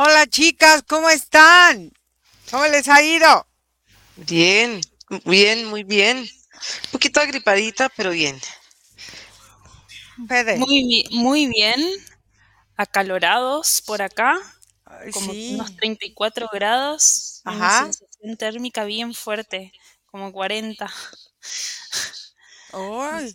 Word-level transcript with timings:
Hola 0.00 0.28
chicas, 0.28 0.84
¿cómo 0.86 1.10
están? 1.10 1.92
¿Cómo 2.52 2.64
les 2.68 2.88
ha 2.88 3.02
ido? 3.02 3.48
Bien, 4.14 4.80
bien, 5.24 5.66
muy 5.66 5.82
bien. 5.82 6.18
Un 6.18 6.90
poquito 6.92 7.18
agripadita, 7.20 7.88
pero 7.96 8.12
bien. 8.12 8.40
Muy, 10.54 11.04
muy 11.10 11.48
bien, 11.48 11.80
acalorados 12.76 13.82
por 13.84 14.00
acá, 14.00 14.36
Ay, 14.84 15.12
como 15.12 15.32
sí. 15.32 15.54
unos 15.54 15.74
34 15.74 16.46
grados, 16.52 17.42
y 17.44 17.56
una 17.56 17.66
Ajá. 17.66 17.86
sensación 17.86 18.36
térmica 18.36 18.84
bien 18.84 19.14
fuerte, 19.14 19.72
como 20.06 20.32
40. 20.32 20.88
Ay, 22.72 23.34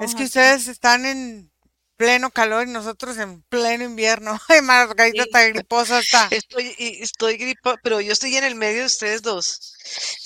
es 0.00 0.14
que 0.14 0.22
ustedes 0.22 0.68
están 0.68 1.06
en 1.06 1.50
pleno 1.96 2.30
calor 2.30 2.66
y 2.66 2.70
nosotros 2.70 3.16
en 3.18 3.42
pleno 3.44 3.84
invierno. 3.84 4.38
Ay, 4.48 4.62
Margarita 4.62 5.22
Sí. 5.22 5.28
está 5.28 5.42
griposa 5.48 5.98
está. 6.00 6.28
Estoy, 6.30 6.74
estoy 6.78 7.36
gripa, 7.36 7.76
pero 7.82 8.00
yo 8.00 8.12
estoy 8.12 8.36
en 8.36 8.44
el 8.44 8.54
medio 8.54 8.80
de 8.80 8.86
ustedes 8.86 9.22
dos. 9.22 9.74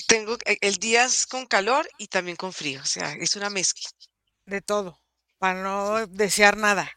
Tengo 0.07 0.37
e- 0.45 0.57
el 0.61 0.75
día 0.77 1.05
es 1.05 1.25
con 1.27 1.45
calor 1.45 1.87
y 1.97 2.07
también 2.07 2.37
con 2.37 2.53
frío, 2.53 2.81
o 2.81 2.85
sea, 2.85 3.13
es 3.13 3.35
una 3.35 3.49
mezcla. 3.49 3.89
De 4.45 4.61
todo, 4.61 4.99
para 5.37 5.61
no 5.61 6.07
desear 6.07 6.57
nada. 6.57 6.91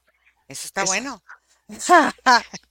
Eso 0.48 0.66
está 0.66 0.82
Exacto. 0.82 0.86
bueno. 0.86 1.22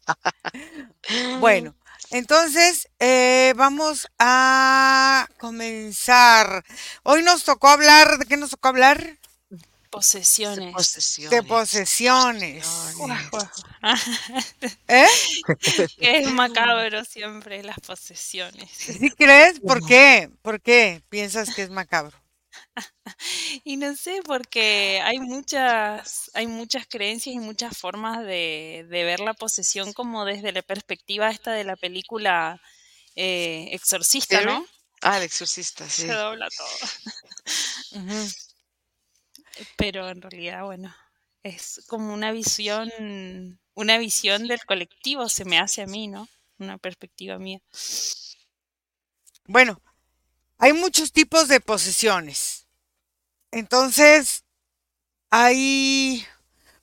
Bueno, 1.40 1.76
entonces 2.12 2.88
eh, 3.00 3.54
vamos 3.56 4.08
a 4.20 5.28
comenzar. 5.40 6.64
Hoy 7.04 7.24
nos 7.24 7.44
tocó 7.44 7.70
hablar, 7.70 8.18
¿de 8.18 8.26
qué 8.26 8.38
nos 8.38 8.52
tocó 8.52 8.70
hablar? 8.70 9.18
Posesiones. 9.92 10.68
De 11.30 11.44
Posesiones. 11.44 11.46
posesiones. 11.46 12.66
¿Eh? 14.88 15.06
Es 15.98 16.28
macabro 16.32 17.04
siempre 17.04 17.62
las 17.62 17.78
posesiones. 17.80 18.72
¿Sí 18.72 19.12
crees? 19.12 19.60
¿Por 19.60 19.86
qué? 19.86 20.30
¿Por 20.42 20.62
qué 20.62 21.04
piensas 21.10 21.54
que 21.54 21.64
es 21.64 21.70
macabro? 21.70 22.18
Y 23.66 23.78
no 23.78 23.96
sé, 23.96 24.22
porque 24.26 25.02
hay 25.04 25.20
muchas, 25.20 26.32
hay 26.34 26.48
muchas 26.48 26.88
creencias 26.88 27.36
y 27.36 27.40
muchas 27.40 27.78
formas 27.78 28.20
de, 28.26 28.86
de 28.90 29.04
ver 29.04 29.20
la 29.20 29.34
posesión 29.34 29.94
como 29.94 30.24
desde 30.26 30.54
la 30.54 30.62
perspectiva 30.62 31.30
esta 31.30 31.52
de 31.52 31.66
la 31.66 31.76
película 31.76 32.62
eh, 33.16 33.70
Exorcista. 33.72 34.42
¿no? 34.42 34.66
Ah, 35.02 35.18
el 35.18 35.24
exorcista, 35.24 35.90
sí. 35.90 36.04
Se 36.04 36.14
dobla 36.14 36.48
todo. 36.50 38.08
Pero 39.78 40.10
en 40.10 40.22
realidad, 40.22 40.64
bueno, 40.64 40.96
es 41.44 41.82
como 41.88 42.14
una 42.14 42.32
visión, 42.32 43.60
una 43.74 43.98
visión 43.98 44.48
del 44.48 44.64
colectivo, 44.66 45.30
se 45.30 45.46
me 45.46 45.60
hace 45.60 45.82
a 45.82 45.88
mí, 45.88 46.08
¿no? 46.08 46.28
Una 46.58 46.78
perspectiva 46.78 47.38
mía. 47.40 47.60
Bueno, 49.46 49.82
hay 50.58 50.74
muchos 50.74 51.12
tipos 51.12 51.48
de 51.48 51.60
posesiones. 51.60 52.68
Entonces, 53.52 54.46
hay... 55.30 56.26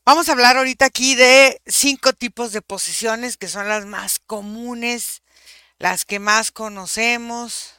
Vamos 0.05 0.29
a 0.29 0.33
hablar 0.33 0.57
ahorita 0.57 0.87
aquí 0.87 1.15
de 1.15 1.61
cinco 1.67 2.13
tipos 2.13 2.53
de 2.53 2.63
posesiones 2.63 3.37
que 3.37 3.47
son 3.47 3.69
las 3.69 3.85
más 3.87 4.19
comunes, 4.19 5.23
las 5.79 6.05
que 6.05 6.19
más 6.19 6.51
conocemos. 6.51 7.75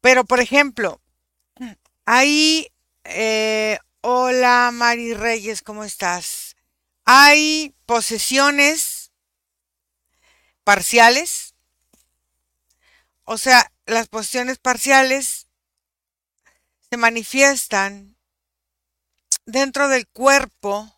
Pero, 0.00 0.24
por 0.24 0.40
ejemplo, 0.40 1.00
hay... 2.06 2.68
eh, 3.04 3.78
hola 4.00 4.70
Mari 4.72 5.14
Reyes, 5.14 5.62
¿cómo 5.62 5.84
estás? 5.84 6.56
Hay 7.04 7.74
posesiones 7.86 9.12
parciales. 10.64 11.54
O 13.24 13.38
sea, 13.38 13.70
las 13.86 14.08
posesiones 14.08 14.58
parciales 14.58 15.48
se 16.90 16.96
manifiestan 16.96 18.16
dentro 19.46 19.88
del 19.88 20.06
cuerpo 20.08 20.92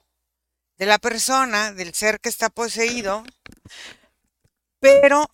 de 0.76 0.87
la 0.87 0.98
persona, 0.98 1.72
del 1.72 1.94
ser 1.94 2.20
que 2.20 2.28
está 2.28 2.50
poseído, 2.50 3.25
pero 4.81 5.31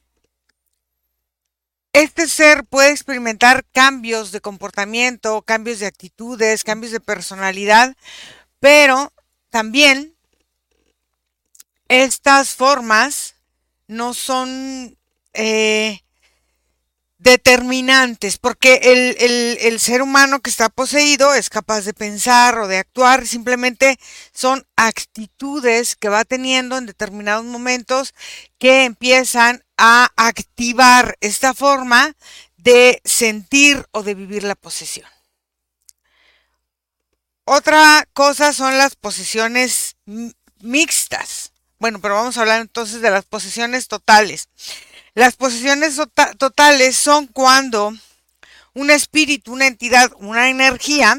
este 1.93 2.29
ser 2.29 2.65
puede 2.65 2.91
experimentar 2.91 3.65
cambios 3.73 4.33
de 4.33 4.41
comportamiento, 4.41 5.43
cambios 5.43 5.81
de 5.81 5.87
actitudes, 5.87 6.65
cambios 6.65 6.93
de 6.93 7.01
personalidad, 7.01 7.97
pero 8.61 9.13
también 9.51 10.15
estas 11.89 12.55
formas 12.55 13.35
no 13.89 14.15
son 14.15 14.97
eh, 15.33 16.01
determinantes, 17.21 18.39
porque 18.39 18.81
el, 19.63 19.79
ser 19.79 20.03
humano 20.03 20.41
que 20.41 20.51
está 20.51 20.71
poseído 20.71 21.35
es 21.35 21.51
capaz 21.51 21.83
de 21.83 21.93
pensar 21.93 22.59
o 22.59 22.67
de 22.67 22.79
actuar, 22.79 23.27
simplemente 23.27 23.99
son 24.33 24.67
actitudes 24.77 25.97
que 25.97 26.09
va 26.09 26.25
teniendo 26.25 26.79
en 26.79 26.87
determinados 26.87 27.45
momentos 27.45 28.15
que 28.59 28.85
empiezan 28.85 29.63
a 29.77 30.11
activar 30.17 31.17
esta 31.21 31.53
forma 31.53 32.15
de 32.57 33.01
sentir 33.05 33.87
o 33.93 34.03
de 34.03 34.15
vivir 34.15 34.43
la 34.43 34.55
posesión. 34.55 35.09
Otra 37.45 38.07
cosa 38.15 38.53
son 38.53 38.79
las 38.79 38.97
posesiones 38.97 39.97
mixtas. 40.61 41.53
Bueno, 41.79 42.01
pero 42.01 42.15
vamos 42.15 42.37
a 42.37 42.43
hablar 42.43 42.61
entonces 42.61 43.01
de 43.01 43.11
las 43.11 43.25
posesiones 43.25 43.89
totales. 43.89 44.49
Las 45.15 45.37
posesiones 45.37 45.97
tota- 45.97 46.33
totales 46.35 46.97
son 46.97 47.27
cuando 47.27 47.93
un 48.75 48.91
espíritu, 48.91 49.53
una 49.53 49.67
entidad, 49.67 50.13
una 50.19 50.49
energía 50.51 51.19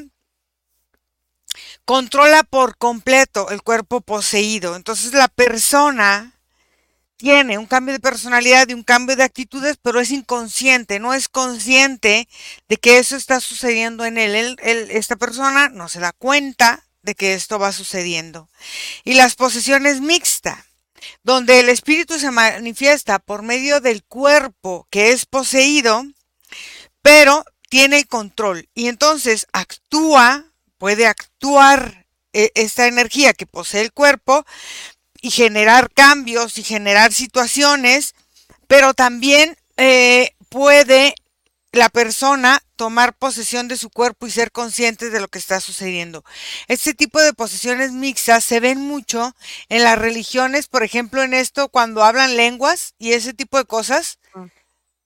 controla 1.85 2.43
por 2.43 2.77
completo 2.77 3.49
el 3.49 3.61
cuerpo 3.61 4.01
poseído. 4.01 4.75
Entonces 4.75 5.13
la 5.13 5.27
persona 5.27 6.33
tiene 7.17 7.57
un 7.57 7.67
cambio 7.67 7.93
de 7.93 7.99
personalidad 7.99 8.67
y 8.69 8.73
un 8.73 8.83
cambio 8.83 9.15
de 9.15 9.23
actitudes, 9.23 9.77
pero 9.81 9.99
es 9.99 10.09
inconsciente, 10.09 10.99
no 10.99 11.13
es 11.13 11.29
consciente 11.29 12.27
de 12.67 12.77
que 12.77 12.97
eso 12.97 13.15
está 13.15 13.39
sucediendo 13.39 14.05
en 14.05 14.17
él. 14.17 14.33
Él- 14.35 14.57
él- 14.63 14.87
esta 14.91 15.17
persona 15.17 15.69
no 15.69 15.87
se 15.89 15.99
da 15.99 16.13
cuenta 16.13 16.83
de 17.03 17.13
que 17.13 17.33
esto 17.33 17.59
va 17.59 17.73
sucediendo. 17.73 18.49
Y 19.03 19.15
las 19.15 19.35
posesiones 19.35 20.01
mixtas 20.01 20.57
donde 21.23 21.59
el 21.59 21.69
espíritu 21.69 22.19
se 22.19 22.31
manifiesta 22.31 23.19
por 23.19 23.41
medio 23.43 23.79
del 23.79 24.03
cuerpo 24.03 24.87
que 24.89 25.11
es 25.11 25.25
poseído, 25.25 26.03
pero 27.01 27.45
tiene 27.69 28.05
control. 28.05 28.69
Y 28.73 28.87
entonces 28.87 29.47
actúa, 29.53 30.45
puede 30.77 31.07
actuar 31.07 32.05
eh, 32.33 32.51
esta 32.55 32.87
energía 32.87 33.33
que 33.33 33.45
posee 33.45 33.81
el 33.81 33.93
cuerpo 33.93 34.45
y 35.21 35.31
generar 35.31 35.91
cambios 35.91 36.57
y 36.57 36.63
generar 36.63 37.13
situaciones, 37.13 38.15
pero 38.67 38.93
también 38.93 39.57
eh, 39.77 40.35
puede 40.49 41.15
la 41.71 41.89
persona 41.89 42.61
tomar 42.75 43.13
posesión 43.13 43.67
de 43.67 43.77
su 43.77 43.89
cuerpo 43.89 44.27
y 44.27 44.31
ser 44.31 44.51
consciente 44.51 45.09
de 45.09 45.19
lo 45.21 45.27
que 45.29 45.39
está 45.39 45.61
sucediendo. 45.61 46.23
Este 46.67 46.93
tipo 46.93 47.21
de 47.21 47.33
posesiones 47.33 47.91
mixtas 47.93 48.43
se 48.43 48.59
ven 48.59 48.79
mucho 48.81 49.35
en 49.69 49.83
las 49.83 49.97
religiones, 49.97 50.67
por 50.67 50.83
ejemplo, 50.83 51.23
en 51.23 51.33
esto 51.33 51.69
cuando 51.69 52.03
hablan 52.03 52.35
lenguas 52.35 52.93
y 52.99 53.13
ese 53.13 53.33
tipo 53.33 53.57
de 53.57 53.65
cosas, 53.65 54.19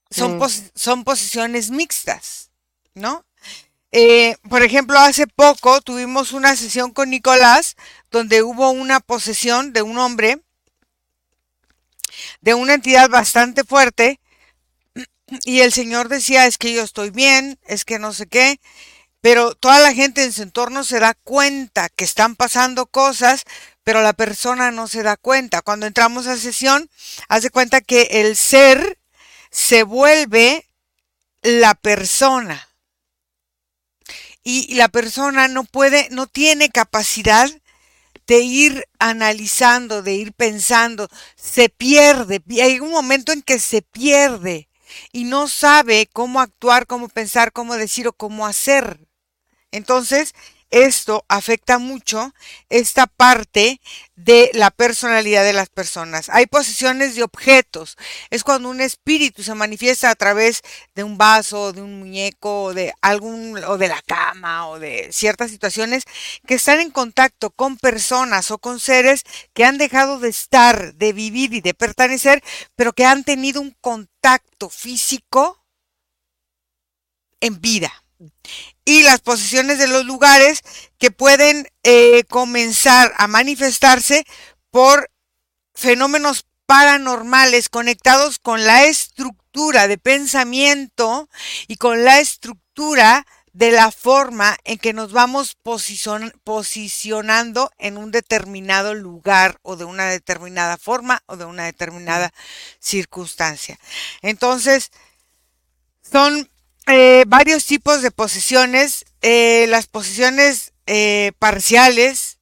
son, 0.09 0.35
Mm. 0.37 0.39
pos- 0.39 0.63
son 0.75 1.03
posesiones 1.03 1.69
mixtas, 1.69 2.49
¿no? 2.93 3.25
Eh, 3.91 4.35
por 4.49 4.63
ejemplo, 4.63 4.97
hace 4.99 5.27
poco 5.27 5.81
tuvimos 5.81 6.31
una 6.33 6.55
sesión 6.55 6.91
con 6.91 7.09
Nicolás 7.11 7.75
donde 8.11 8.41
hubo 8.43 8.69
una 8.71 8.99
posesión 8.99 9.71
de 9.71 9.83
un 9.83 9.97
hombre, 9.97 10.39
de 12.41 12.53
una 12.53 12.73
entidad 12.73 13.09
bastante 13.09 13.63
fuerte, 13.63 14.19
y 15.43 15.61
el 15.61 15.73
señor 15.73 16.09
decía, 16.09 16.45
es 16.45 16.57
que 16.57 16.73
yo 16.73 16.83
estoy 16.83 17.09
bien, 17.09 17.59
es 17.65 17.85
que 17.85 17.99
no 17.99 18.13
sé 18.13 18.27
qué, 18.27 18.59
pero 19.21 19.55
toda 19.55 19.79
la 19.79 19.93
gente 19.93 20.23
en 20.23 20.31
su 20.31 20.43
entorno 20.43 20.83
se 20.83 20.99
da 20.99 21.15
cuenta 21.15 21.89
que 21.89 22.03
están 22.03 22.35
pasando 22.35 22.85
cosas, 22.85 23.43
pero 23.83 24.01
la 24.01 24.13
persona 24.13 24.71
no 24.71 24.87
se 24.87 25.01
da 25.03 25.17
cuenta. 25.17 25.61
Cuando 25.61 25.87
entramos 25.87 26.27
a 26.27 26.37
sesión, 26.37 26.89
hace 27.27 27.49
cuenta 27.49 27.81
que 27.81 28.03
el 28.11 28.35
ser 28.35 28.99
se 29.49 29.83
vuelve 29.83 30.67
la 31.41 31.73
persona. 31.73 32.67
Y 34.43 34.75
la 34.75 34.89
persona 34.89 35.47
no 35.47 35.63
puede, 35.63 36.07
no 36.11 36.27
tiene 36.27 36.69
capacidad 36.69 37.49
de 38.27 38.39
ir 38.41 38.87
analizando, 38.99 40.03
de 40.03 40.13
ir 40.13 40.33
pensando, 40.33 41.09
se 41.35 41.69
pierde. 41.69 42.43
Hay 42.61 42.79
un 42.79 42.91
momento 42.91 43.31
en 43.31 43.41
que 43.41 43.59
se 43.59 43.81
pierde 43.81 44.69
y 45.11 45.25
no 45.25 45.47
sabe 45.47 46.09
cómo 46.11 46.41
actuar, 46.41 46.87
cómo 46.87 47.09
pensar, 47.09 47.51
cómo 47.51 47.75
decir 47.75 48.07
o 48.07 48.13
cómo 48.13 48.45
hacer. 48.45 48.99
Entonces, 49.71 50.33
esto 50.75 51.23
afecta 51.29 51.79
mucho 51.79 52.33
esta 52.67 53.07
parte 53.07 53.79
de 54.17 54.51
la 54.53 54.71
personalidad 54.71 55.45
de 55.45 55.53
las 55.53 55.69
personas. 55.69 56.27
Hay 56.27 56.47
posesiones 56.47 57.15
de 57.15 57.23
objetos. 57.23 57.97
Es 58.29 58.43
cuando 58.43 58.69
un 58.69 58.81
espíritu 58.81 59.41
se 59.41 59.55
manifiesta 59.55 60.09
a 60.09 60.15
través 60.15 60.63
de 60.93 61.05
un 61.05 61.17
vaso, 61.17 61.71
de 61.71 61.81
un 61.81 61.99
muñeco, 61.99 62.73
de 62.73 62.93
algún, 63.01 63.57
o 63.63 63.77
de 63.77 63.87
la 63.87 64.01
cama, 64.01 64.67
o 64.67 64.77
de 64.77 65.07
ciertas 65.13 65.49
situaciones 65.49 66.03
que 66.45 66.55
están 66.55 66.81
en 66.81 66.91
contacto 66.91 67.51
con 67.51 67.77
personas 67.77 68.51
o 68.51 68.57
con 68.57 68.81
seres 68.81 69.23
que 69.53 69.63
han 69.63 69.77
dejado 69.77 70.19
de 70.19 70.27
estar, 70.27 70.93
de 70.95 71.13
vivir 71.13 71.53
y 71.53 71.61
de 71.61 71.73
pertenecer, 71.73 72.43
pero 72.75 72.91
que 72.91 73.05
han 73.05 73.23
tenido 73.23 73.61
un 73.61 73.71
contacto 73.79 74.69
físico 74.69 75.63
en 77.39 77.61
vida 77.61 78.04
y 78.85 79.03
las 79.03 79.21
posiciones 79.21 79.79
de 79.79 79.87
los 79.87 80.05
lugares 80.05 80.61
que 80.97 81.11
pueden 81.11 81.67
eh, 81.83 82.23
comenzar 82.29 83.13
a 83.17 83.27
manifestarse 83.27 84.25
por 84.71 85.09
fenómenos 85.73 86.45
paranormales 86.65 87.69
conectados 87.69 88.39
con 88.39 88.65
la 88.65 88.85
estructura 88.85 89.87
de 89.87 89.97
pensamiento 89.97 91.29
y 91.67 91.77
con 91.77 92.03
la 92.03 92.19
estructura 92.19 93.25
de 93.53 93.71
la 93.71 93.89
forma 93.89 94.57
en 94.65 94.77
que 94.77 94.91
nos 94.91 95.13
vamos 95.13 95.55
posicionando 96.43 97.71
en 97.77 97.97
un 97.97 98.11
determinado 98.11 98.93
lugar 98.93 99.59
o 99.61 99.77
de 99.77 99.85
una 99.85 100.07
determinada 100.07 100.77
forma 100.77 101.23
o 101.25 101.37
de 101.37 101.45
una 101.45 101.63
determinada 101.63 102.33
circunstancia. 102.79 103.79
Entonces, 104.21 104.91
son 106.01 106.49
eh, 106.87 107.25
varios 107.27 107.65
tipos 107.65 108.01
de 108.01 108.11
posiciones. 108.11 109.05
Eh, 109.21 109.65
las 109.69 109.87
posiciones 109.87 110.73
eh, 110.85 111.31
parciales 111.39 112.39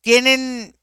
tienen, 0.00 0.76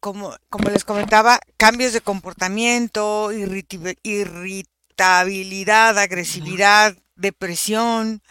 como, 0.00 0.34
como 0.48 0.70
les 0.70 0.84
comentaba, 0.84 1.40
cambios 1.56 1.92
de 1.92 2.00
comportamiento, 2.00 3.32
irritabilidad, 3.32 5.98
agresividad, 5.98 6.96
depresión. 7.16 8.22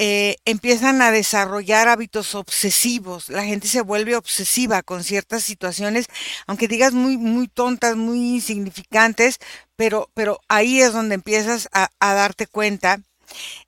Empiezan 0.00 1.02
a 1.02 1.10
desarrollar 1.10 1.88
hábitos 1.88 2.36
obsesivos. 2.36 3.28
La 3.28 3.44
gente 3.44 3.66
se 3.66 3.80
vuelve 3.80 4.14
obsesiva 4.14 4.82
con 4.82 5.02
ciertas 5.02 5.42
situaciones, 5.42 6.06
aunque 6.46 6.68
digas 6.68 6.92
muy, 6.92 7.16
muy 7.16 7.48
tontas, 7.48 7.96
muy 7.96 8.36
insignificantes, 8.36 9.38
pero, 9.74 10.08
pero 10.14 10.40
ahí 10.48 10.80
es 10.80 10.92
donde 10.92 11.16
empiezas 11.16 11.68
a, 11.72 11.88
darte 12.00 12.46
cuenta, 12.46 13.00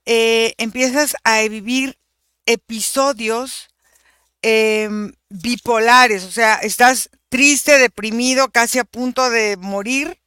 eh, 0.06 0.54
empiezas 0.58 1.16
a 1.24 1.40
vivir 1.42 1.98
episodios 2.46 3.68
em, 4.42 5.12
bipolares, 5.28 6.24
o 6.24 6.30
sea, 6.30 6.56
estás 6.56 7.10
triste, 7.28 7.78
deprimido, 7.78 8.50
casi 8.50 8.78
a 8.78 8.84
punto 8.84 9.30
de 9.30 9.56
morir, 9.56 10.18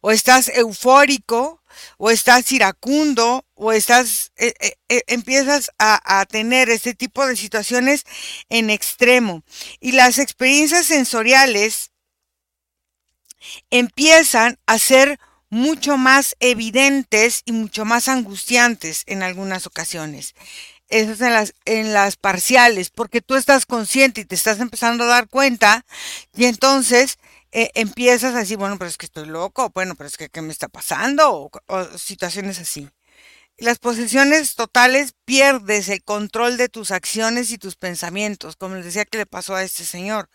o 0.00 0.10
estás 0.10 0.48
eufórico, 0.48 1.60
o 1.98 2.10
estás 2.10 2.50
iracundo, 2.52 3.44
o 3.54 3.72
estás, 3.72 4.32
eh, 4.36 4.54
eh, 4.88 5.02
empiezas 5.06 5.70
a, 5.78 6.20
a, 6.20 6.26
tener 6.26 6.70
este 6.70 6.94
tipo 6.94 7.26
de 7.26 7.36
situaciones 7.36 8.04
en 8.48 8.70
extremo. 8.70 9.42
Y 9.80 9.92
las 9.92 10.18
experiencias 10.18 10.86
sensoriales 10.86 11.90
empiezan 13.70 14.58
a 14.66 14.78
ser 14.78 15.18
mucho 15.48 15.96
más 15.96 16.36
evidentes 16.40 17.42
y 17.44 17.52
mucho 17.52 17.84
más 17.84 18.08
angustiantes 18.08 19.02
en 19.06 19.22
algunas 19.22 19.66
ocasiones. 19.66 20.34
Eso 20.88 21.12
es 21.12 21.20
en 21.20 21.32
las, 21.32 21.54
en 21.64 21.92
las 21.92 22.16
parciales, 22.16 22.90
porque 22.90 23.20
tú 23.20 23.34
estás 23.34 23.66
consciente 23.66 24.20
y 24.20 24.24
te 24.24 24.36
estás 24.36 24.60
empezando 24.60 25.04
a 25.04 25.08
dar 25.08 25.28
cuenta 25.28 25.84
y 26.34 26.44
entonces 26.44 27.18
eh, 27.52 27.70
empiezas 27.74 28.34
a 28.34 28.38
decir, 28.38 28.58
bueno, 28.58 28.78
pero 28.78 28.88
es 28.88 28.96
que 28.96 29.06
estoy 29.06 29.26
loco, 29.26 29.70
bueno, 29.74 29.94
pero 29.94 30.08
es 30.08 30.16
que 30.16 30.28
¿qué 30.28 30.42
me 30.42 30.52
está 30.52 30.68
pasando? 30.68 31.30
O, 31.32 31.50
o 31.66 31.98
situaciones 31.98 32.58
así. 32.58 32.88
Las 33.58 33.78
posesiones 33.78 34.54
totales 34.54 35.14
pierdes 35.24 35.88
el 35.88 36.04
control 36.04 36.58
de 36.58 36.68
tus 36.68 36.90
acciones 36.90 37.50
y 37.50 37.58
tus 37.58 37.76
pensamientos, 37.76 38.56
como 38.56 38.74
les 38.74 38.84
decía 38.84 39.06
que 39.06 39.18
le 39.18 39.26
pasó 39.26 39.54
a 39.54 39.62
este 39.62 39.84
señor. 39.84 40.28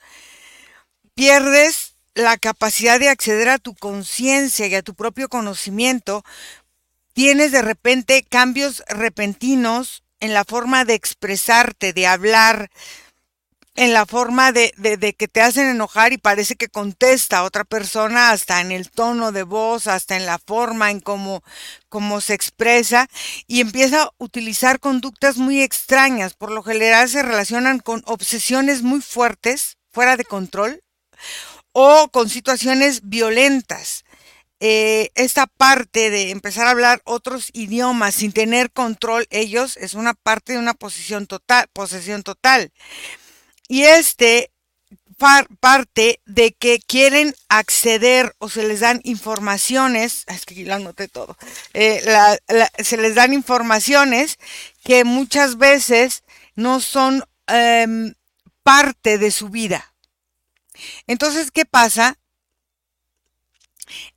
Pierdes 1.13 1.95
la 2.15 2.37
capacidad 2.37 2.99
de 2.99 3.09
acceder 3.09 3.49
a 3.49 3.59
tu 3.59 3.75
conciencia 3.75 4.67
y 4.67 4.75
a 4.75 4.81
tu 4.81 4.95
propio 4.95 5.29
conocimiento, 5.29 6.23
tienes 7.13 7.51
de 7.51 7.61
repente 7.61 8.23
cambios 8.23 8.83
repentinos 8.87 10.03
en 10.19 10.33
la 10.33 10.43
forma 10.43 10.85
de 10.85 10.93
expresarte, 10.93 11.93
de 11.93 12.07
hablar, 12.07 12.69
en 13.75 13.93
la 13.93 14.05
forma 14.05 14.51
de, 14.51 14.73
de, 14.77 15.13
que 15.13 15.27
te 15.27 15.41
hacen 15.41 15.67
enojar 15.67 16.11
y 16.13 16.17
parece 16.17 16.55
que 16.55 16.67
contesta 16.67 17.39
a 17.39 17.43
otra 17.43 17.63
persona, 17.63 18.31
hasta 18.31 18.59
en 18.61 18.71
el 18.71 18.91
tono 18.91 19.31
de 19.31 19.43
voz, 19.43 19.87
hasta 19.87 20.17
en 20.17 20.25
la 20.25 20.39
forma 20.39 20.91
en 20.91 20.99
cómo, 20.99 21.41
cómo 21.89 22.19
se 22.21 22.33
expresa, 22.33 23.07
y 23.47 23.61
empieza 23.61 24.03
a 24.03 24.11
utilizar 24.17 24.79
conductas 24.79 25.37
muy 25.37 25.61
extrañas. 25.61 26.33
Por 26.33 26.51
lo 26.51 26.63
general 26.63 27.07
se 27.09 27.23
relacionan 27.23 27.79
con 27.79 28.03
obsesiones 28.05 28.81
muy 28.83 29.01
fuertes, 29.01 29.77
fuera 29.91 30.17
de 30.17 30.25
control, 30.25 30.83
o 31.71 32.09
con 32.11 32.29
situaciones 32.29 33.01
violentas. 33.03 34.03
Eh, 34.63 35.09
esta 35.15 35.47
parte 35.47 36.11
de 36.11 36.29
empezar 36.29 36.67
a 36.67 36.69
hablar 36.69 37.01
otros 37.05 37.49
idiomas 37.51 38.13
sin 38.13 38.31
tener 38.31 38.71
control 38.71 39.25
ellos 39.31 39.75
es 39.77 39.95
una 39.95 40.13
parte 40.13 40.53
de 40.53 40.59
una 40.59 40.75
posición 40.75 41.25
total, 41.25 41.67
posesión 41.73 42.21
total. 42.21 42.71
Y 43.71 43.83
este 43.85 44.51
parte 45.61 46.19
de 46.25 46.51
que 46.51 46.79
quieren 46.79 47.33
acceder 47.47 48.35
o 48.39 48.49
se 48.49 48.67
les 48.67 48.81
dan 48.81 48.99
informaciones, 49.05 50.25
es 50.27 50.45
que 50.45 50.55
aquí 50.55 50.65
lo 50.65 50.75
anoté 50.75 51.07
todo, 51.07 51.37
eh, 51.73 52.03
se 52.83 52.97
les 52.97 53.15
dan 53.15 53.31
informaciones 53.31 54.39
que 54.83 55.05
muchas 55.05 55.57
veces 55.57 56.23
no 56.55 56.81
son 56.81 57.23
em, 57.47 58.13
parte 58.61 59.17
de 59.17 59.31
su 59.31 59.47
vida. 59.47 59.93
Entonces, 61.07 61.49
¿qué 61.49 61.63
pasa? 61.63 62.17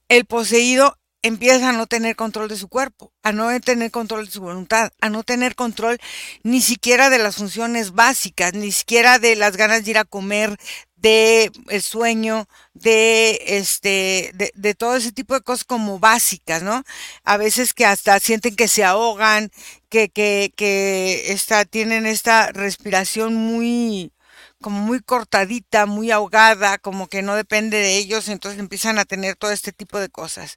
El 0.09 0.25
poseído 0.25 0.99
empieza 1.25 1.71
a 1.71 1.73
no 1.73 1.87
tener 1.87 2.17
control 2.17 2.49
de 2.49 2.57
su 2.57 2.69
cuerpo, 2.69 3.11
a 3.23 3.33
no 3.33 3.59
tener 3.61 3.91
control 3.91 4.27
de 4.27 4.31
su 4.31 4.43
voluntad, 4.43 4.93
a 5.01 5.09
no 5.09 5.23
tener 5.25 5.55
control 5.55 5.99
ni 6.43 6.61
siquiera 6.61 7.09
de 7.09 7.19
las 7.19 7.37
funciones 7.37 7.93
básicas, 7.93 8.53
ni 8.53 8.71
siquiera 8.71 9.19
de 9.19 9.35
las 9.35 9.57
ganas 9.57 9.85
de 9.85 9.91
ir 9.93 9.99
a 9.99 10.05
comer, 10.05 10.59
de 10.97 11.51
el 11.69 11.83
sueño, 11.83 12.47
de 12.75 13.41
este, 13.47 14.33
de, 14.35 14.53
de, 14.55 14.75
todo 14.75 14.97
ese 14.97 15.13
tipo 15.13 15.35
de 15.35 15.41
cosas 15.41 15.65
como 15.65 15.99
básicas, 15.99 16.63
¿no? 16.63 16.83
A 17.25 17.39
veces 17.39 17.73
que 17.73 17.87
hasta 17.87 18.21
sienten 18.21 18.55
que 18.55 18.69
se 18.69 18.85
ahogan, 18.85 19.51
que, 19.89 20.11
que, 20.11 20.53
que 20.57 21.39
tienen 21.71 22.05
esta 22.07 22.53
respiración 22.53 23.35
muy, 23.35 24.13
como 24.61 24.81
muy 24.81 25.01
cortadita, 25.01 25.87
muy 25.87 26.11
ahogada, 26.11 26.79
como 26.79 27.09
que 27.09 27.23
no 27.23 27.35
depende 27.35 27.79
de 27.79 27.97
ellos, 27.97 28.29
entonces 28.29 28.61
empiezan 28.61 28.99
a 28.99 29.05
tener 29.07 29.37
todo 29.37 29.53
este 29.53 29.73
tipo 29.73 29.99
de 29.99 30.11
cosas. 30.11 30.57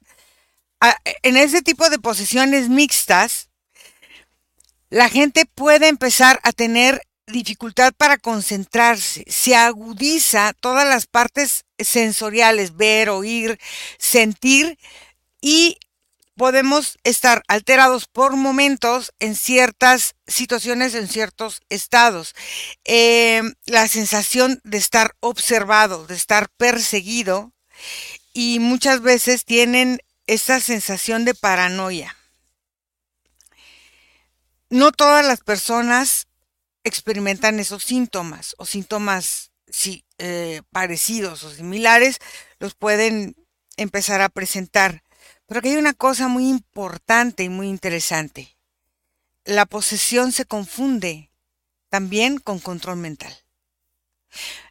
En 1.22 1.36
ese 1.36 1.62
tipo 1.62 1.90
de 1.90 1.98
posesiones 1.98 2.68
mixtas, 2.68 3.48
la 4.90 5.08
gente 5.08 5.44
puede 5.44 5.88
empezar 5.88 6.40
a 6.42 6.52
tener 6.52 7.02
dificultad 7.26 7.92
para 7.96 8.16
concentrarse, 8.16 9.24
se 9.28 9.54
agudiza 9.54 10.54
todas 10.60 10.88
las 10.88 11.06
partes 11.06 11.64
sensoriales, 11.78 12.76
ver, 12.76 13.10
oír, 13.10 13.58
sentir, 13.98 14.78
y 15.40 15.78
podemos 16.36 16.98
estar 17.04 17.42
alterados 17.48 18.06
por 18.06 18.36
momentos 18.36 19.12
en 19.18 19.34
ciertas 19.34 20.14
situaciones, 20.26 20.94
en 20.94 21.08
ciertos 21.08 21.60
estados. 21.68 22.34
Em, 22.84 23.54
la 23.66 23.88
sensación 23.88 24.60
de 24.64 24.78
estar 24.78 25.16
observado, 25.20 26.06
de 26.06 26.14
estar 26.14 26.48
perseguido 26.56 27.52
y 28.32 28.60
muchas 28.60 29.02
veces 29.02 29.44
tienen 29.44 30.00
esa 30.28 30.60
sensación 30.60 31.24
de 31.24 31.34
paranoia. 31.34 32.16
No 34.70 34.92
todas 34.92 35.26
las 35.26 35.40
personas 35.40 36.28
experimentan 36.84 37.58
esos 37.58 37.82
síntomas 37.82 38.54
o 38.58 38.64
síntomas 38.64 39.50
eh, 40.18 40.62
parecidos 40.70 41.42
o 41.42 41.50
similares, 41.50 42.18
los 42.60 42.76
pueden 42.76 43.34
empezar 43.76 44.20
a 44.20 44.28
presentar 44.28 45.02
pero 45.48 45.60
aquí 45.60 45.70
hay 45.70 45.76
una 45.76 45.94
cosa 45.94 46.28
muy 46.28 46.46
importante 46.46 47.42
y 47.42 47.48
muy 47.48 47.68
interesante. 47.68 48.58
La 49.44 49.64
posesión 49.64 50.30
se 50.30 50.44
confunde 50.44 51.32
también 51.88 52.36
con 52.36 52.58
control 52.58 52.98
mental. 52.98 53.34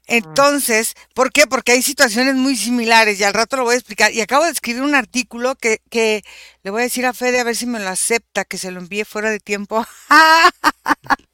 Entonces, 0.07 0.93
¿por 1.13 1.31
qué? 1.31 1.47
Porque 1.47 1.73
hay 1.73 1.81
situaciones 1.81 2.35
muy 2.35 2.55
similares 2.55 3.19
y 3.19 3.23
al 3.23 3.33
rato 3.33 3.57
lo 3.57 3.63
voy 3.63 3.75
a 3.75 3.77
explicar. 3.77 4.13
Y 4.13 4.21
acabo 4.21 4.45
de 4.45 4.51
escribir 4.51 4.81
un 4.81 4.95
artículo 4.95 5.55
que, 5.55 5.81
que 5.89 6.23
le 6.63 6.71
voy 6.71 6.81
a 6.81 6.83
decir 6.85 7.05
a 7.05 7.13
Fede 7.13 7.39
a 7.39 7.43
ver 7.43 7.55
si 7.55 7.65
me 7.65 7.79
lo 7.79 7.89
acepta, 7.89 8.45
que 8.45 8.57
se 8.57 8.71
lo 8.71 8.79
envíe 8.79 9.03
fuera 9.03 9.29
de 9.29 9.39
tiempo. 9.39 9.85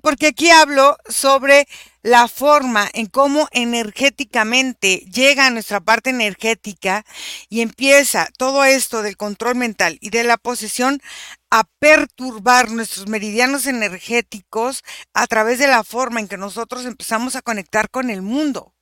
Porque 0.00 0.28
aquí 0.28 0.50
hablo 0.50 0.96
sobre 1.08 1.66
la 2.02 2.28
forma 2.28 2.88
en 2.94 3.06
cómo 3.06 3.48
energéticamente 3.52 5.04
llega 5.12 5.46
a 5.46 5.50
nuestra 5.50 5.80
parte 5.80 6.10
energética 6.10 7.04
y 7.48 7.60
empieza 7.60 8.28
todo 8.38 8.64
esto 8.64 9.02
del 9.02 9.16
control 9.16 9.56
mental 9.56 9.98
y 10.00 10.10
de 10.10 10.24
la 10.24 10.38
posesión 10.38 11.02
a 11.50 11.64
perturbar 11.78 12.70
nuestros 12.70 13.08
meridianos 13.08 13.66
energéticos 13.66 14.82
a 15.12 15.26
través 15.26 15.58
de 15.58 15.66
la 15.68 15.84
forma 15.84 16.20
en 16.20 16.28
que 16.28 16.36
nosotros 16.36 16.86
empezamos 16.86 17.36
a 17.36 17.42
conectar 17.42 17.90
con 17.90 18.08
el 18.08 18.22
mundo. 18.22 18.74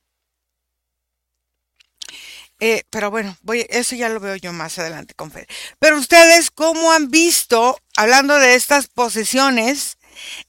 Eh, 2.61 2.83
pero 2.89 3.09
bueno, 3.09 3.37
voy, 3.41 3.65
eso 3.69 3.95
ya 3.95 4.09
lo 4.09 4.19
veo 4.19 4.35
yo 4.35 4.51
más 4.51 4.77
adelante 4.79 5.13
con 5.13 5.31
Fede. 5.31 5.47
Pero 5.79 5.97
ustedes, 5.97 6.51
¿cómo 6.51 6.91
han 6.91 7.09
visto, 7.09 7.79
hablando 7.95 8.35
de 8.35 8.55
estas 8.55 8.87
posesiones, 8.87 9.97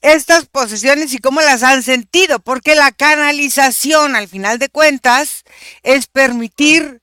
estas 0.01 0.45
posesiones 0.45 1.13
y 1.13 1.19
cómo 1.19 1.41
las 1.41 1.63
han 1.63 1.83
sentido? 1.83 2.39
Porque 2.39 2.75
la 2.75 2.91
canalización, 2.91 4.15
al 4.15 4.27
final 4.27 4.59
de 4.59 4.69
cuentas, 4.69 5.43
es 5.83 6.07
permitir 6.07 7.01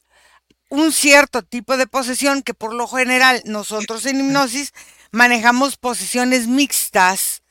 un 0.69 0.93
cierto 0.93 1.43
tipo 1.43 1.77
de 1.77 1.87
posesión 1.87 2.43
que 2.43 2.55
por 2.55 2.75
lo 2.75 2.87
general 2.87 3.43
nosotros 3.45 4.05
en 4.07 4.21
hipnosis 4.21 4.73
manejamos 5.11 5.77
posesiones 5.77 6.47
mixtas 6.47 7.43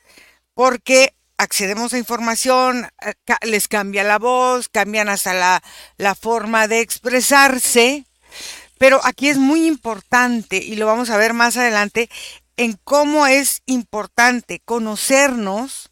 porque 0.54 1.14
accedemos 1.36 1.92
a 1.92 1.98
información, 1.98 2.88
eh, 3.00 3.14
les 3.42 3.68
cambia 3.68 4.04
la 4.04 4.18
voz, 4.18 4.68
cambian 4.68 5.08
hasta 5.08 5.32
la, 5.32 5.62
la 5.96 6.14
forma 6.14 6.66
de 6.66 6.80
expresarse, 6.80 8.04
pero 8.76 9.00
aquí 9.04 9.28
es 9.28 9.38
muy 9.38 9.66
importante, 9.66 10.56
y 10.56 10.76
lo 10.76 10.86
vamos 10.86 11.10
a 11.10 11.16
ver 11.16 11.34
más 11.34 11.56
adelante, 11.56 12.10
en 12.58 12.78
cómo 12.84 13.26
es 13.26 13.62
importante 13.66 14.60
conocernos 14.64 15.90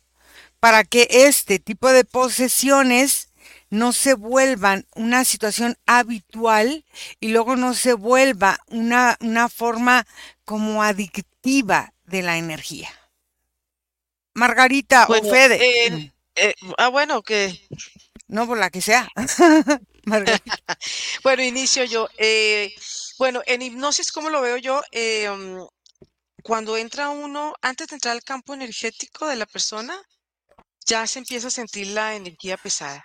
para 0.61 0.85
que 0.85 1.09
este 1.11 1.59
tipo 1.61 1.91
de 1.93 2.05
posesiones 2.05 3.31
no 3.71 3.93
se 3.93 4.15
vuelvan 4.15 4.85
una 4.95 5.25
situación 5.25 5.79
habitual 5.87 6.85
y 7.21 7.29
luego 7.29 7.55
no 7.55 7.73
se 7.73 7.95
vuelva 7.95 8.59
una, 8.67 9.17
una 9.21 9.49
forma 9.49 10.07
como 10.45 10.83
adictiva 10.83 11.95
de 12.05 12.23
la 12.23 12.37
energía. 12.37 12.91
Margarita 14.35 15.07
o 15.07 15.23
Fede. 15.23 15.87
Eh, 15.87 16.13
eh, 16.35 16.55
ah, 16.79 16.89
bueno, 16.89 17.23
que. 17.23 17.59
No, 18.27 18.47
por 18.47 18.59
la 18.59 18.71
que 18.71 18.81
sea. 18.81 19.09
bueno, 21.23 21.43
inicio 21.43 21.85
yo. 21.85 22.09
Eh, 22.19 22.75
bueno, 23.19 23.41
en 23.47 23.63
hipnosis, 23.63 24.11
¿cómo 24.11 24.31
lo 24.31 24.41
veo 24.41 24.57
yo? 24.57 24.83
Mm, 26.47 26.49
cuando 26.49 26.77
entra 26.77 27.11
uno, 27.11 27.55
antes 27.61 27.89
de 27.89 27.97
entrar 27.97 28.13
al 28.13 28.23
campo 28.23 28.55
energético 28.55 29.27
de 29.27 29.37
la 29.37 29.47
persona, 29.47 30.01
ya 30.87 31.07
se 31.07 31.19
empieza 31.19 31.49
a 31.49 31.51
sentir 31.51 31.89
la 31.89 32.15
energía 32.15 32.57
pesada. 32.57 33.05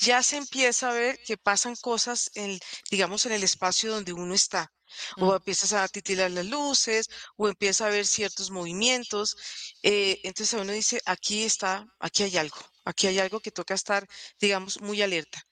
Ya 0.00 0.22
se 0.22 0.36
empieza 0.36 0.90
a 0.90 0.92
ver 0.92 1.18
que 1.26 1.36
pasan 1.38 1.76
cosas, 1.76 2.30
en, 2.34 2.58
digamos, 2.90 3.24
en 3.26 3.32
el 3.32 3.42
espacio 3.44 3.92
donde 3.92 4.12
uno 4.12 4.34
está 4.34 4.70
o 5.16 5.34
empiezas 5.34 5.72
a 5.72 5.88
titilar 5.88 6.30
las 6.30 6.46
luces, 6.46 7.08
o 7.36 7.48
empieza 7.48 7.86
a 7.86 7.90
ver 7.90 8.06
ciertos 8.06 8.50
movimientos. 8.50 9.36
Eh, 9.82 10.20
entonces 10.24 10.60
uno 10.60 10.72
dice, 10.72 11.00
aquí 11.06 11.44
está, 11.44 11.86
aquí 11.98 12.24
hay 12.24 12.36
algo, 12.36 12.58
aquí 12.84 13.06
hay 13.06 13.18
algo 13.18 13.40
que 13.40 13.50
toca 13.50 13.74
estar, 13.74 14.06
digamos, 14.40 14.80
muy 14.82 15.00
alerta. 15.02 15.42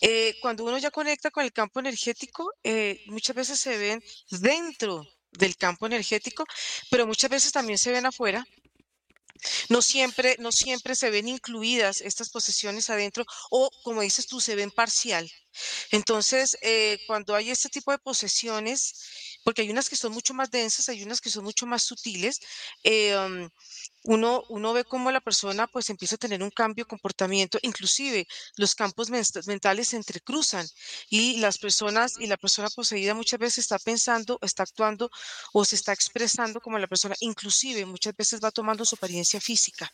Eh, 0.00 0.36
cuando 0.42 0.64
uno 0.64 0.78
ya 0.78 0.90
conecta 0.90 1.30
con 1.30 1.44
el 1.44 1.52
campo 1.52 1.80
energético, 1.80 2.52
eh, 2.62 3.02
muchas 3.06 3.36
veces 3.36 3.60
se 3.60 3.78
ven 3.78 4.02
dentro 4.30 5.06
del 5.32 5.56
campo 5.56 5.86
energético, 5.86 6.44
pero 6.90 7.06
muchas 7.06 7.30
veces 7.30 7.52
también 7.52 7.78
se 7.78 7.92
ven 7.92 8.06
afuera. 8.06 8.44
No 9.68 9.82
siempre, 9.82 10.36
no 10.38 10.52
siempre 10.52 10.94
se 10.94 11.10
ven 11.10 11.26
incluidas 11.26 12.00
estas 12.00 12.30
posesiones 12.30 12.90
adentro 12.90 13.24
o, 13.50 13.70
como 13.82 14.02
dices 14.02 14.26
tú, 14.28 14.40
se 14.40 14.54
ven 14.54 14.70
parcial. 14.70 15.28
Entonces, 15.90 16.56
eh, 16.62 16.98
cuando 17.06 17.34
hay 17.34 17.50
este 17.50 17.68
tipo 17.68 17.90
de 17.90 17.98
posesiones, 17.98 18.94
porque 19.44 19.62
hay 19.62 19.70
unas 19.70 19.88
que 19.88 19.96
son 19.96 20.12
mucho 20.12 20.32
más 20.32 20.50
densas, 20.50 20.88
hay 20.88 21.02
unas 21.02 21.20
que 21.20 21.30
son 21.30 21.42
mucho 21.44 21.66
más 21.66 21.82
sutiles, 21.82 22.38
eh, 22.84 23.48
uno, 24.04 24.72
ve 24.72 24.84
cómo 24.84 25.10
la 25.10 25.20
persona 25.20 25.66
pues 25.66 25.90
empieza 25.90 26.16
a 26.16 26.18
tener 26.18 26.42
un 26.42 26.50
cambio 26.50 26.84
de 26.84 26.88
comportamiento, 26.88 27.58
inclusive 27.62 28.26
los 28.56 28.74
campos 28.74 29.10
mentales 29.10 29.88
se 29.88 29.96
entrecruzan 29.96 30.66
y 31.08 31.38
las 31.38 31.58
personas 31.58 32.14
y 32.18 32.26
la 32.26 32.36
persona 32.36 32.68
poseída 32.70 33.14
muchas 33.14 33.38
veces 33.38 33.58
está 33.58 33.78
pensando, 33.78 34.38
está 34.42 34.64
actuando 34.64 35.10
o 35.52 35.64
se 35.64 35.76
está 35.76 35.92
expresando 35.92 36.60
como 36.60 36.78
la 36.78 36.88
persona, 36.88 37.14
inclusive 37.20 37.86
muchas 37.86 38.14
veces 38.16 38.40
va 38.42 38.50
tomando 38.50 38.84
su 38.84 38.96
apariencia 38.96 39.40
física. 39.40 39.90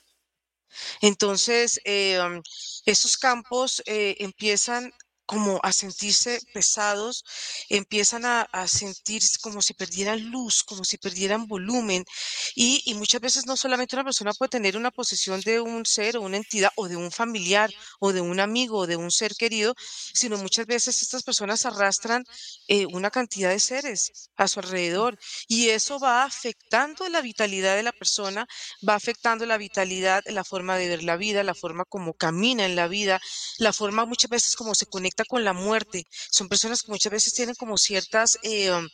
Entonces, 1.00 1.80
eh, 1.84 2.18
um, 2.20 2.42
estos 2.84 3.16
campos 3.16 3.82
empiezan 3.86 4.92
como 5.28 5.60
a 5.62 5.72
sentirse 5.72 6.40
pesados, 6.54 7.22
empiezan 7.68 8.24
a, 8.24 8.48
sentir 8.66 9.22
como 9.42 9.60
si 9.60 9.74
perdieran 9.74 10.30
luz, 10.30 10.64
como 10.64 10.84
si 10.84 10.96
perdieran 10.96 11.46
volumen. 11.46 12.06
Y, 12.54 12.82
y, 12.86 12.94
muchas 12.94 13.20
veces 13.20 13.44
no 13.44 13.54
solamente 13.54 13.94
una 13.94 14.04
persona 14.04 14.32
puede 14.32 14.48
tener 14.48 14.74
una 14.74 14.90
posesión 14.90 15.42
de 15.42 15.60
un 15.60 15.84
ser 15.84 16.16
o 16.16 16.22
una 16.22 16.38
entidad 16.38 16.70
o 16.76 16.88
de 16.88 16.96
un 16.96 17.10
familiar 17.12 17.70
o 18.00 18.14
de 18.14 18.22
un 18.22 18.40
amigo 18.40 18.78
o 18.78 18.86
de 18.86 18.96
un 18.96 19.10
ser 19.10 19.34
querido, 19.34 19.74
sino 20.14 20.38
muchas 20.38 20.66
veces 20.66 21.02
estas 21.02 21.22
personas 21.22 21.66
arrastran 21.66 22.24
eh, 22.66 22.86
una 22.86 23.10
cantidad 23.10 23.50
de 23.50 23.60
seres 23.60 24.30
a 24.36 24.48
su 24.48 24.60
alrededor 24.60 25.18
y 25.46 25.68
eso 25.68 25.98
va 25.98 26.24
afectando 26.24 27.06
la 27.10 27.20
vitalidad 27.20 27.76
de 27.76 27.82
la 27.82 27.92
persona, 27.92 28.46
va 28.88 28.94
afectando 28.94 29.44
la 29.44 29.58
vitalidad, 29.58 30.24
la 30.26 30.44
forma 30.44 30.78
de 30.78 30.88
ver 30.88 31.02
la 31.02 31.18
vida, 31.18 31.42
la 31.42 31.54
forma 31.54 31.84
como 31.84 32.14
camina 32.14 32.64
en 32.64 32.76
la 32.76 32.88
vida, 32.88 33.20
la 33.58 33.74
forma 33.74 34.06
muchas 34.06 34.30
veces 34.30 34.56
como 34.56 34.74
se 34.74 34.86
conecta 34.86 35.17
con 35.24 35.44
la 35.44 35.52
muerte. 35.52 36.04
Son 36.30 36.48
personas 36.48 36.82
que 36.82 36.92
muchas 36.92 37.12
veces 37.12 37.34
tienen 37.34 37.54
como 37.54 37.76
ciertas, 37.78 38.38
eh, 38.42 38.70
um, 38.70 38.88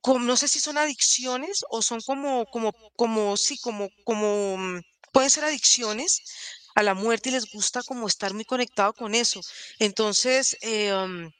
como, 0.00 0.20
no 0.20 0.36
sé 0.36 0.48
si 0.48 0.60
son 0.60 0.78
adicciones 0.78 1.64
o 1.70 1.82
son 1.82 2.00
como, 2.00 2.46
como, 2.46 2.72
como, 2.96 3.36
sí, 3.36 3.58
como, 3.58 3.88
como, 4.04 4.56
mm, 4.56 4.80
pueden 5.12 5.30
ser 5.30 5.44
adicciones 5.44 6.22
a 6.74 6.82
la 6.82 6.94
muerte 6.94 7.30
y 7.30 7.32
les 7.32 7.50
gusta 7.50 7.82
como 7.82 8.06
estar 8.06 8.32
muy 8.34 8.44
conectado 8.44 8.92
con 8.92 9.14
eso. 9.14 9.40
Entonces, 9.78 10.56
eh, 10.62 10.92
um, 10.92 11.30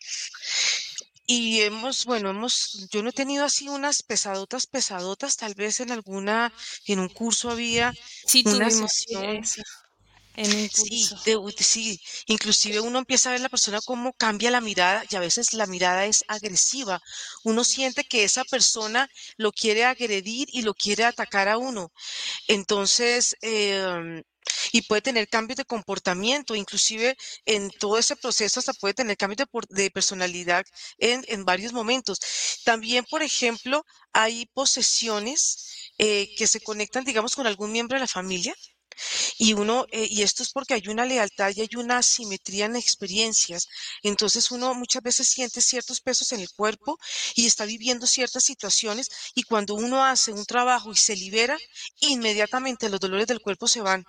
y 1.31 1.61
hemos, 1.61 2.07
bueno, 2.07 2.31
hemos, 2.31 2.89
yo 2.91 3.03
no 3.03 3.11
he 3.11 3.13
tenido 3.13 3.45
así 3.45 3.69
unas 3.69 4.03
pesadotas, 4.03 4.67
pesadotas, 4.67 5.37
tal 5.37 5.55
vez 5.55 5.79
en 5.81 5.93
alguna, 5.93 6.53
en 6.87 7.01
un 7.01 7.09
curso 7.11 7.51
había 7.51 7.93
sí, 8.27 8.43
una 8.47 8.71
sesión. 8.71 9.45
Sí, 9.45 9.61
sí, 10.45 12.01
inclusive 12.27 12.81
uno 12.81 12.99
empieza 12.99 13.29
a 13.29 13.33
ver 13.33 13.41
la 13.41 13.49
persona 13.49 13.81
cómo 13.85 14.13
cambia 14.13 14.51
la 14.51 14.61
mirada 14.61 15.05
y 15.11 15.17
a 15.17 15.21
veces 15.21 15.53
la 15.55 15.67
mirada 15.67 16.07
es 16.07 16.25
agresiva. 16.29 17.01
Uno 17.45 17.65
siente 17.65 18.05
que 18.05 18.25
esa 18.25 18.45
persona 18.45 19.09
lo 19.37 19.53
quiere 19.53 19.85
agredir 19.85 20.49
y 20.53 20.63
lo 20.63 20.75
quiere 20.75 21.05
atacar 21.05 21.49
a 21.49 21.59
uno. 21.59 21.93
Entonces, 22.49 23.37
em, 23.43 24.23
y 24.73 24.83
puede 24.83 25.03
tener 25.03 25.29
cambios 25.29 25.57
de 25.57 25.65
comportamiento, 25.65 26.55
inclusive 26.55 27.17
en 27.45 27.71
todo 27.71 27.99
ese 27.99 28.17
proceso 28.17 28.61
hasta 28.61 28.73
puede 28.75 28.95
tener 28.95 29.17
cambios 29.17 29.47
de, 29.69 29.91
personalidad 29.91 30.65
en, 30.99 31.25
en, 31.29 31.45
varios 31.45 31.73
momentos. 31.73 32.19
También, 32.65 33.05
por 33.11 33.23
ejemplo, 33.23 33.85
hay 34.13 34.47
posesiones 34.55 35.93
eh, 35.99 36.35
que 36.37 36.47
se 36.47 36.61
conectan, 36.61 37.05
digamos, 37.05 37.35
con 37.35 37.47
algún 37.47 37.73
miembro 37.73 37.97
de 37.97 38.01
la 38.01 38.07
familia 38.09 38.55
y 39.39 39.53
uno, 39.55 39.87
eh, 39.91 40.07
y 40.11 40.23
esto 40.23 40.43
es 40.43 40.53
porque 40.53 40.75
hay 40.75 40.89
una 40.89 41.05
lealtad 41.05 41.53
y 41.55 41.61
hay 41.63 41.71
una 41.77 42.03
simetría 42.03 42.67
en 42.67 42.77
experiencias. 42.77 43.69
Entonces 44.03 44.51
uno 44.51 44.75
muchas 44.75 45.03
veces 45.03 45.29
siente 45.29 45.61
ciertos 45.61 46.01
pesos 46.01 46.33
en 46.33 46.41
el 46.41 46.51
cuerpo 46.51 46.99
y 47.35 47.47
está 47.47 47.65
viviendo 47.65 48.07
ciertas 48.07 48.45
situaciones 48.45 49.09
y 49.35 49.43
cuando 49.43 49.75
uno 49.75 50.05
hace 50.05 50.33
un 50.33 50.45
trabajo 50.45 50.93
y 50.93 50.97
se 50.97 51.17
libera, 51.17 51.59
inmediatamente 52.01 52.89
los 52.89 53.01
dolores 53.01 53.27
del 53.27 53.41
cuerpo 53.41 53.67
se 53.69 53.81
van. 53.81 54.05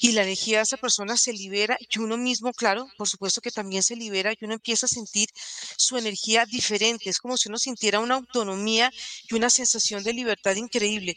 Y 0.00 0.12
la 0.12 0.22
energía 0.22 0.58
de 0.58 0.62
esa 0.64 0.76
persona 0.76 1.16
se 1.16 1.32
libera 1.32 1.76
y 1.78 1.98
uno 1.98 2.16
mismo, 2.16 2.52
claro, 2.52 2.88
por 2.96 3.08
supuesto 3.08 3.40
que 3.40 3.50
también 3.50 3.82
se 3.82 3.96
libera 3.96 4.32
y 4.32 4.44
uno 4.44 4.54
empieza 4.54 4.86
a 4.86 4.88
sentir 4.88 5.28
su 5.76 5.96
energía 5.96 6.46
diferente. 6.46 7.10
Es 7.10 7.18
como 7.18 7.36
si 7.36 7.48
uno 7.48 7.58
sintiera 7.58 8.00
una 8.00 8.16
autonomía 8.16 8.90
y 9.28 9.34
una 9.34 9.50
sensación 9.50 10.02
de 10.02 10.14
libertad 10.14 10.56
increíble 10.56 11.16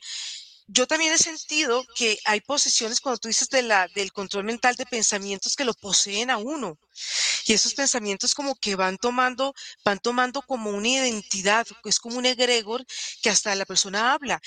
yo 0.68 0.88
también 0.88 1.14
he 1.14 1.18
sentido 1.18 1.86
que 1.96 2.18
hay 2.26 2.42
posesiones 2.42 3.00
cuando 3.00 3.20
tú 3.20 3.28
dices 3.28 3.50
de 3.50 3.62
la, 3.62 3.88
del 3.94 4.12
control 4.12 4.46
mental 4.46 4.76
de 4.76 4.86
pensamientos 4.86 5.56
que 5.56 5.66
lo 5.66 5.74
poseen 5.74 6.32
a 6.32 6.38
uno. 6.38 6.80
Y 7.46 7.54
esos 7.54 7.76
pensamientos 7.76 8.34
como 8.34 8.56
que 8.56 8.76
van 8.76 8.98
tomando, 8.98 9.54
van 9.84 10.00
tomando 10.00 10.42
como 10.42 10.72
una 10.72 10.88
identidad, 10.88 11.68
es 11.84 12.00
como 12.00 12.18
un 12.18 12.26
egregor 12.26 12.84
que 13.22 13.30
hasta 13.30 13.54
la 13.56 13.66
persona 13.66 14.14
habla. 14.14 14.42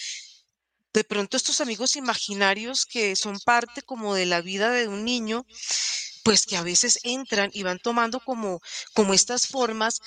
De 0.93 1.05
pronto 1.05 1.37
estos 1.37 1.61
amigos 1.61 1.95
imaginarios 1.95 2.85
que 2.85 3.15
son 3.15 3.39
parte 3.45 3.83
como 3.83 4.15
de 4.15 4.27
la 4.27 4.41
vida 4.41 4.71
de 4.71 4.89
un 4.89 5.05
niño, 5.05 5.47
pues 6.25 6.47
que 6.47 6.57
a 6.57 6.63
veces 6.63 6.99
entran 7.05 7.51
y 7.53 7.63
van 7.63 7.79
tomando 7.79 8.21
como, 8.21 8.61
como 8.93 9.15
estas 9.15 9.47
formas 9.47 10.01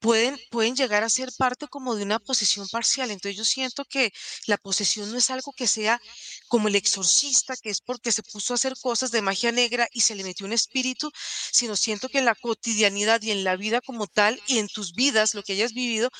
pueden, 0.00 0.38
pueden 0.50 0.76
llegar 0.76 1.02
a 1.04 1.08
ser 1.10 1.30
parte 1.36 1.68
como 1.68 1.94
de 1.94 2.04
una 2.04 2.18
posesión 2.18 2.66
parcial. 2.68 3.10
Entonces 3.10 3.36
yo 3.36 3.44
siento 3.44 3.84
que 3.84 4.12
la 4.46 4.56
posesión 4.56 5.10
no 5.10 5.18
es 5.18 5.30
algo 5.30 5.52
que 5.52 5.66
sea 5.66 6.00
como 6.48 6.68
el 6.68 6.76
exorcista, 6.76 7.56
que 7.56 7.70
es 7.70 7.80
porque 7.80 8.12
se 8.12 8.22
puso 8.22 8.54
a 8.54 8.56
hacer 8.56 8.74
cosas 8.80 9.10
de 9.10 9.22
magia 9.22 9.52
negra 9.52 9.88
y 9.92 10.02
se 10.02 10.14
le 10.14 10.24
metió 10.24 10.46
un 10.46 10.52
espíritu, 10.52 11.10
sino 11.52 11.76
siento 11.76 12.08
que 12.08 12.18
en 12.18 12.24
la 12.26 12.34
cotidianidad 12.34 13.22
y 13.22 13.30
en 13.32 13.44
la 13.44 13.56
vida 13.56 13.80
como 13.80 14.06
tal 14.06 14.40
y 14.46 14.58
en 14.58 14.68
tus 14.68 14.92
vidas, 14.94 15.34
lo 15.34 15.42
que 15.42 15.52
hayas 15.54 15.72
vivido, 15.72 16.10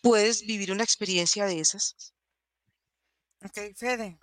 puedes 0.00 0.42
vivir 0.42 0.72
una 0.72 0.84
experiencia 0.84 1.46
de 1.46 1.60
esas. 1.60 1.96
Ok, 3.44 3.74
Fede. 3.76 4.18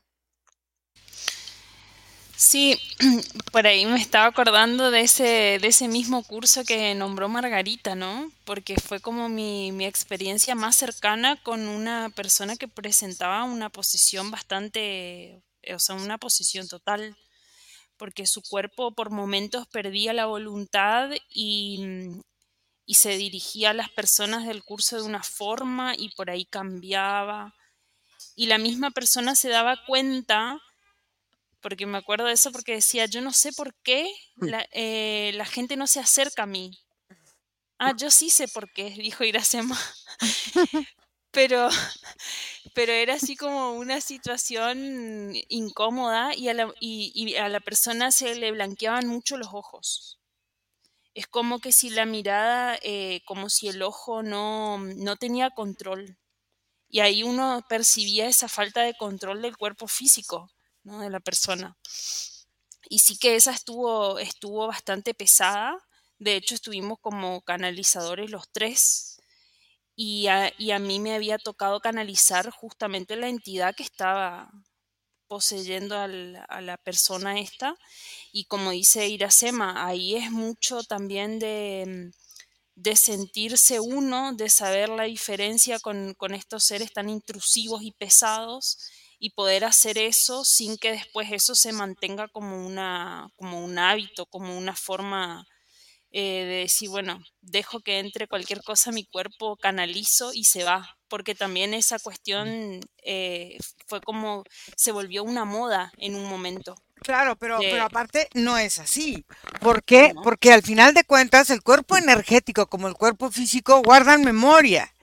Sí, 2.43 2.77
por 3.53 3.65
ahí 3.65 3.85
me 3.85 3.95
estaba 4.01 4.25
acordando 4.25 4.91
de 4.91 4.99
ese, 4.99 5.59
de 5.61 5.67
ese 5.67 5.87
mismo 5.87 6.23
curso 6.23 6.65
que 6.65 6.93
nombró 6.93 7.29
Margarita, 7.29 7.95
¿no? 7.95 8.29
Porque 8.43 8.75
fue 8.75 8.99
como 8.99 9.29
mi, 9.29 9.71
mi 9.71 9.85
experiencia 9.85 10.53
más 10.53 10.75
cercana 10.75 11.41
con 11.41 11.69
una 11.69 12.09
persona 12.09 12.57
que 12.57 12.67
presentaba 12.67 13.45
una 13.45 13.69
posición 13.69 14.29
bastante, 14.29 15.41
o 15.73 15.79
sea, 15.79 15.95
una 15.95 16.17
posición 16.17 16.67
total, 16.67 17.15
porque 17.97 18.27
su 18.27 18.41
cuerpo 18.41 18.93
por 18.93 19.09
momentos 19.09 19.65
perdía 19.67 20.11
la 20.11 20.25
voluntad 20.25 21.11
y, 21.29 21.81
y 22.85 22.95
se 22.95 23.15
dirigía 23.15 23.69
a 23.69 23.73
las 23.73 23.89
personas 23.89 24.45
del 24.45 24.65
curso 24.65 24.97
de 24.97 25.03
una 25.03 25.23
forma 25.23 25.95
y 25.97 26.09
por 26.09 26.29
ahí 26.29 26.43
cambiaba. 26.43 27.55
Y 28.35 28.47
la 28.47 28.57
misma 28.57 28.91
persona 28.91 29.33
se 29.35 29.47
daba 29.47 29.85
cuenta 29.87 30.59
porque 31.63 31.87
me 31.87 31.97
acuerdo 31.99 32.25
de 32.27 32.33
eso 32.33 32.51
porque 32.51 32.73
decía, 32.75 33.07
yo 33.07 33.21
no 33.21 33.33
sé 33.33 33.53
por 33.53 33.73
qué 33.83 34.07
la, 34.37 34.67
eh, 34.73 35.31
la 35.35 35.45
gente 35.45 35.77
no 35.77 35.87
se 35.87 36.01
acerca 36.01 36.43
a 36.43 36.47
mí. 36.47 36.71
Ah, 37.79 37.93
yo 37.95 38.09
sí 38.11 38.29
sé 38.29 38.47
por 38.47 38.71
qué, 38.73 38.89
dijo 38.97 39.23
Iracema. 39.23 39.77
Pero, 41.31 41.67
pero 42.73 42.91
era 42.91 43.15
así 43.15 43.35
como 43.35 43.73
una 43.73 44.01
situación 44.01 45.33
incómoda 45.49 46.35
y 46.35 46.49
a 46.49 46.53
la, 46.53 46.73
y, 46.79 47.11
y 47.15 47.35
a 47.35 47.49
la 47.49 47.59
persona 47.59 48.11
se 48.11 48.35
le 48.35 48.51
blanqueaban 48.51 49.07
mucho 49.07 49.37
los 49.37 49.49
ojos. 49.53 50.19
Es 51.15 51.27
como 51.27 51.59
que 51.59 51.71
si 51.71 51.89
la 51.89 52.05
mirada, 52.05 52.77
eh, 52.83 53.21
como 53.25 53.49
si 53.49 53.67
el 53.69 53.81
ojo 53.83 54.23
no, 54.23 54.79
no 54.79 55.15
tenía 55.17 55.51
control. 55.51 56.17
Y 56.89 57.01
ahí 57.01 57.23
uno 57.23 57.63
percibía 57.69 58.27
esa 58.27 58.49
falta 58.49 58.83
de 58.83 58.95
control 58.95 59.41
del 59.41 59.57
cuerpo 59.57 59.87
físico, 59.87 60.49
De 60.85 61.09
la 61.09 61.19
persona. 61.19 61.75
Y 62.89 62.99
sí 62.99 63.17
que 63.17 63.35
esa 63.35 63.51
estuvo, 63.51 64.19
estuvo 64.19 64.67
bastante 64.67 65.13
pesada. 65.13 65.77
De 66.19 66.35
hecho, 66.35 66.55
estuvimos 66.55 66.99
como 66.99 67.41
canalizadores 67.41 68.29
los 68.29 68.49
tres. 68.51 69.17
Y 69.95 70.27
a, 70.27 70.51
y 70.59 70.71
a 70.71 70.79
mí 70.79 70.99
me 70.99 71.15
había 71.15 71.37
tocado 71.39 71.79
canalizar 71.81 72.51
justamente 72.51 73.15
la 73.17 73.29
entidad 73.29 73.75
que 73.75 73.83
estaba 73.83 74.51
poseyendo 75.27 75.97
al- 75.99 76.43
a 76.49 76.61
la 76.61 76.77
persona 76.77 77.39
esta. 77.39 77.75
Y 78.33 78.45
como 78.45 78.71
dice 78.71 79.07
Iracema, 79.09 79.85
ahí 79.87 80.15
es 80.15 80.31
mucho 80.31 80.83
también 80.83 81.39
de, 81.39 82.11
de 82.75 82.95
sentirse 82.95 83.79
uno, 83.79 84.33
de 84.33 84.49
saber 84.49 84.89
la 84.89 85.03
diferencia 85.05 85.79
con, 85.79 86.13
con 86.15 86.33
estos 86.33 86.63
seres 86.65 86.93
tan 86.93 87.09
intrusivos 87.09 87.83
y 87.83 87.91
pesados 87.91 88.77
y 89.25 89.29
poder 89.29 89.63
hacer 89.63 89.97
eso 89.97 90.43
sin 90.43 90.75
que 90.77 90.91
después 90.91 91.31
eso 91.31 91.55
se 91.55 91.71
mantenga 91.71 92.27
como, 92.27 92.65
una, 92.67 93.29
como 93.37 93.63
un 93.63 93.79
hábito, 93.79 94.25
como 94.25 94.57
una 94.57 94.75
forma 94.75 95.45
eh, 96.11 96.43
de 96.43 96.55
decir, 96.57 96.89
bueno, 96.89 97.21
dejo 97.39 97.79
que 97.79 97.99
entre 97.99 98.27
cualquier 98.27 98.61
cosa 98.61 98.89
a 98.89 98.93
mi 98.93 99.05
cuerpo, 99.05 99.55
canalizo 99.55 100.31
y 100.33 100.43
se 100.43 100.65
va, 100.65 100.97
porque 101.07 101.35
también 101.35 101.73
esa 101.73 101.99
cuestión 101.99 102.81
eh, 103.05 103.57
fue 103.87 104.01
como, 104.01 104.43
se 104.75 104.91
volvió 104.91 105.23
una 105.23 105.45
moda 105.45 105.93
en 105.99 106.15
un 106.15 106.25
momento. 106.25 106.75
Claro, 107.01 107.37
pero, 107.37 107.59
de- 107.59 107.69
pero 107.71 107.83
aparte 107.85 108.27
no 108.33 108.57
es 108.57 108.77
así. 108.79 109.23
¿Por 109.61 109.85
qué? 109.85 110.11
¿no? 110.13 110.21
Porque 110.21 110.51
al 110.51 110.63
final 110.63 110.93
de 110.93 111.05
cuentas 111.05 111.49
el 111.49 111.63
cuerpo 111.63 111.95
energético 111.95 112.67
como 112.67 112.89
el 112.89 112.95
cuerpo 112.95 113.31
físico 113.31 113.81
guardan 113.83 114.25
memoria. 114.25 114.93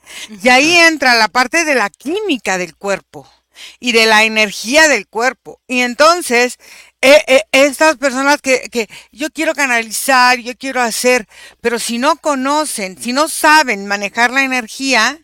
Y 0.42 0.50
ahí 0.50 0.76
entra 0.76 1.14
la 1.14 1.28
parte 1.28 1.64
de 1.64 1.74
la 1.74 1.88
química 1.88 2.58
del 2.58 2.76
cuerpo 2.76 3.26
y 3.78 3.92
de 3.92 4.06
la 4.06 4.24
energía 4.24 4.88
del 4.88 5.06
cuerpo. 5.06 5.60
Y 5.66 5.80
entonces, 5.80 6.58
eh, 7.02 7.22
eh, 7.26 7.42
estas 7.52 7.96
personas 7.96 8.40
que, 8.42 8.68
que 8.70 8.88
yo 9.12 9.30
quiero 9.30 9.54
canalizar, 9.54 10.38
yo 10.38 10.56
quiero 10.56 10.80
hacer, 10.80 11.26
pero 11.60 11.78
si 11.78 11.98
no 11.98 12.16
conocen, 12.16 13.00
si 13.00 13.12
no 13.12 13.28
saben 13.28 13.86
manejar 13.86 14.30
la 14.30 14.44
energía, 14.44 15.18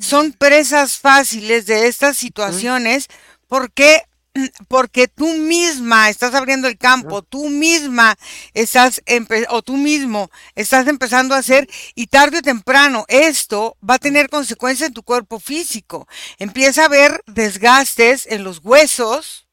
son 0.00 0.32
presas 0.32 0.98
fáciles 0.98 1.66
de 1.66 1.86
estas 1.86 2.16
situaciones 2.16 3.08
porque 3.48 4.02
porque 4.68 5.08
tú 5.08 5.26
misma 5.34 6.08
estás 6.08 6.34
abriendo 6.34 6.68
el 6.68 6.78
campo, 6.78 7.22
tú 7.22 7.48
misma 7.48 8.16
estás 8.54 9.02
o 9.50 9.62
tú 9.62 9.76
mismo 9.76 10.30
estás 10.54 10.86
empezando 10.88 11.34
a 11.34 11.38
hacer 11.38 11.68
y 11.94 12.06
tarde 12.06 12.38
o 12.38 12.42
temprano 12.42 13.04
esto 13.08 13.76
va 13.88 13.94
a 13.94 13.98
tener 13.98 14.28
consecuencias 14.28 14.88
en 14.88 14.94
tu 14.94 15.02
cuerpo 15.02 15.40
físico. 15.40 16.08
Empieza 16.38 16.82
a 16.82 16.86
haber 16.86 17.22
desgastes 17.26 18.26
en 18.26 18.44
los 18.44 18.60
huesos, 18.62 19.46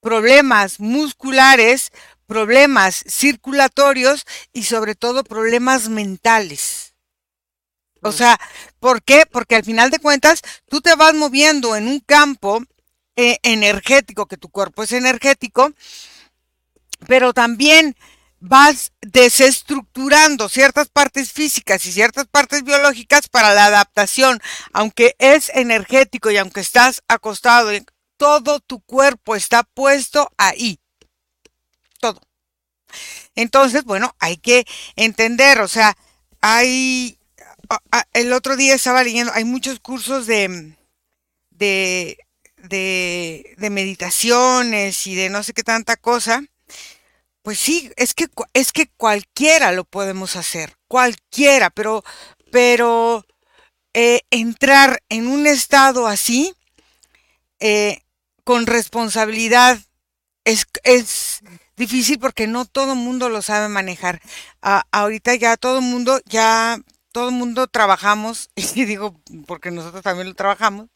problemas 0.00 0.80
musculares, 0.80 1.92
problemas 2.26 3.04
circulatorios 3.08 4.24
y 4.52 4.64
sobre 4.64 4.94
todo 4.94 5.24
problemas 5.24 5.88
mentales. 5.88 6.94
O 8.02 8.12
sea, 8.12 8.38
¿por 8.78 9.02
qué? 9.02 9.24
Porque 9.26 9.56
al 9.56 9.64
final 9.64 9.90
de 9.90 9.98
cuentas 9.98 10.42
tú 10.68 10.80
te 10.80 10.94
vas 10.94 11.14
moviendo 11.14 11.76
en 11.76 11.88
un 11.88 12.00
campo 12.00 12.62
eh, 13.16 13.38
energético, 13.42 14.26
que 14.26 14.36
tu 14.36 14.48
cuerpo 14.48 14.82
es 14.82 14.92
energético, 14.92 15.72
pero 17.06 17.32
también 17.32 17.96
vas 18.40 18.92
desestructurando 19.00 20.48
ciertas 20.48 20.88
partes 20.88 21.32
físicas 21.32 21.84
y 21.86 21.92
ciertas 21.92 22.26
partes 22.26 22.62
biológicas 22.62 23.28
para 23.28 23.54
la 23.54 23.66
adaptación, 23.66 24.40
aunque 24.72 25.16
es 25.18 25.50
energético 25.54 26.30
y 26.30 26.36
aunque 26.36 26.60
estás 26.60 27.02
acostado, 27.08 27.70
todo 28.16 28.60
tu 28.60 28.80
cuerpo 28.80 29.36
está 29.36 29.62
puesto 29.62 30.30
ahí. 30.36 30.78
Todo. 32.00 32.20
Entonces, 33.34 33.84
bueno, 33.84 34.14
hay 34.18 34.36
que 34.36 34.64
entender, 34.96 35.60
o 35.60 35.68
sea, 35.68 35.96
hay, 36.40 37.18
el 38.12 38.32
otro 38.32 38.56
día 38.56 38.74
estaba 38.74 39.02
leyendo, 39.02 39.32
hay 39.34 39.44
muchos 39.44 39.80
cursos 39.80 40.26
de, 40.26 40.74
de, 41.50 42.18
de, 42.68 43.56
meditaciones 43.70 45.06
y 45.06 45.14
de 45.14 45.30
no 45.30 45.42
sé 45.42 45.52
qué 45.52 45.62
tanta 45.62 45.96
cosa. 45.96 46.42
Pues 47.42 47.58
sí, 47.60 47.90
es 47.96 48.14
que, 48.14 48.26
es 48.54 48.72
que 48.72 48.88
cualquiera 48.96 49.72
lo 49.72 49.84
podemos 49.84 50.36
hacer, 50.36 50.76
cualquiera, 50.88 51.70
pero, 51.70 52.02
pero 52.50 53.24
eh, 53.94 54.22
entrar 54.30 55.00
en 55.08 55.28
un 55.28 55.46
estado 55.46 56.08
así, 56.08 56.54
eh, 57.60 58.00
con 58.44 58.66
responsabilidad, 58.66 59.78
es, 60.44 60.66
es 60.84 61.40
difícil 61.76 62.18
porque 62.18 62.46
no 62.46 62.64
todo 62.64 62.94
mundo 62.94 63.28
lo 63.28 63.42
sabe 63.42 63.68
manejar. 63.68 64.20
Ah, 64.62 64.84
ahorita 64.92 65.34
ya 65.34 65.56
todo 65.56 65.80
mundo, 65.80 66.20
ya 66.26 66.78
todo 67.16 67.30
el 67.30 67.34
mundo 67.34 67.66
trabajamos, 67.66 68.50
y 68.56 68.84
digo 68.84 69.18
porque 69.46 69.70
nosotros 69.70 70.02
también 70.02 70.28
lo 70.28 70.34
trabajamos, 70.34 70.88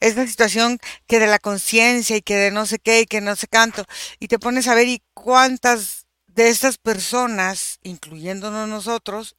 esta 0.00 0.26
situación 0.26 0.80
que 1.06 1.20
de 1.20 1.28
la 1.28 1.38
conciencia 1.38 2.16
y 2.16 2.20
que 2.20 2.34
de 2.34 2.50
no 2.50 2.66
sé 2.66 2.80
qué 2.80 3.02
y 3.02 3.06
que 3.06 3.20
no 3.20 3.36
sé 3.36 3.46
canto, 3.46 3.84
y 4.18 4.26
te 4.26 4.40
pones 4.40 4.66
a 4.66 4.74
ver 4.74 4.88
y 4.88 5.04
cuántas 5.14 6.08
de 6.26 6.48
estas 6.48 6.78
personas, 6.78 7.78
incluyéndonos 7.84 8.68
nosotros, 8.68 9.36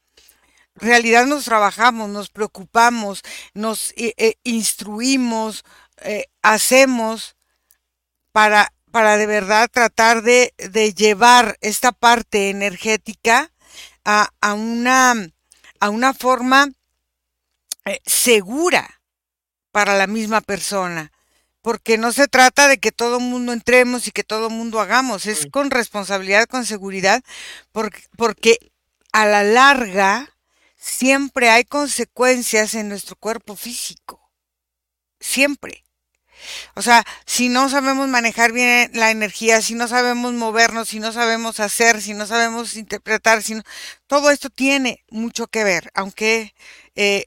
realidad 0.76 1.26
nos 1.26 1.44
trabajamos, 1.44 2.10
nos 2.10 2.30
preocupamos, 2.30 3.22
nos 3.54 3.92
eh, 3.98 4.14
eh, 4.16 4.36
instruimos, 4.46 5.66
eh, 6.04 6.28
hacemos 6.42 7.36
para, 8.32 8.74
para 8.94 9.18
de 9.18 9.26
verdad 9.26 9.70
tratar 9.70 10.22
de, 10.22 10.54
de 10.56 10.94
llevar 10.94 11.58
esta 11.60 11.92
parte 11.92 12.50
energética 12.50 13.52
a, 14.06 14.30
a 14.40 14.54
una, 14.54 15.34
a 15.84 15.90
una 15.90 16.14
forma 16.14 16.70
eh, 17.84 18.00
segura 18.06 19.02
para 19.74 19.98
la 19.98 20.08
misma 20.08 20.40
persona. 20.40 21.12
Porque 21.62 21.98
no 21.98 22.14
se 22.14 22.30
trata 22.30 22.70
de 22.70 22.78
que 22.78 22.94
todo 22.94 23.18
el 23.18 23.24
mundo 23.26 23.52
entremos 23.52 24.08
y 24.08 24.12
que 24.12 24.24
todo 24.24 24.48
el 24.48 24.54
mundo 24.54 24.80
hagamos, 24.80 25.26
es 25.26 25.46
Mm. 25.46 25.50
con 25.50 25.72
responsabilidad, 25.72 26.46
con 26.46 26.66
seguridad, 26.66 27.22
porque, 27.74 28.02
porque 28.16 28.72
a 29.12 29.26
la 29.26 29.44
larga 29.44 30.30
siempre 30.78 31.50
hay 31.50 31.66
consecuencias 31.66 32.76
en 32.76 32.88
nuestro 32.88 33.18
cuerpo 33.18 33.58
físico. 33.58 34.32
Siempre. 35.20 35.84
O 36.76 36.82
sea, 36.82 37.04
si 37.26 37.50
no 37.50 37.70
sabemos 37.70 38.08
manejar 38.08 38.52
bien 38.52 38.92
la 38.94 39.12
energía, 39.12 39.62
si 39.62 39.76
no 39.76 39.88
sabemos 39.88 40.34
movernos, 40.34 40.90
si 40.90 41.00
no 41.00 41.12
sabemos 41.12 41.60
hacer, 41.60 42.02
si 42.02 42.14
no 42.14 42.26
sabemos 42.26 42.76
interpretar, 42.76 43.44
si 43.44 43.62
todo 44.08 44.32
esto 44.32 44.50
tiene 44.50 45.04
mucho 45.10 45.48
que 45.48 45.64
ver, 45.64 45.92
aunque 45.94 46.54
eh, 46.96 47.26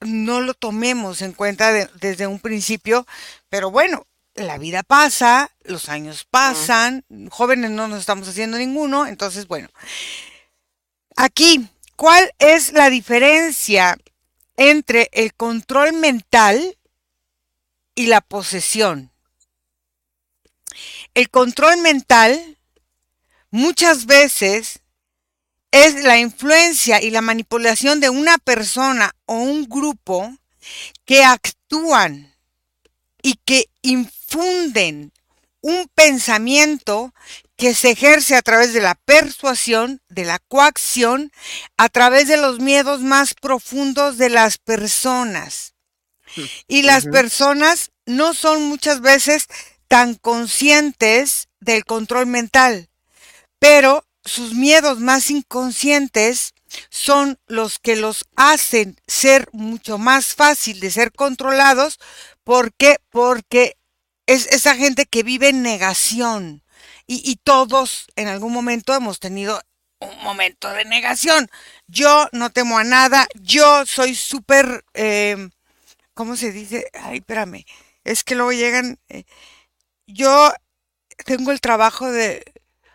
no 0.00 0.40
lo 0.40 0.54
tomemos 0.54 1.22
en 1.22 1.32
cuenta 1.32 1.72
desde 1.72 2.26
un 2.26 2.40
principio, 2.40 3.06
pero 3.48 3.70
bueno, 3.70 4.06
la 4.34 4.58
vida 4.58 4.82
pasa, 4.82 5.50
los 5.64 5.88
años 5.88 6.26
pasan, 6.30 7.04
jóvenes 7.30 7.70
no 7.70 7.88
nos 7.88 8.00
estamos 8.00 8.28
haciendo 8.28 8.58
ninguno, 8.58 9.06
entonces 9.06 9.46
bueno, 9.48 9.68
aquí, 11.16 11.68
¿cuál 11.96 12.32
es 12.38 12.72
la 12.72 12.90
diferencia 12.90 13.96
entre 14.56 15.08
el 15.12 15.34
control 15.34 15.92
mental 15.94 16.77
y 17.98 18.06
la 18.06 18.20
posesión. 18.20 19.10
El 21.14 21.30
control 21.30 21.78
mental 21.78 22.56
muchas 23.50 24.06
veces 24.06 24.82
es 25.72 26.04
la 26.04 26.16
influencia 26.16 27.02
y 27.02 27.10
la 27.10 27.22
manipulación 27.22 27.98
de 27.98 28.08
una 28.08 28.38
persona 28.38 29.16
o 29.26 29.34
un 29.34 29.64
grupo 29.64 30.32
que 31.04 31.24
actúan 31.24 32.36
y 33.20 33.34
que 33.44 33.68
infunden 33.82 35.12
un 35.60 35.90
pensamiento 35.92 37.12
que 37.56 37.74
se 37.74 37.90
ejerce 37.90 38.36
a 38.36 38.42
través 38.42 38.72
de 38.74 38.80
la 38.80 38.94
persuasión, 38.94 40.00
de 40.08 40.24
la 40.24 40.38
coacción, 40.38 41.32
a 41.76 41.88
través 41.88 42.28
de 42.28 42.36
los 42.36 42.60
miedos 42.60 43.00
más 43.00 43.34
profundos 43.34 44.18
de 44.18 44.28
las 44.28 44.58
personas. 44.58 45.74
Y 46.66 46.82
las 46.82 47.06
personas 47.06 47.90
no 48.06 48.34
son 48.34 48.64
muchas 48.64 49.00
veces 49.00 49.46
tan 49.88 50.14
conscientes 50.14 51.48
del 51.60 51.84
control 51.84 52.26
mental, 52.26 52.88
pero 53.58 54.04
sus 54.24 54.52
miedos 54.54 55.00
más 55.00 55.30
inconscientes 55.30 56.54
son 56.90 57.38
los 57.46 57.78
que 57.78 57.96
los 57.96 58.26
hacen 58.36 58.96
ser 59.06 59.48
mucho 59.52 59.98
más 59.98 60.34
fácil 60.34 60.80
de 60.80 60.90
ser 60.90 61.12
controlados. 61.12 61.98
¿Por 62.44 62.72
qué? 62.74 62.98
Porque 63.10 63.76
es 64.26 64.46
esa 64.48 64.74
gente 64.74 65.06
que 65.06 65.22
vive 65.22 65.48
en 65.48 65.62
negación. 65.62 66.62
Y, 67.10 67.36
todos 67.36 68.06
en 68.16 68.28
algún 68.28 68.52
momento 68.52 68.94
hemos 68.94 69.18
tenido 69.18 69.62
un 69.98 70.22
momento 70.22 70.68
de 70.68 70.84
negación. 70.84 71.48
Yo 71.86 72.28
no 72.32 72.50
temo 72.50 72.78
a 72.78 72.84
nada, 72.84 73.26
yo 73.40 73.86
soy 73.86 74.14
súper 74.14 74.84
eh, 74.92 75.48
¿cómo 76.18 76.34
se 76.34 76.50
dice? 76.50 76.90
Ay, 76.94 77.18
espérame, 77.18 77.64
es 78.02 78.24
que 78.24 78.34
luego 78.34 78.50
llegan, 78.50 78.98
eh, 79.08 79.22
yo 80.08 80.52
tengo 81.24 81.52
el 81.52 81.60
trabajo 81.60 82.10
de, 82.10 82.42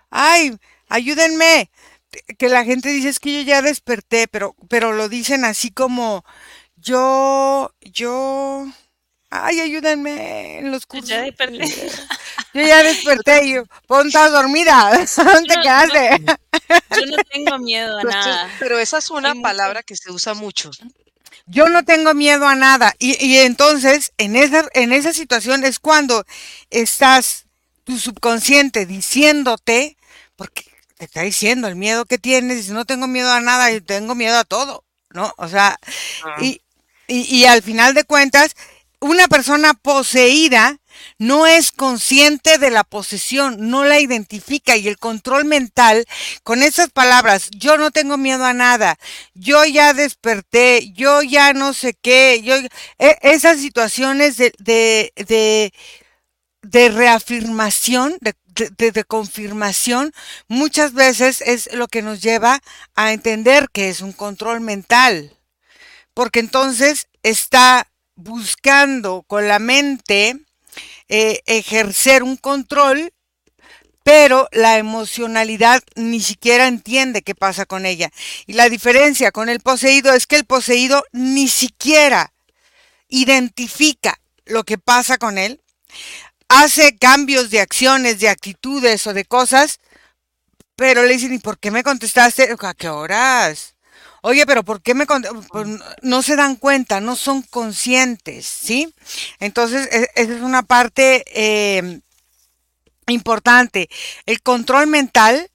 ay, 0.09 0.57
ayúdenme, 0.89 1.71
que 2.37 2.49
la 2.49 2.65
gente 2.65 2.89
dice 2.89 3.07
es 3.07 3.19
que 3.19 3.31
yo 3.31 3.41
ya 3.43 3.61
desperté, 3.61 4.27
pero, 4.27 4.57
pero 4.67 4.91
lo 4.91 5.07
dicen 5.07 5.45
así 5.45 5.71
como, 5.71 6.25
yo, 6.75 7.73
yo, 7.79 8.67
ay, 9.29 9.61
ayúdenme 9.61 10.59
en 10.59 10.73
los 10.73 10.85
cursos. 10.85 11.07
Ya 11.07 11.21
desperté. 11.21 11.91
Yo 12.53 12.61
ya 12.61 12.83
desperté 12.83 13.45
y 13.45 13.53
yo, 13.53 13.63
ponte 13.87 14.19
dormida, 14.31 14.91
¿dónde 15.15 15.55
quedaste? 15.63 16.25
yo 16.27 17.05
no 17.05 17.23
tengo 17.31 17.57
miedo 17.59 17.99
a 17.99 18.03
nada. 18.03 18.49
Pero 18.59 18.79
esa 18.79 18.97
es 18.97 19.09
una 19.09 19.33
palabra 19.35 19.81
que 19.81 19.95
se 19.95 20.11
usa 20.11 20.33
mucho. 20.33 20.71
Yo 21.45 21.67
no 21.69 21.83
tengo 21.83 22.13
miedo 22.13 22.47
a 22.47 22.55
nada. 22.55 22.93
Y, 22.99 23.37
entonces, 23.37 24.13
en 24.17 24.35
esa, 24.35 24.65
en 24.73 24.93
esa 24.93 25.13
situación 25.13 25.63
es 25.63 25.79
cuando 25.79 26.25
estás 26.69 27.45
tu 27.83 27.97
subconsciente 27.97 28.85
diciéndote, 28.85 29.97
porque 30.35 30.63
te 30.97 31.05
está 31.05 31.21
diciendo 31.21 31.67
el 31.67 31.75
miedo 31.75 32.05
que 32.05 32.17
tienes, 32.17 32.69
no 32.69 32.85
tengo 32.85 33.07
miedo 33.07 33.31
a 33.31 33.41
nada, 33.41 33.71
y 33.71 33.81
tengo 33.81 34.15
miedo 34.15 34.37
a 34.37 34.45
todo, 34.45 34.85
¿no? 35.09 35.33
O 35.37 35.49
sea, 35.49 35.77
ah. 36.23 36.37
y, 36.41 36.61
y 37.07 37.45
al 37.45 37.61
final 37.61 37.93
de 37.93 38.05
cuentas, 38.05 38.55
una 38.99 39.27
persona 39.27 39.73
poseída 39.73 40.79
no 41.17 41.47
es 41.47 41.71
consciente 41.71 42.57
de 42.57 42.71
la 42.71 42.83
posesión, 42.83 43.69
no 43.69 43.83
la 43.83 43.99
identifica 43.99 44.75
y 44.77 44.87
el 44.87 44.97
control 44.97 45.45
mental 45.45 46.05
con 46.43 46.63
esas 46.63 46.89
palabras, 46.89 47.49
yo 47.51 47.77
no 47.77 47.91
tengo 47.91 48.17
miedo 48.17 48.45
a 48.45 48.53
nada, 48.53 48.97
yo 49.33 49.65
ya 49.65 49.93
desperté, 49.93 50.91
yo 50.93 51.21
ya 51.21 51.53
no 51.53 51.73
sé 51.73 51.93
qué, 51.93 52.41
yo, 52.43 52.55
e, 52.99 53.17
esas 53.21 53.59
situaciones 53.59 54.37
de, 54.37 54.53
de, 54.59 55.73
de, 56.61 56.89
reafirmación, 56.89 58.17
de, 58.21 58.91
de, 58.91 59.03
confirmación, 59.03 60.13
muchas 60.47 60.93
veces 60.93 61.41
es 61.41 61.73
lo 61.73 61.87
que 61.87 62.01
nos 62.01 62.21
lleva 62.21 62.61
a 62.95 63.13
entender 63.13 63.67
que 63.71 63.89
es 63.89 64.01
un 64.01 64.13
control 64.13 64.61
mental, 64.61 65.37
porque 66.13 66.39
entonces 66.39 67.07
está 67.23 67.87
buscando 68.15 69.23
con 69.23 69.47
la 69.47 69.59
mente, 69.59 70.39
eh, 71.15 71.43
ejercer 71.45 72.23
un 72.23 72.37
control, 72.37 73.13
pero 74.01 74.49
la 74.51 74.79
emocionalidad 74.79 75.83
ni 75.93 76.19
siquiera 76.19 76.65
entiende 76.65 77.21
qué 77.21 77.35
pasa 77.35 77.67
con 77.67 77.85
ella. 77.85 78.09
Y 78.47 78.53
la 78.53 78.67
diferencia 78.67 79.31
con 79.31 79.47
el 79.47 79.59
poseído 79.59 80.11
es 80.11 80.25
que 80.25 80.37
el 80.37 80.45
poseído 80.45 81.03
ni 81.11 81.47
siquiera 81.47 82.33
identifica 83.09 84.19
lo 84.45 84.63
que 84.63 84.79
pasa 84.79 85.19
con 85.19 85.37
él, 85.37 85.61
hace 86.47 86.97
cambios 86.97 87.51
de 87.51 87.59
acciones, 87.59 88.19
de 88.19 88.29
actitudes 88.29 89.05
o 89.05 89.13
de 89.13 89.25
cosas, 89.25 89.77
pero 90.75 91.03
le 91.03 91.13
dicen, 91.13 91.31
¿y 91.31 91.37
por 91.37 91.59
qué 91.59 91.69
me 91.69 91.83
contestaste? 91.83 92.55
¿A 92.59 92.73
qué 92.73 92.89
horas? 92.89 93.72
Oye, 94.25 94.45
pero 94.45 94.63
¿por 94.63 94.81
qué 94.81 94.93
me 94.93 95.05
pues, 95.05 95.67
no 96.01 96.21
se 96.21 96.37
dan 96.37 96.55
cuenta, 96.55 97.01
no 97.01 97.17
son 97.17 97.41
conscientes, 97.41 98.45
¿sí? 98.45 98.93
Entonces, 99.41 99.89
e, 99.91 100.09
esa 100.15 100.33
es 100.33 100.41
una 100.41 100.63
parte 100.63 101.25
em, 101.77 101.99
importante. 103.07 103.89
El 104.25 104.41
control 104.41 104.87
mental 104.87 105.51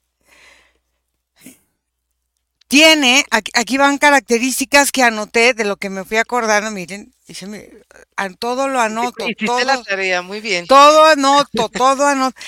tiene, 2.68 3.24
aquí, 3.30 3.78
van 3.78 3.96
características 3.96 4.92
que 4.92 5.02
anoté 5.02 5.54
de 5.54 5.64
lo 5.64 5.76
que 5.76 5.88
me 5.88 6.04
fui 6.04 6.18
acordando, 6.18 6.70
miren, 6.70 7.10
todo 8.38 8.68
lo 8.68 8.80
anoto. 8.80 9.24
todo, 9.46 9.64
la 9.64 9.82
tarea, 9.82 10.20
muy 10.20 10.42
bien. 10.42 10.66
Todo 10.66 11.06
anoto, 11.06 11.70
todo 11.70 12.06
anoto 12.06 12.38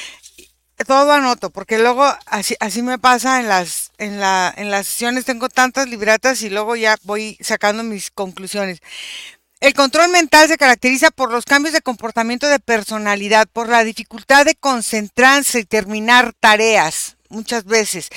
todo 0.84 1.12
anoto, 1.12 1.50
porque 1.50 1.78
luego 1.78 2.04
así, 2.26 2.56
así 2.60 2.82
me 2.82 2.98
pasa 2.98 3.40
en 3.40 3.48
las, 3.48 3.90
en, 3.98 4.20
la, 4.20 4.52
en 4.56 4.70
las 4.70 4.86
sesiones, 4.86 5.24
tengo 5.24 5.48
tantas 5.48 5.88
libretas 5.88 6.42
y 6.42 6.50
luego 6.50 6.76
ya 6.76 6.96
voy 7.02 7.36
sacando 7.40 7.82
mis 7.82 8.10
conclusiones. 8.10 8.80
El 9.60 9.74
control 9.74 10.10
mental 10.10 10.48
se 10.48 10.56
caracteriza 10.56 11.10
por 11.10 11.30
los 11.30 11.44
cambios 11.44 11.74
de 11.74 11.82
comportamiento 11.82 12.48
de 12.48 12.60
personalidad, 12.60 13.46
por 13.46 13.68
la 13.68 13.84
dificultad 13.84 14.46
de 14.46 14.54
concentrarse 14.54 15.60
y 15.60 15.64
terminar 15.64 16.32
tareas, 16.40 17.18
muchas 17.28 17.64
veces. 17.64 18.08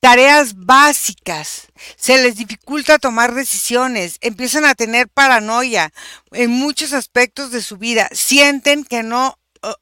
Tareas 0.00 0.54
básicas, 0.56 1.68
se 1.96 2.20
les 2.22 2.36
dificulta 2.36 2.98
tomar 2.98 3.34
decisiones, 3.34 4.16
empiezan 4.20 4.64
a 4.64 4.74
tener 4.74 5.08
paranoia 5.08 5.92
en 6.32 6.50
muchos 6.50 6.92
aspectos 6.92 7.52
de 7.52 7.62
su 7.62 7.76
vida, 7.76 8.08
sienten 8.12 8.84
que 8.84 9.02
no 9.02 9.38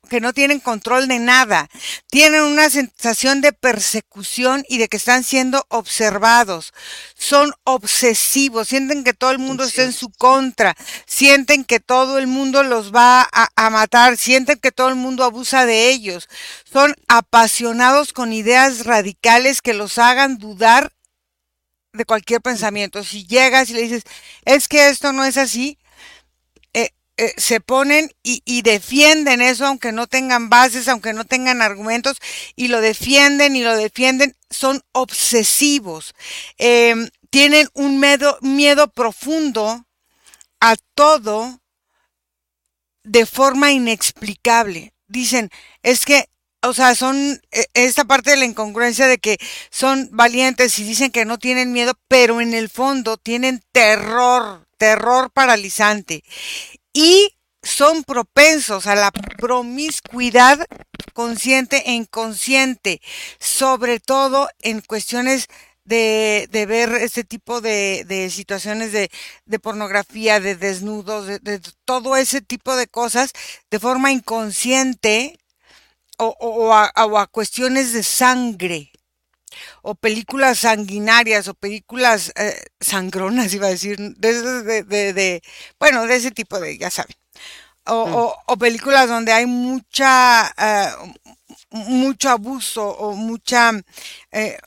que 0.09 0.21
no 0.21 0.33
tienen 0.33 0.61
control 0.61 1.09
de 1.09 1.19
nada, 1.19 1.69
tienen 2.09 2.43
una 2.43 2.71
sensación 2.71 3.41
de 3.41 3.53
persecución 3.53 4.65
y 4.69 4.79
de 4.79 4.89
que 4.89 4.97
están 4.97 5.25
siendo 5.25 5.65
observados, 5.69 6.73
son 7.19 7.53
obsesivos, 7.65 8.69
sienten 8.69 9.05
que 9.05 9.15
todo 9.15 9.31
el 9.31 9.39
mundo 9.39 9.65
está 9.65 9.83
en 9.83 9.93
su 9.93 10.11
contra, 10.11 10.77
sienten 11.07 11.65
que 11.65 11.81
todo 11.81 12.19
el 12.19 12.27
mundo 12.27 12.63
los 12.63 12.95
va 12.95 13.29
a, 13.33 13.49
a 13.57 13.71
matar, 13.71 14.17
sienten 14.17 14.59
que 14.59 14.73
todo 14.73 14.89
el 14.89 14.97
mundo 14.97 15.25
abusa 15.25 15.67
de 15.67 15.91
ellos, 15.91 16.29
son 16.71 16.95
apasionados 17.09 18.13
con 18.13 18.33
ideas 18.33 18.85
radicales 18.85 19.63
que 19.63 19.75
los 19.75 19.99
hagan 19.99 20.39
dudar 20.39 20.93
de 21.97 22.05
cualquier 22.05 22.41
pensamiento. 22.41 23.03
Si 23.03 23.27
llegas 23.27 23.71
y 23.71 23.75
le 23.75 23.83
dices, 23.83 24.03
es 24.45 24.69
que 24.69 24.89
esto 24.89 25.13
no 25.13 25.25
es 25.25 25.37
así, 25.37 25.79
eh, 27.19 27.33
se 27.39 27.61
ponen 27.61 28.11
y, 28.23 28.61
defienden 28.63 29.41
eso, 29.41 29.67
aunque 29.67 29.91
no 29.91 30.07
tengan 30.07 30.51
bases, 30.51 30.87
aunque 30.87 31.15
no 31.15 31.25
tengan 31.25 31.63
argumentos, 31.63 32.19
y 32.57 32.69
lo 32.69 32.83
defienden 32.83 33.57
y 33.57 33.63
lo 33.63 33.75
defienden, 33.75 34.37
son 34.51 34.83
obsesivos, 34.93 36.15
em, 36.59 37.09
tienen 37.31 37.69
un 37.73 38.01
miedo, 38.01 38.39
miedo 38.43 38.89
profundo 38.89 39.87
a 40.61 40.77
todo 40.95 41.61
de 43.05 43.25
forma 43.25 43.73
inexplicable. 43.73 44.93
Dicen, 45.09 45.51
es 45.83 46.05
que 46.05 46.29
o 46.63 46.75
sea, 46.75 46.95
son 46.97 47.41
e, 47.53 47.67
esta 47.75 48.05
parte 48.05 48.31
de 48.31 48.37
la 48.37 48.45
incongruencia 48.45 49.07
de 49.07 49.19
que 49.19 49.39
son 49.71 50.09
valientes 50.13 50.79
y 50.79 50.85
dicen 50.85 51.13
que 51.13 51.25
no 51.25 51.39
tienen 51.39 51.73
miedo, 51.73 51.95
pero 52.09 52.41
en 52.41 52.55
el 52.55 52.69
fondo 52.69 53.17
tienen 53.17 53.63
terror, 53.73 54.67
terror 54.77 55.31
paralizante 55.31 56.25
y 56.97 57.37
son 57.63 58.05
propensos 58.05 58.87
a 58.87 58.95
la 58.95 59.11
promiscuidad 59.11 60.67
consciente 61.13 61.91
e 61.91 61.93
inconsciente, 61.93 63.03
sobre 63.39 64.01
todo 64.01 64.49
en 64.61 64.81
cuestiones 64.81 65.49
de, 65.85 66.49
de 66.51 66.65
ver 66.65 66.91
este 66.95 67.23
tipo 67.23 67.61
de, 67.61 68.05
de 68.09 68.31
situaciones 68.31 68.93
de, 68.93 69.11
de, 69.45 69.59
pornografía, 69.59 70.41
de 70.41 70.57
desnudos, 70.57 71.27
de, 71.27 71.61
todo 71.85 72.17
ese 72.17 72.41
tipo 72.41 72.75
de 72.77 72.87
cosas 72.87 73.33
de 73.71 73.79
forma 73.79 74.11
inconsciente 74.11 75.39
o, 76.17 76.35
o 76.41 76.73
a 76.73 77.27
cuestiones 77.27 77.93
de 77.93 78.03
sangre 78.05 78.91
o 79.83 79.95
películas 79.95 80.61
sanguinarias 80.61 81.49
o 81.49 81.55
películas 81.55 82.33
eh, 82.37 82.57
sangronas, 82.81 83.53
iba 83.55 83.67
a 83.67 83.71
decir, 83.71 83.99
de, 83.99 84.63
de, 84.63 84.83
de, 84.83 85.13
de, 85.13 85.43
bueno, 85.79 86.07
de 86.07 86.17
ese 86.17 86.31
tipo 86.31 86.59
de, 86.61 86.79
ya 86.79 86.91
saben. 86.91 87.17
O, 87.87 88.07
mm. 88.07 88.15
o, 88.15 88.37
o 88.47 88.57
películas 88.57 89.09
donde 89.09 89.33
hay 89.33 89.47
mucha, 89.47 90.53
uh, 90.59 91.13
mucho 91.71 92.31
abuso 92.31 92.85
o 92.85 93.15
mucha, 93.15 93.73
eh, 94.33 94.59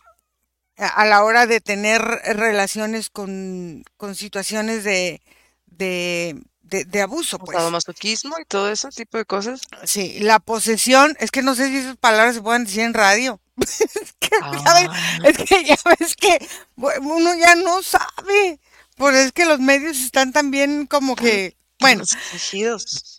a 0.77 1.05
la 1.05 1.23
hora 1.23 1.45
de 1.45 1.59
tener 1.59 2.01
relaciones 2.01 3.09
con, 3.09 3.83
con 3.97 4.15
situaciones 4.15 4.85
de, 4.85 5.21
de, 5.65 6.41
de, 6.61 6.85
de, 6.85 7.01
abuso, 7.01 7.37
pues. 7.39 7.57
masoquismo 7.69 8.35
y 8.39 8.45
todo 8.45 8.71
ese 8.71 8.89
tipo 8.89 9.17
de 9.17 9.25
cosas. 9.25 9.61
Sí, 9.83 10.19
la 10.19 10.39
posesión, 10.39 11.15
es 11.19 11.31
que 11.31 11.41
no 11.41 11.55
sé 11.55 11.67
si 11.67 11.77
esas 11.77 11.97
palabras 11.97 12.35
se 12.35 12.41
pueden 12.41 12.63
decir 12.63 12.81
en 12.81 12.93
radio. 12.93 13.41
Es, 13.63 14.13
que, 14.19 14.29
ah. 14.41 15.19
es 15.23 15.37
que 15.37 15.63
ya 15.63 15.77
ves 15.85 16.15
que 16.15 16.47
uno 16.75 17.35
ya 17.35 17.55
no 17.55 17.81
sabe. 17.83 18.59
Pues 18.95 19.15
es 19.15 19.31
que 19.31 19.45
los 19.45 19.59
medios 19.59 19.97
están 19.97 20.33
también 20.33 20.85
como 20.85 21.15
que, 21.15 21.55
bueno, 21.79 22.03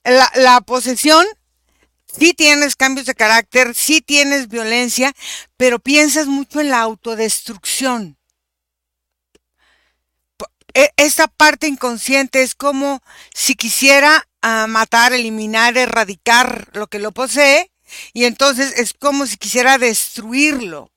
la, 0.04 0.30
la 0.34 0.60
posesión 0.60 1.26
sí 2.18 2.34
tienes 2.34 2.76
cambios 2.76 3.06
de 3.06 3.14
carácter, 3.14 3.74
sí 3.74 4.00
tienes 4.00 4.48
violencia, 4.48 5.14
pero 5.56 5.78
piensas 5.78 6.26
mucho 6.26 6.60
en 6.60 6.70
la 6.70 6.80
autodestrucción. 6.80 8.18
E, 10.74 10.90
esta 10.96 11.26
parte 11.26 11.66
inconsciente 11.66 12.42
es 12.42 12.54
como 12.54 13.02
si 13.34 13.54
quisiera 13.54 14.26
uh, 14.42 14.68
matar, 14.68 15.12
eliminar, 15.12 15.76
erradicar 15.76 16.68
lo 16.72 16.86
que 16.86 16.98
lo 16.98 17.12
posee, 17.12 17.70
y 18.12 18.24
entonces 18.24 18.78
es 18.78 18.94
como 18.94 19.26
si 19.26 19.36
quisiera 19.36 19.78
destruirlo. 19.78 20.90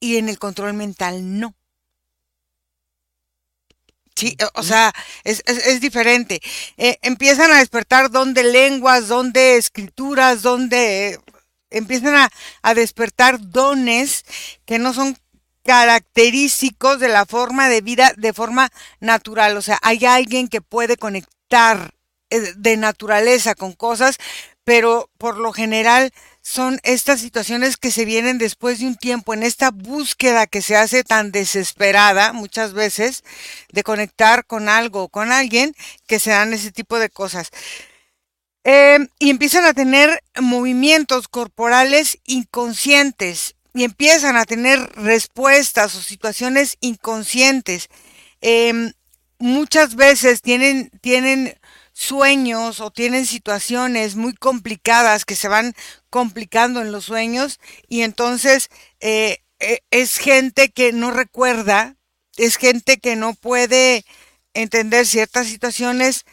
Y 0.00 0.16
en 0.16 0.28
el 0.28 0.38
control 0.38 0.74
mental 0.74 1.38
no. 1.38 1.54
Sí, 4.16 4.36
o 4.54 4.62
sea, 4.62 4.92
es, 5.24 5.42
es, 5.46 5.66
es 5.66 5.80
diferente. 5.80 6.40
Eh, 6.76 6.98
empiezan 7.02 7.50
a 7.52 7.58
despertar 7.58 8.10
donde 8.10 8.44
lenguas, 8.44 9.08
donde 9.08 9.56
escrituras, 9.56 10.42
donde 10.42 11.18
empiezan 11.70 12.16
a, 12.16 12.30
a, 12.62 12.74
despertar 12.74 13.38
dones 13.40 14.24
que 14.66 14.78
no 14.78 14.92
son 14.92 15.16
característicos 15.64 17.00
de 17.00 17.08
la 17.08 17.24
forma 17.26 17.68
de 17.68 17.80
vida 17.80 18.12
de 18.16 18.32
forma 18.32 18.70
natural. 19.00 19.56
O 19.56 19.62
sea, 19.62 19.78
hay 19.82 20.04
alguien 20.04 20.48
que 20.48 20.60
puede 20.60 20.96
conectar 20.96 21.94
eh, 22.30 22.54
de 22.56 22.76
naturaleza 22.76 23.54
con 23.54 23.72
cosas, 23.72 24.18
pero 24.64 25.10
por 25.18 25.38
lo 25.38 25.52
general 25.52 26.12
son 26.40 26.80
estas 26.82 27.20
situaciones 27.20 27.76
que 27.76 27.90
se 27.90 28.04
vienen 28.04 28.38
después 28.38 28.80
de 28.80 28.86
un 28.86 28.96
tiempo, 28.96 29.34
en 29.34 29.42
esta 29.42 29.70
búsqueda 29.70 30.46
que 30.46 30.62
se 30.62 30.76
hace 30.76 31.04
tan 31.04 31.32
desesperada 31.32 32.32
muchas 32.32 32.72
veces 32.72 33.22
de 33.72 33.82
conectar 33.82 34.44
con 34.44 34.68
algo 34.68 35.04
o 35.04 35.08
con 35.08 35.32
alguien, 35.32 35.74
que 36.06 36.18
se 36.18 36.30
dan 36.30 36.52
ese 36.52 36.72
tipo 36.72 36.98
de 36.98 37.10
cosas. 37.10 37.50
Eh, 38.64 38.98
y 39.18 39.30
empiezan 39.30 39.64
a 39.64 39.74
tener 39.74 40.22
movimientos 40.40 41.26
corporales 41.26 42.18
inconscientes 42.24 43.56
y 43.74 43.84
empiezan 43.84 44.36
a 44.36 44.44
tener 44.44 44.78
respuestas 44.94 45.94
o 45.94 46.02
situaciones 46.02 46.76
inconscientes. 46.80 47.88
Eh, 48.40 48.92
muchas 49.38 49.96
veces 49.96 50.42
tienen, 50.42 50.90
tienen 51.00 51.58
sueños 52.02 52.80
o 52.80 52.90
tienen 52.90 53.26
situaciones 53.26 54.16
muy 54.16 54.34
complicadas 54.34 55.24
que 55.24 55.36
se 55.36 55.48
van 55.48 55.74
complicando 56.10 56.80
en 56.80 56.92
los 56.92 57.04
sueños 57.04 57.60
y 57.88 58.02
entonces 58.02 58.68
eh, 59.00 59.38
eh, 59.60 59.80
es 59.90 60.18
gente 60.18 60.70
que 60.70 60.92
no 60.92 61.10
recuerda, 61.10 61.96
es 62.36 62.56
gente 62.56 62.98
que 62.98 63.14
no 63.14 63.34
puede 63.34 64.04
entender 64.54 65.06
ciertas 65.06 65.46
situaciones 65.46 66.24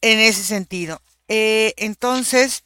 en 0.00 0.20
ese 0.20 0.44
sentido. 0.44 1.02
Eh, 1.26 1.74
entonces, 1.76 2.64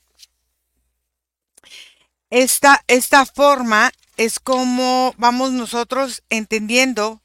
esta, 2.30 2.84
esta 2.86 3.26
forma 3.26 3.90
es 4.16 4.38
como 4.38 5.14
vamos 5.16 5.52
nosotros 5.52 6.22
entendiendo 6.28 7.22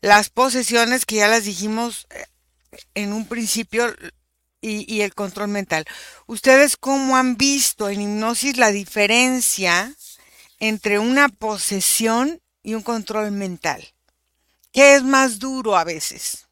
las 0.00 0.28
posesiones 0.28 1.06
que 1.06 1.16
ya 1.16 1.28
las 1.28 1.44
dijimos 1.44 2.06
eh, 2.10 2.24
en 2.94 3.12
un 3.12 3.26
principio 3.26 3.94
y, 4.64 5.02
el 5.02 5.14
control 5.14 5.48
mental. 5.48 5.84
¿Ustedes 6.26 6.76
cómo 6.76 7.16
han 7.16 7.36
visto 7.36 7.88
en 7.88 8.00
hipnosis 8.00 8.56
la 8.56 8.70
diferencia 8.70 9.94
entre 10.58 10.98
una 10.98 11.28
posesión 11.28 12.40
y 12.62 12.74
un 12.74 12.82
control 12.82 13.30
mental? 13.32 13.86
¿Qué 14.72 14.96
es 14.96 15.02
más 15.02 15.38
duro 15.38 15.76
a 15.76 15.84
veces? 15.84 16.48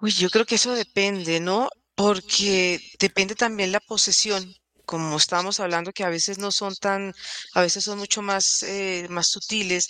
Uy, 0.00 0.10
yo 0.10 0.28
creo 0.30 0.46
que 0.46 0.56
eso 0.56 0.72
depende, 0.72 1.40
¿no? 1.40 1.68
Porque 1.94 2.80
depende 2.98 3.34
también 3.34 3.72
la 3.72 3.80
posesión 3.80 4.54
como 4.86 5.16
estábamos 5.16 5.60
hablando, 5.60 5.92
que 5.92 6.04
a 6.04 6.08
veces 6.10 6.38
no 6.38 6.50
son 6.52 6.74
tan, 6.76 7.12
a 7.54 7.60
veces 7.60 7.84
son 7.84 7.98
mucho 7.98 8.22
más, 8.22 8.62
eh, 8.62 9.06
más 9.10 9.28
sutiles 9.28 9.88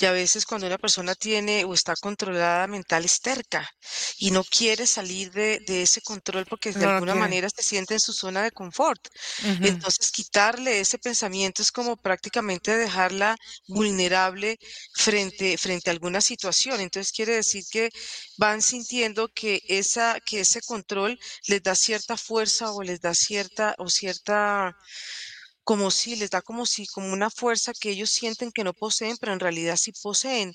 y 0.00 0.06
a 0.06 0.12
veces 0.12 0.44
cuando 0.46 0.66
una 0.66 0.78
persona 0.78 1.14
tiene 1.14 1.64
o 1.64 1.74
está 1.74 1.94
controlada 1.96 2.66
mental 2.66 3.04
es 3.04 3.20
terca 3.20 3.68
y 4.18 4.30
no 4.30 4.44
quiere 4.44 4.86
salir 4.86 5.30
de, 5.32 5.60
de 5.66 5.82
ese 5.82 6.00
control 6.00 6.46
porque 6.46 6.72
de 6.72 6.86
no, 6.86 6.92
alguna 6.92 7.14
manera 7.14 7.48
se 7.54 7.62
siente 7.62 7.94
en 7.94 8.00
su 8.00 8.12
zona 8.12 8.42
de 8.42 8.52
confort. 8.52 9.00
Uh 9.42 9.46
-huh. 9.48 9.68
Entonces 9.68 10.10
quitarle 10.10 10.80
ese 10.80 10.98
pensamiento 10.98 11.62
es 11.62 11.72
como 11.72 11.96
prácticamente 11.96 12.76
dejarla 12.76 13.36
vulnerable 13.66 14.58
frente, 14.94 15.56
frente 15.58 15.90
a 15.90 15.92
alguna 15.92 16.20
situación. 16.20 16.80
Entonces 16.80 17.12
quiere 17.12 17.34
decir 17.36 17.64
que 17.70 17.90
van 18.36 18.62
sintiendo 18.62 19.28
que, 19.38 19.60
esa, 19.68 20.18
que 20.26 20.40
ese 20.40 20.60
control 20.62 21.18
les 21.48 21.62
da 21.62 21.74
cierta 21.74 22.16
fuerza 22.16 22.72
o 22.72 22.82
les 22.82 23.00
da 23.00 23.14
cierta 23.14 23.74
o 23.78 23.88
cierta 23.88 24.35
como 25.66 25.90
si 25.90 26.14
les 26.14 26.30
da 26.30 26.42
como 26.42 26.64
si 26.64 26.86
como 26.86 27.12
una 27.12 27.28
fuerza 27.28 27.72
que 27.74 27.90
ellos 27.90 28.10
sienten 28.10 28.52
que 28.52 28.62
no 28.62 28.72
poseen, 28.72 29.16
pero 29.18 29.32
en 29.32 29.40
realidad 29.40 29.76
sí 29.76 29.90
poseen. 30.00 30.54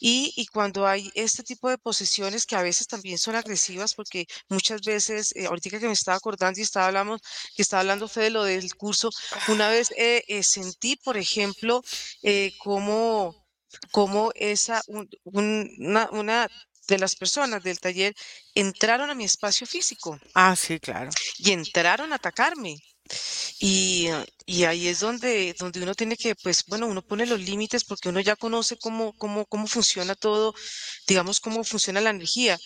Y, 0.00 0.32
y 0.34 0.46
cuando 0.46 0.86
hay 0.86 1.10
este 1.14 1.42
tipo 1.42 1.68
de 1.68 1.76
posesiones 1.76 2.46
que 2.46 2.56
a 2.56 2.62
veces 2.62 2.86
también 2.86 3.18
son 3.18 3.34
agresivas, 3.36 3.92
porque 3.94 4.24
muchas 4.48 4.80
veces, 4.80 5.36
eh, 5.36 5.44
ahorita 5.46 5.78
que 5.78 5.86
me 5.86 5.92
estaba 5.92 6.16
acordando 6.16 6.58
y 6.58 6.62
estaba 6.62 6.86
hablando, 6.86 7.18
que 7.54 7.60
estaba 7.62 7.82
hablando 7.82 8.08
Fede 8.08 8.24
de 8.24 8.30
lo 8.30 8.44
del 8.44 8.74
curso, 8.76 9.10
una 9.48 9.68
vez 9.68 9.90
eh, 9.96 10.24
eh, 10.26 10.42
sentí, 10.42 10.96
por 10.96 11.18
ejemplo, 11.18 11.82
eh, 12.22 12.52
como, 12.58 13.34
como 13.92 14.32
esa, 14.36 14.80
un, 14.86 15.06
una, 15.24 16.08
una 16.12 16.48
de 16.88 16.98
las 16.98 17.14
personas 17.14 17.62
del 17.62 17.78
taller 17.78 18.14
entraron 18.54 19.10
a 19.10 19.14
mi 19.14 19.24
espacio 19.24 19.66
físico. 19.66 20.18
Ah, 20.32 20.56
sí, 20.56 20.80
claro. 20.80 21.10
Y 21.36 21.52
entraron 21.52 22.12
a 22.12 22.16
atacarme. 22.16 22.78
Y, 23.58 24.08
ahí 24.64 24.88
es 24.88 25.00
donde, 25.00 25.54
donde 25.58 25.82
uno 25.82 25.94
tiene 25.94 26.16
que, 26.16 26.34
pues, 26.36 26.64
bueno, 26.66 26.86
uno 26.86 27.02
pone 27.02 27.26
los 27.26 27.40
límites 27.40 27.84
porque 27.84 28.08
uno 28.08 28.20
ya 28.20 28.36
conoce 28.36 28.76
cómo, 28.78 29.12
cómo, 29.14 29.46
cómo 29.46 29.66
funciona 29.66 30.14
todo, 30.14 30.54
digamos, 31.06 31.40
cómo 31.40 31.64
funciona 31.64 32.00
la 32.00 32.10
energía. 32.10 32.58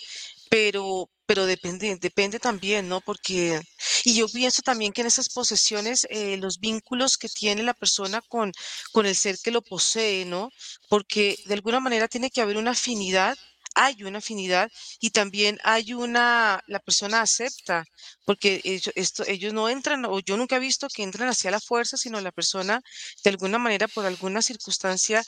Pero, 0.50 1.08
pero 1.26 1.46
depende, 1.46 1.96
depende 2.00 2.40
también, 2.40 2.88
¿no? 2.88 3.00
Porque, 3.00 3.60
y 4.04 4.14
yo 4.14 4.26
pienso 4.28 4.62
también 4.62 4.92
que 4.92 5.02
en 5.02 5.06
esas 5.06 5.28
posesiones, 5.28 6.06
eh, 6.10 6.36
los 6.38 6.58
vínculos 6.58 7.16
que 7.16 7.28
tiene 7.28 7.62
la 7.62 7.74
persona 7.74 8.20
con, 8.28 8.52
con 8.92 9.06
el 9.06 9.14
ser 9.14 9.38
que 9.42 9.52
lo 9.52 9.62
posee, 9.62 10.24
¿no? 10.24 10.50
Porque 10.88 11.36
de 11.46 11.54
alguna 11.54 11.80
manera 11.80 12.08
tiene 12.08 12.30
que 12.30 12.40
haber 12.40 12.56
una 12.56 12.72
afinidad 12.72 13.36
hay 13.74 14.02
una 14.04 14.18
afinidad 14.18 14.70
y 15.00 15.10
también 15.10 15.58
hay 15.64 15.92
una, 15.94 16.62
la 16.66 16.80
persona 16.80 17.20
acepta, 17.22 17.84
porque 18.24 18.60
ellos, 18.64 18.92
esto, 18.96 19.24
ellos 19.26 19.52
no 19.52 19.68
entran, 19.68 20.04
o 20.06 20.20
yo 20.20 20.36
nunca 20.36 20.56
he 20.56 20.60
visto 20.60 20.88
que 20.88 21.02
entran 21.02 21.28
hacia 21.28 21.50
la 21.50 21.60
fuerza, 21.60 21.96
sino 21.96 22.20
la 22.20 22.32
persona 22.32 22.80
de 23.24 23.30
alguna 23.30 23.58
manera, 23.58 23.88
por 23.88 24.06
alguna 24.06 24.42
circunstancia, 24.42 25.22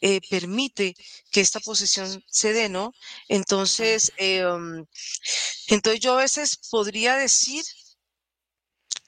eh, 0.00 0.20
permite 0.30 0.94
que 1.30 1.40
esta 1.40 1.60
posesión 1.60 2.22
se 2.28 2.52
dé, 2.52 2.68
¿no? 2.68 2.92
Entonces, 3.28 4.12
eh, 4.16 4.46
um, 4.46 4.84
entonces 5.68 6.00
yo 6.00 6.14
a 6.14 6.18
veces 6.22 6.58
podría 6.70 7.16
decir 7.16 7.64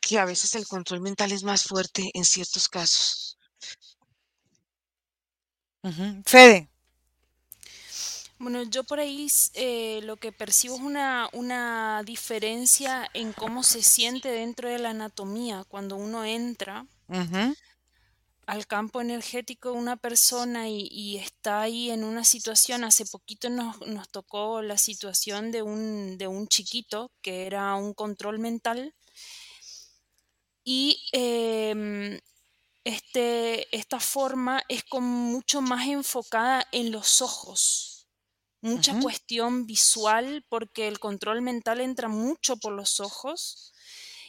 que 0.01 0.19
a 0.19 0.25
veces 0.27 0.55
el 0.57 0.67
control 0.67 1.01
mental 1.01 1.33
es 1.33 1.43
más 1.43 1.63
fuerte 1.63 2.11
en 2.15 2.25
ciertos 2.25 2.69
casos. 2.69 3.39
Fede. 6.27 6.69
Bueno, 8.41 8.63
yo 8.63 8.85
por 8.85 9.01
ahí 9.01 9.27
eh, 9.53 10.01
lo 10.03 10.17
que 10.17 10.33
percibo 10.33 10.75
es 10.77 10.81
una, 10.81 11.29
una 11.35 12.03
diferencia 12.07 13.07
en 13.13 13.35
cómo 13.35 13.63
se 13.63 13.83
siente 13.83 14.31
dentro 14.31 14.67
de 14.71 14.79
la 14.79 14.91
anatomía 14.91 15.65
cuando 15.69 15.97
uno 15.97 16.25
entra 16.25 16.87
al 18.47 18.67
campo 18.67 19.03
energético 19.03 19.73
de 19.73 19.79
una 19.79 19.99
persona 19.99 20.71
y, 20.71 21.19
está 21.19 21.61
ahí 21.61 21.91
en 21.91 22.03
una 22.03 22.25
situación, 22.25 22.83
hace 22.83 23.05
poquito 23.05 23.51
nos, 23.51 23.79
nos 23.87 24.09
tocó 24.09 24.63
la 24.63 24.79
situación 24.79 25.53
de 25.53 25.61
un, 25.61 26.17
de 26.17 26.27
un 26.27 26.49
chiquito 26.49 27.13
que 27.21 27.47
era 27.47 27.75
un 27.75 27.93
control 27.93 28.39
mental 28.39 28.95
y 30.65 30.99
em, 31.13 32.19
este, 32.85 33.77
esta 33.77 34.01
forma 34.01 34.63
es 34.71 34.83
como 34.85 35.07
mucho 35.07 35.61
más 35.61 35.87
enfocada 35.87 36.67
en 36.73 36.91
los 36.91 37.21
ojos, 37.21 37.90
mucha 38.61 38.99
cuestión 39.01 39.67
visual 39.67 40.45
porque 40.49 40.89
el 40.89 40.99
control 40.99 41.43
mental 41.43 41.81
entra 41.81 42.09
mucho 42.09 42.57
por 42.57 42.73
los 42.73 43.01
ojos 43.01 43.73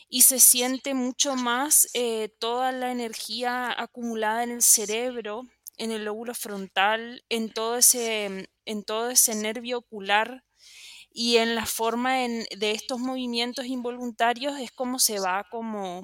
y 0.10 0.24
se 0.24 0.40
siente 0.40 0.94
mucho 0.94 1.36
más 1.36 1.90
eh, 1.94 2.30
toda 2.40 2.72
la 2.72 2.92
energía 2.92 3.74
acumulada 3.82 4.44
en 4.44 4.52
el 4.52 4.62
cerebro, 4.62 5.44
en 5.78 5.92
el 5.92 6.06
lóbulo 6.06 6.34
frontal, 6.34 7.24
en 7.30 7.52
todo 7.52 7.78
ese, 7.78 8.50
en 8.66 8.84
todo 8.84 9.10
ese 9.10 9.36
nervio 9.36 9.80
ocular 9.80 10.44
y 11.14 11.38
en 11.38 11.56
la 11.56 11.66
forma 11.66 12.16
de 12.16 12.72
estos 12.72 13.00
movimientos 13.00 13.66
involuntarios 13.66 14.60
es 14.60 14.72
como 14.72 15.00
se 15.00 15.20
va 15.20 15.46
como 15.50 16.02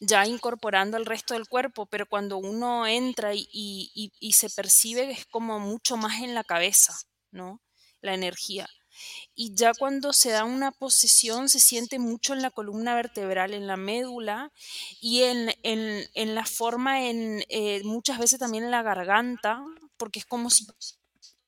ya 0.00 0.26
incorporando 0.26 0.96
al 0.96 1.06
resto 1.06 1.34
del 1.34 1.48
cuerpo, 1.48 1.86
pero 1.86 2.06
cuando 2.06 2.36
uno 2.38 2.86
entra 2.86 3.32
y, 3.34 4.12
se 4.32 4.50
percibe 4.50 5.10
es 5.10 5.26
como 5.26 5.58
mucho 5.58 5.96
más 5.96 6.20
en 6.20 6.34
la 6.34 6.44
cabeza, 6.44 6.94
¿no? 7.30 7.60
La 8.02 8.14
energía. 8.14 8.68
Y 9.34 9.54
ya 9.54 9.72
cuando 9.74 10.12
se 10.12 10.30
da 10.30 10.44
una 10.44 10.72
posesión 10.72 11.48
se 11.48 11.60
siente 11.60 11.98
mucho 11.98 12.32
en 12.32 12.42
la 12.42 12.50
columna 12.50 12.94
vertebral, 12.94 13.52
en 13.52 13.66
la 13.66 13.76
médula 13.76 14.52
y 15.00 15.22
en, 15.24 16.34
la 16.34 16.46
forma, 16.46 17.08
en 17.08 17.44
eh, 17.48 17.82
muchas 17.84 18.18
veces 18.18 18.38
también 18.38 18.64
en 18.64 18.70
la 18.70 18.82
garganta, 18.82 19.62
porque 19.96 20.18
es 20.18 20.26
como 20.26 20.48
si 20.50 20.66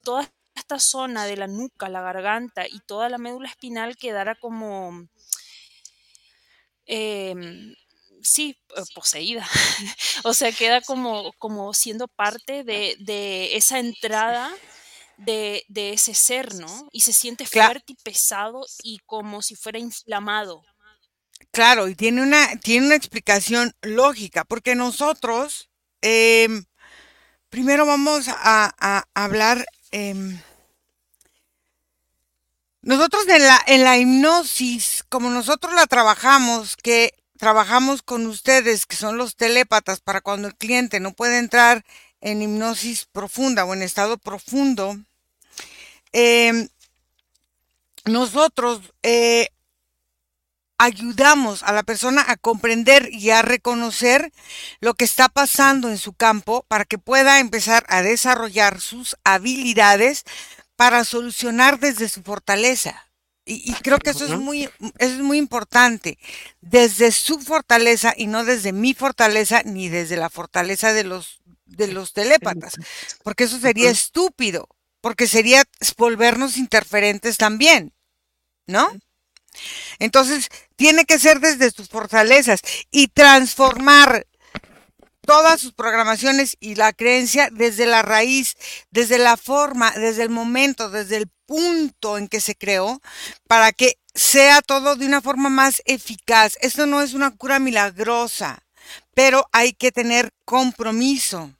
toda 0.02 0.30
esta 0.54 0.78
zona 0.78 1.24
de 1.24 1.36
la 1.36 1.46
nuca, 1.46 1.88
la 1.88 2.02
garganta 2.02 2.66
y 2.66 2.80
toda 2.80 3.08
la 3.08 3.18
médula 3.18 3.48
espinal 3.48 3.96
quedara 3.96 4.34
como... 4.34 5.08
Em, 6.86 7.74
sí, 8.28 8.56
eh, 8.76 8.82
poseída. 8.94 9.46
o 10.24 10.34
sea, 10.34 10.52
queda 10.52 10.80
como, 10.80 11.32
como 11.38 11.74
siendo 11.74 12.08
parte 12.08 12.64
de, 12.64 13.56
esa 13.56 13.78
entrada 13.78 14.54
de, 15.16 15.64
ese 15.74 16.14
ser, 16.14 16.54
¿no? 16.54 16.88
Y 16.92 17.00
se 17.00 17.12
siente 17.12 17.46
fuerte 17.46 17.92
y 17.92 17.96
pesado 17.96 18.64
y 18.82 18.98
como 19.06 19.42
si 19.42 19.56
fuera 19.56 19.78
inflamado. 19.78 20.62
Claro, 21.50 21.88
y 21.88 21.94
tiene 21.94 22.22
una, 22.22 22.56
tiene 22.60 22.86
una 22.86 22.94
explicación 22.94 23.74
lógica, 23.82 24.44
porque 24.44 24.74
nosotros, 24.74 25.70
em, 26.02 26.64
primero 27.48 27.86
vamos 27.86 28.26
a, 28.28 29.04
hablar, 29.14 29.66
em, 29.90 30.40
nosotros 32.82 33.26
en 33.28 33.42
la, 33.44 33.60
en 33.66 33.84
la 33.84 33.98
hipnosis, 33.98 35.04
como 35.08 35.30
nosotros 35.30 35.74
la 35.74 35.86
trabajamos, 35.86 36.76
que 36.76 37.17
trabajamos 37.38 38.02
con 38.02 38.26
ustedes, 38.26 38.84
que 38.84 38.96
son 38.96 39.16
los 39.16 39.36
telépatas, 39.36 40.00
para 40.00 40.20
cuando 40.20 40.48
el 40.48 40.56
cliente 40.56 41.00
no 41.00 41.12
puede 41.12 41.38
entrar 41.38 41.84
en 42.20 42.42
hipnosis 42.42 43.06
profunda 43.06 43.64
o 43.64 43.72
en 43.72 43.82
estado 43.82 44.18
profundo, 44.18 44.98
em, 46.12 46.68
nosotros 48.04 48.80
eh, 49.02 49.48
ayudamos 50.78 51.62
a 51.62 51.72
la 51.72 51.82
persona 51.82 52.24
a 52.26 52.36
comprender 52.36 53.08
y 53.12 53.30
a 53.30 53.42
reconocer 53.42 54.32
lo 54.80 54.94
que 54.94 55.04
está 55.04 55.28
pasando 55.28 55.88
en 55.88 55.98
su 55.98 56.12
campo 56.12 56.64
para 56.68 56.84
que 56.84 56.98
pueda 56.98 57.40
empezar 57.40 57.84
a 57.88 58.02
desarrollar 58.02 58.80
sus 58.80 59.16
habilidades 59.24 60.24
para 60.76 61.04
solucionar 61.04 61.80
desde 61.80 62.08
su 62.08 62.22
fortaleza. 62.22 63.07
Y, 63.50 63.72
creo 63.82 63.98
que 63.98 64.10
eso 64.10 64.26
es 64.26 64.38
muy, 64.38 64.68
es 64.98 65.12
muy 65.20 65.38
importante, 65.38 66.18
desde 66.60 67.10
su 67.12 67.40
fortaleza 67.40 68.12
y 68.14 68.26
no 68.26 68.44
desde 68.44 68.72
mi 68.72 68.92
fortaleza 68.92 69.62
ni 69.64 69.88
desde 69.88 70.18
la 70.18 70.28
fortaleza 70.28 70.92
de 70.92 71.04
los, 71.04 71.40
de 71.64 71.88
los 71.88 72.12
telépatas, 72.12 72.74
porque 73.24 73.44
eso 73.44 73.58
sería 73.58 73.88
estúpido, 73.88 74.68
porque 75.00 75.26
sería 75.26 75.64
volvernos 75.96 76.58
interferentes 76.58 77.38
también, 77.38 77.94
¿no? 78.66 78.86
Entonces, 79.98 80.50
tiene 80.76 81.06
que 81.06 81.18
ser 81.18 81.40
desde 81.40 81.70
sus 81.70 81.88
fortalezas 81.88 82.60
y 82.90 83.08
transformar 83.08 84.26
todas 85.28 85.60
sus 85.60 85.74
programaciones 85.74 86.56
y 86.58 86.74
la 86.76 86.94
creencia 86.94 87.50
desde 87.52 87.84
la 87.84 88.00
raíz, 88.00 88.56
desde 88.90 89.18
la 89.18 89.36
forma, 89.36 89.90
desde 89.90 90.22
el 90.22 90.30
momento, 90.30 90.88
desde 90.88 91.18
el 91.18 91.28
punto 91.44 92.16
en 92.16 92.28
que 92.28 92.40
se 92.40 92.54
creó, 92.54 93.02
para 93.46 93.72
que 93.72 93.98
sea 94.14 94.62
todo 94.62 94.96
de 94.96 95.04
una 95.04 95.20
forma 95.20 95.50
más 95.50 95.82
eficaz. 95.84 96.56
Esto 96.62 96.86
no 96.86 97.02
es 97.02 97.12
una 97.12 97.36
cura 97.36 97.58
milagrosa, 97.58 98.62
pero 99.12 99.46
hay 99.52 99.74
que 99.74 99.92
tener 99.92 100.32
compromiso, 100.46 101.52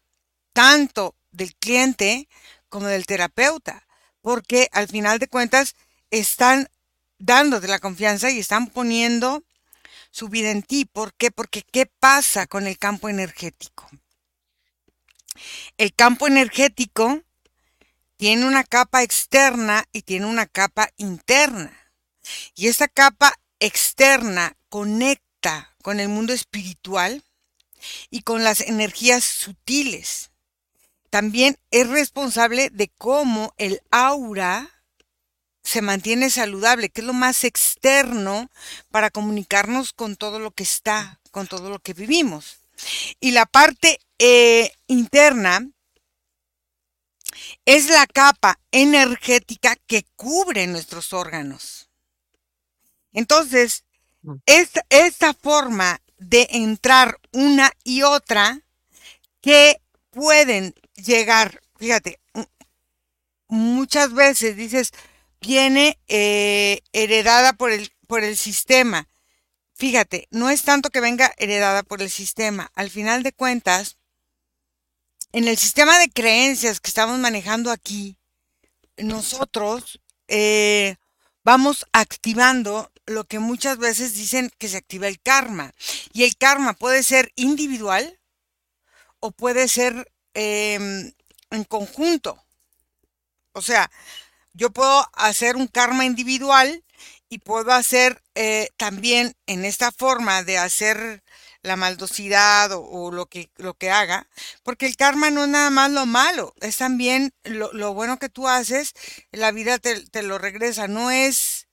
tanto 0.55 1.15
del 1.31 1.55
cliente 1.55 2.27
como 2.71 2.87
del 2.87 3.05
terapeuta, 3.05 3.87
porque 4.23 4.71
al 4.73 4.89
final 4.89 5.19
de 5.19 5.29
cuentas 5.29 5.75
están 6.11 6.71
dándote 7.19 7.69
la 7.69 7.81
confianza 7.81 8.31
y 8.31 8.39
están 8.39 8.69
poniendo 8.69 9.45
su 10.11 10.29
vida 10.29 10.51
en 10.51 10.63
ti. 10.63 10.85
¿Por 10.85 11.15
qué? 11.15 11.31
Porque 11.31 11.63
¿qué 11.63 11.87
pasa 11.87 12.47
con 12.47 12.67
el 12.67 12.79
campo 12.79 13.09
energético? 13.09 13.89
El 15.77 15.95
campo 15.95 16.27
energético 16.27 17.23
tiene 18.17 18.47
una 18.47 18.65
capa 18.65 19.03
externa 19.03 19.85
y 19.93 20.03
tiene 20.03 20.27
una 20.27 20.47
capa 20.47 20.91
interna. 20.97 21.73
Y 22.55 22.67
esa 22.67 22.89
capa 22.89 23.39
externa 23.61 24.57
conecta 24.69 25.75
con 25.83 26.01
el 26.01 26.09
mundo 26.09 26.33
espiritual 26.33 27.25
y 28.11 28.23
con 28.23 28.45
las 28.45 28.61
energías 28.61 29.25
sutiles. 29.25 30.31
También 31.11 31.59
es 31.71 31.89
responsable 31.89 32.71
de 32.71 32.89
cómo 32.99 33.55
el 33.57 33.81
aura 33.91 34.78
se 35.63 35.83
mantiene 35.83 36.31
saludable, 36.31 36.89
que 36.89 37.01
es 37.01 37.07
lo 37.07 37.13
más 37.13 37.45
externo 37.45 38.51
para 38.91 39.11
comunicarnos 39.11 39.93
con 39.93 40.17
todo 40.17 40.39
lo 40.39 40.51
que 40.51 40.63
está, 40.63 41.21
con 41.31 41.47
todo 41.47 41.71
lo 41.71 41.79
que 41.79 41.93
vivimos. 41.93 42.61
Y 43.21 43.33
la 43.33 43.47
parte 43.47 44.01
eh, 44.19 44.73
interna 44.87 45.69
es 47.65 47.91
la 47.91 48.07
capa 48.07 48.59
energética 48.71 49.77
que 49.87 50.05
cubre 50.17 50.67
nuestros 50.67 51.13
órganos. 51.13 51.89
Entonces, 53.13 53.85
mm. 54.23 54.35
esta, 54.47 54.85
esta 54.89 55.35
forma 55.35 56.01
de 56.19 56.49
entrar 56.51 57.19
una 57.33 57.73
y 57.85 58.03
otra 58.03 58.61
que 59.41 59.81
pueden 60.11 60.75
llegar, 60.95 61.61
fíjate, 61.77 62.21
muchas 63.49 64.13
veces 64.13 64.57
dices, 64.57 64.93
viene 65.41 65.99
eh, 66.09 66.81
heredada 66.93 67.53
por 67.53 67.73
el, 67.73 67.91
por 68.07 68.25
el 68.25 68.37
sistema. 68.37 69.09
Fíjate, 69.75 70.27
no 70.31 70.51
es 70.51 70.63
tanto 70.63 70.91
que 70.91 71.01
venga 71.01 71.33
heredada 71.39 71.83
por 71.83 72.03
el 72.03 72.11
sistema. 72.11 72.71
Al 72.75 72.91
final 72.91 73.23
de 73.23 73.33
cuentas, 73.33 73.97
en 75.33 75.47
el 75.47 75.57
sistema 75.57 75.99
de 75.99 76.11
creencias 76.11 76.81
que 76.81 76.89
estamos 76.89 77.19
manejando 77.19 77.71
aquí, 77.71 78.17
nosotros 78.97 80.01
eh, 80.27 80.97
vamos 81.45 81.87
activando 81.93 82.91
lo 83.07 83.25
que 83.25 83.39
muchas 83.39 83.79
veces 83.79 84.15
dicen 84.15 84.51
que 84.59 84.69
se 84.69 84.77
activa 84.77 85.07
el 85.09 85.21
karma. 85.21 85.75
Y 86.13 86.25
el 86.25 86.37
karma 86.37 86.73
puede 86.75 87.03
ser 87.03 87.33
individual 87.37 88.19
o 89.21 89.31
puede 89.31 89.69
ser 89.69 90.13
em, 90.35 91.13
en 91.51 91.65
conjunto. 91.65 92.43
O 93.53 93.63
sea, 93.63 93.91
yo 94.59 94.71
puedo 94.71 95.09
hacer 95.13 95.55
un 95.55 95.69
karma 95.69 96.05
individual 96.05 96.83
y 97.29 97.39
puedo 97.39 97.73
hacer 97.73 98.25
eh, 98.35 98.71
también 98.77 99.37
en 99.47 99.65
esta 99.65 99.93
forma 99.93 100.43
de 100.43 100.59
hacer 100.59 101.23
la 101.63 101.77
maldosidad 101.77 102.73
o, 102.73 103.13
lo, 103.13 103.27
que, 103.27 103.51
lo 103.57 103.75
que 103.75 103.91
haga, 103.91 104.27
porque 104.65 104.87
el 104.87 104.97
karma 104.97 105.31
no 105.31 105.45
es 105.45 105.49
nada 105.49 105.71
más 105.71 105.93
lo 105.93 106.07
malo, 106.07 106.55
es 106.61 106.77
también 106.77 107.33
lo, 107.45 107.95
bueno 107.95 108.19
que 108.19 108.29
tú 108.29 108.49
haces, 108.49 108.95
la 109.31 109.53
vida 109.53 109.79
te, 109.79 110.23
lo 110.23 110.39
regresa, 110.39 110.89
no 110.89 111.13
es, 111.13 111.69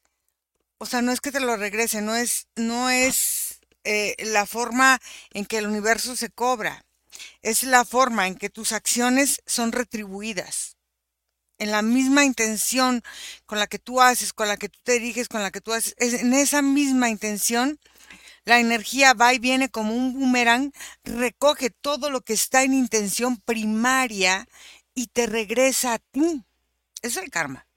o 0.77 0.85
sea, 0.85 1.01
no 1.01 1.11
es 1.11 1.21
que 1.21 1.31
te 1.31 1.39
lo 1.39 1.57
regrese, 1.57 2.01
no 2.01 2.15
es, 2.15 2.47
no 2.55 2.91
es 2.91 3.61
eh, 3.83 4.15
la 4.19 4.45
forma 4.45 5.01
en 5.33 5.45
que 5.45 5.57
el 5.57 5.67
universo 5.67 6.15
se 6.15 6.29
cobra, 6.29 6.85
es 7.41 7.63
la 7.63 7.83
forma 7.83 8.27
en 8.27 8.35
que 8.35 8.51
tus 8.51 8.73
acciones 8.73 9.41
son 9.47 9.71
retribuidas. 9.71 10.74
En 11.57 11.71
la 11.71 11.81
misma 11.81 12.25
intención 12.25 13.03
con 13.45 13.59
la 13.59 13.67
que 13.67 13.79
tú 13.79 14.01
haces, 14.01 14.33
con 14.33 14.47
la 14.47 14.57
que 14.57 14.69
tú 14.69 14.79
te 14.83 14.93
diriges, 14.93 15.27
con 15.27 15.41
la 15.41 15.51
que 15.51 15.61
tú 15.61 15.73
haces, 15.73 15.95
en 15.97 16.33
esa 16.33 16.61
misma 16.61 17.09
intención, 17.09 17.79
la 18.45 18.59
energía 18.59 19.13
va 19.13 19.33
y 19.33 19.39
viene 19.39 19.69
como 19.69 19.95
un 19.95 20.13
boomerang, 20.13 20.71
recoge 21.03 21.71
todo 21.71 22.09
lo 22.09 22.21
que 22.21 22.33
está 22.33 22.63
en 22.63 22.73
intención 22.73 23.37
primaria 23.37 24.47
y 24.93 25.07
te 25.07 25.25
regresa 25.25 25.93
a 25.93 25.99
ti. 25.99 26.43
Es 27.01 27.17
el 27.17 27.29
karma. 27.29 27.67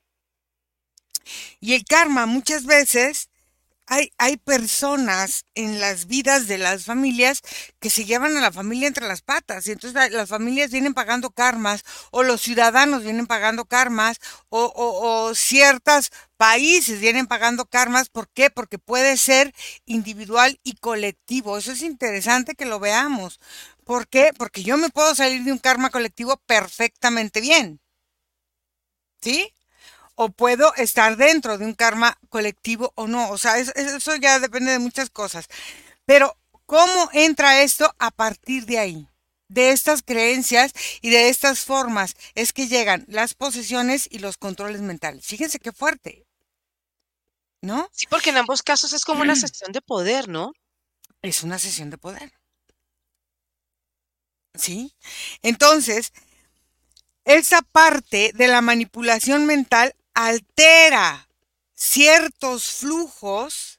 Y 1.60 1.74
el 1.74 1.84
karma 1.84 2.26
muchas 2.26 2.64
veces 2.64 3.27
hay, 3.88 4.12
hay, 4.18 4.36
personas 4.36 5.46
en 5.54 5.80
las 5.80 6.06
vidas 6.06 6.46
de 6.46 6.58
las 6.58 6.84
familias 6.84 7.42
que 7.80 7.90
se 7.90 8.04
llevan 8.04 8.36
a 8.36 8.40
la 8.40 8.52
familia 8.52 8.86
entre 8.86 9.08
las 9.08 9.22
patas 9.22 9.66
y 9.66 9.72
entonces 9.72 10.12
las 10.12 10.28
familias 10.28 10.70
vienen 10.70 10.94
pagando 10.94 11.30
karmas 11.30 11.82
o 12.10 12.22
los 12.22 12.42
ciudadanos 12.42 13.02
vienen 13.02 13.26
pagando 13.26 13.64
karmas 13.64 14.18
o, 14.50 14.64
o, 14.64 15.28
o 15.28 15.34
ciertos 15.34 16.10
países 16.36 17.00
vienen 17.00 17.26
pagando 17.26 17.66
karmas. 17.66 18.08
¿Por 18.10 18.28
qué? 18.28 18.50
Porque 18.50 18.78
puede 18.78 19.16
ser 19.16 19.54
individual 19.86 20.60
y 20.62 20.74
colectivo. 20.76 21.58
Eso 21.58 21.72
es 21.72 21.82
interesante 21.82 22.54
que 22.54 22.66
lo 22.66 22.80
veamos. 22.80 23.40
¿Por 23.84 24.08
qué? 24.08 24.32
Porque 24.36 24.62
yo 24.62 24.76
me 24.76 24.90
puedo 24.90 25.14
salir 25.14 25.44
de 25.44 25.52
un 25.52 25.58
karma 25.58 25.90
colectivo 25.90 26.36
perfectamente 26.46 27.40
bien. 27.40 27.80
¿Sí? 29.20 29.52
O 30.20 30.30
puedo 30.30 30.74
estar 30.74 31.16
dentro 31.16 31.58
de 31.58 31.64
un 31.64 31.74
karma 31.74 32.18
colectivo 32.28 32.92
o 32.96 33.06
no. 33.06 33.30
O 33.30 33.38
sea, 33.38 33.56
eso, 33.58 34.16
ya 34.16 34.40
depende 34.40 34.72
de 34.72 34.80
muchas 34.80 35.10
cosas. 35.10 35.46
Pero, 36.06 36.36
¿cómo 36.66 37.08
entra 37.12 37.62
esto 37.62 37.94
a 38.00 38.10
partir 38.10 38.66
de 38.66 38.80
ahí? 38.80 39.08
De 39.46 39.70
estas 39.70 40.02
creencias 40.02 40.72
y 41.02 41.10
de 41.10 41.28
estas 41.28 41.64
formas 41.64 42.16
es 42.34 42.52
que 42.52 42.66
llegan 42.66 43.04
las 43.06 43.34
posesiones 43.34 44.08
y 44.10 44.18
los 44.18 44.36
controles 44.36 44.80
mentales. 44.80 45.24
Fíjense 45.24 45.60
qué 45.60 45.70
fuerte. 45.70 46.26
¿No? 47.62 47.88
Sí, 47.92 48.06
porque 48.10 48.30
en 48.30 48.38
ambos 48.38 48.64
casos 48.64 48.92
es 48.92 49.04
como 49.04 49.22
una 49.22 49.36
sesión 49.36 49.70
de 49.70 49.80
poder, 49.80 50.26
¿no? 50.26 50.52
Es 51.22 51.44
una 51.44 51.60
sesión 51.60 51.90
de 51.90 51.98
poder. 51.98 52.32
¿Sí? 54.54 54.92
Entonces, 55.42 56.12
esa 57.24 57.62
parte 57.62 58.32
de 58.34 58.48
la 58.48 58.62
manipulación 58.62 59.46
mental 59.46 59.94
altera 60.18 61.28
ciertos 61.74 62.72
flujos 62.72 63.78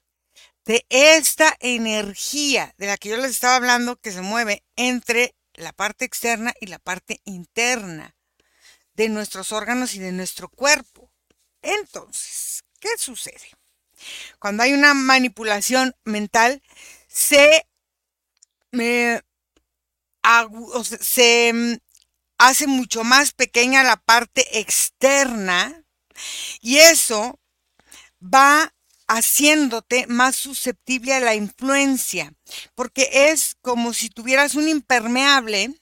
de 0.64 0.86
esta 0.88 1.54
energía 1.60 2.74
de 2.78 2.86
la 2.86 2.96
que 2.96 3.10
yo 3.10 3.18
les 3.18 3.32
estaba 3.32 3.56
hablando 3.56 4.00
que 4.00 4.10
se 4.10 4.22
mueve 4.22 4.64
entre 4.74 5.34
la 5.52 5.74
parte 5.74 6.06
externa 6.06 6.54
y 6.58 6.68
la 6.68 6.78
parte 6.78 7.20
interna 7.24 8.16
de 8.94 9.10
nuestros 9.10 9.52
órganos 9.52 9.94
y 9.94 9.98
de 9.98 10.12
nuestro 10.12 10.48
cuerpo. 10.48 11.12
Entonces, 11.60 12.64
¿qué 12.80 12.88
sucede? 12.96 13.50
Cuando 14.38 14.62
hay 14.62 14.72
una 14.72 14.94
manipulación 14.94 15.94
mental, 16.04 16.62
se, 17.06 17.66
se 21.02 21.52
mm, 21.52 21.76
hace 22.38 22.66
mucho 22.66 23.04
más 23.04 23.32
pequeña 23.32 23.82
la 23.82 23.96
parte 23.96 24.58
externa 24.58 25.79
y 26.60 26.78
eso 26.78 27.38
va 28.22 28.72
haciéndote 29.08 30.06
más 30.06 30.36
susceptible 30.36 31.14
a 31.14 31.20
la 31.20 31.34
influencia, 31.34 32.32
porque 32.74 33.30
es 33.30 33.56
como 33.60 33.92
si 33.92 34.08
tuvieras 34.08 34.54
un 34.54 34.68
impermeable 34.68 35.74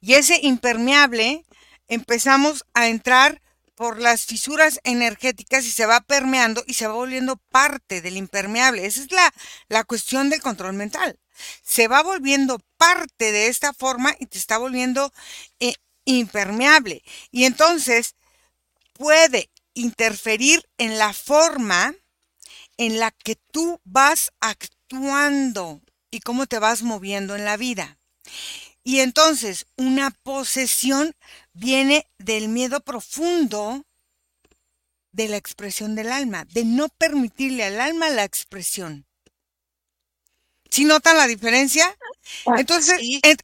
y 0.00 0.14
ese 0.14 0.38
impermeable 0.42 1.44
empezamos 1.88 2.64
a 2.74 2.88
entrar 2.88 3.42
por 3.74 3.98
las 3.98 4.26
fisuras 4.26 4.78
energéticas 4.84 5.64
y 5.64 5.70
se 5.70 5.86
va 5.86 6.00
permeando 6.00 6.62
y 6.66 6.74
se 6.74 6.86
va 6.86 6.92
volviendo 6.92 7.36
parte 7.50 8.02
del 8.02 8.16
impermeable. 8.18 8.84
Esa 8.84 9.00
es 9.00 9.10
la, 9.10 9.32
la 9.68 9.84
cuestión 9.84 10.28
del 10.28 10.42
control 10.42 10.74
mental. 10.74 11.18
Se 11.62 11.88
va 11.88 12.02
volviendo 12.02 12.60
parte 12.76 13.32
de 13.32 13.46
esta 13.46 13.72
forma 13.72 14.14
y 14.18 14.26
te 14.26 14.36
está 14.36 14.58
volviendo 14.58 15.12
eh, 15.60 15.74
impermeable. 16.04 17.02
Y 17.30 17.44
entonces 17.44 18.16
puede 19.00 19.50
interferir 19.72 20.62
en 20.76 20.98
la 20.98 21.14
forma 21.14 21.94
en 22.76 22.98
la 22.98 23.10
que 23.10 23.34
tú 23.50 23.80
vas 23.82 24.30
actuando 24.40 25.80
y 26.10 26.20
cómo 26.20 26.44
te 26.46 26.58
vas 26.58 26.82
moviendo 26.82 27.34
en 27.34 27.46
la 27.46 27.56
vida. 27.56 27.98
Y 28.84 29.00
entonces 29.00 29.64
una 29.78 30.10
posesión 30.10 31.14
viene 31.54 32.06
del 32.18 32.48
miedo 32.48 32.80
profundo 32.80 33.86
de 35.12 35.28
la 35.28 35.38
expresión 35.38 35.94
del 35.94 36.12
alma, 36.12 36.44
de 36.44 36.66
no 36.66 36.90
permitirle 36.90 37.64
al 37.64 37.80
alma 37.80 38.10
la 38.10 38.24
expresión. 38.24 39.06
¿Sí 40.70 40.84
notan 40.84 41.16
la 41.16 41.26
diferencia? 41.26 41.96
Ah, 42.44 42.56
entonces, 42.58 43.00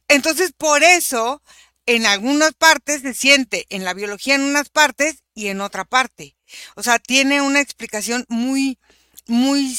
entonces 0.07 0.53
por 0.55 0.83
eso 0.83 1.41
en 1.87 2.05
algunas 2.05 2.53
partes 2.53 3.01
se 3.01 3.13
siente 3.13 3.65
en 3.69 3.83
la 3.83 3.95
biología 3.95 4.35
en 4.35 4.41
unas 4.41 4.69
partes 4.69 5.23
y 5.33 5.47
en 5.47 5.61
otra 5.61 5.85
parte. 5.85 6.35
O 6.75 6.83
sea, 6.83 6.99
tiene 6.99 7.41
una 7.41 7.61
explicación 7.61 8.25
muy, 8.27 8.77
muy 9.25 9.75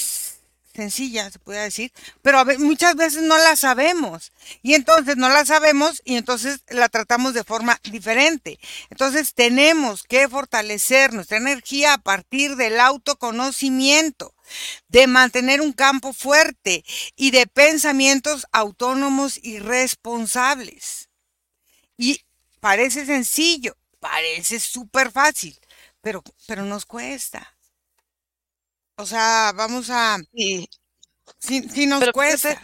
sencilla, 0.74 1.30
se 1.30 1.38
puede 1.38 1.60
decir, 1.60 1.92
pero 2.22 2.44
muchas 2.58 2.94
veces 2.94 3.22
no 3.22 3.36
la 3.36 3.56
sabemos. 3.56 4.32
Y 4.62 4.74
entonces 4.74 5.16
no 5.16 5.28
la 5.28 5.44
sabemos 5.44 6.00
y 6.04 6.16
entonces 6.16 6.60
la 6.68 6.88
tratamos 6.88 7.34
de 7.34 7.44
forma 7.44 7.78
diferente. 7.90 8.58
Entonces 8.88 9.34
tenemos 9.34 10.04
que 10.04 10.28
fortalecer 10.28 11.12
nuestra 11.12 11.36
energía 11.36 11.94
a 11.94 11.98
partir 11.98 12.56
del 12.56 12.80
autoconocimiento, 12.80 14.34
de 14.88 15.08
mantener 15.08 15.60
un 15.60 15.72
campo 15.72 16.14
fuerte 16.14 16.84
y 17.16 17.32
de 17.32 17.46
pensamientos 17.46 18.46
autónomos 18.52 19.38
y 19.42 19.58
responsables. 19.58 21.07
Y 21.98 22.20
parece 22.60 23.04
sencillo, 23.04 23.76
parece 24.00 24.58
súper 24.60 25.10
fácil, 25.12 25.58
pero, 26.00 26.22
pero 26.46 26.64
nos 26.64 26.86
cuesta. 26.86 27.56
O 28.96 29.06
sea, 29.06 29.52
vamos 29.54 29.88
a... 29.90 30.18
Sí, 31.38 31.62
sí, 31.74 31.86
nos 31.86 32.10
cuesta. 32.12 32.60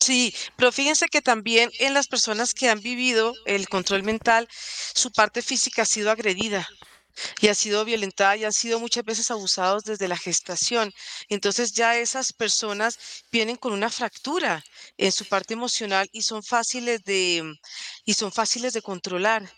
sí, 0.00 0.34
pero 0.56 0.72
fíjense 0.72 1.08
que 1.08 1.22
también 1.22 1.70
en 1.80 1.94
las 1.94 2.08
personas 2.08 2.54
que 2.54 2.70
han 2.70 2.80
vivido 2.80 3.34
el 3.46 3.68
control 3.68 4.02
mental, 4.04 4.48
su 4.94 5.12
parte 5.12 5.42
física 5.42 5.82
ha 5.82 5.86
sido 5.86 6.10
agredida 6.10 6.68
y 7.40 7.48
ha 7.48 7.54
sido 7.54 7.84
violentada 7.84 8.36
y 8.36 8.44
han 8.44 8.52
sido 8.52 8.80
muchas 8.80 9.04
veces 9.04 9.30
abusados 9.30 9.84
desde 9.84 10.08
la 10.08 10.16
gestación. 10.16 10.92
Entonces 11.28 11.72
ya 11.72 11.96
esas 11.96 12.32
personas 12.32 12.98
vienen 13.30 13.56
con 13.56 13.72
una 13.72 13.90
fractura 13.90 14.64
en 14.96 15.12
su 15.12 15.24
parte 15.26 15.54
emocional 15.54 16.08
y 16.12 16.22
son 16.22 16.42
fáciles 16.42 17.02
de 17.04 17.44
y 18.04 18.14
son 18.14 18.32
fáciles 18.32 18.72
de 18.72 18.82
controlar 18.82 19.50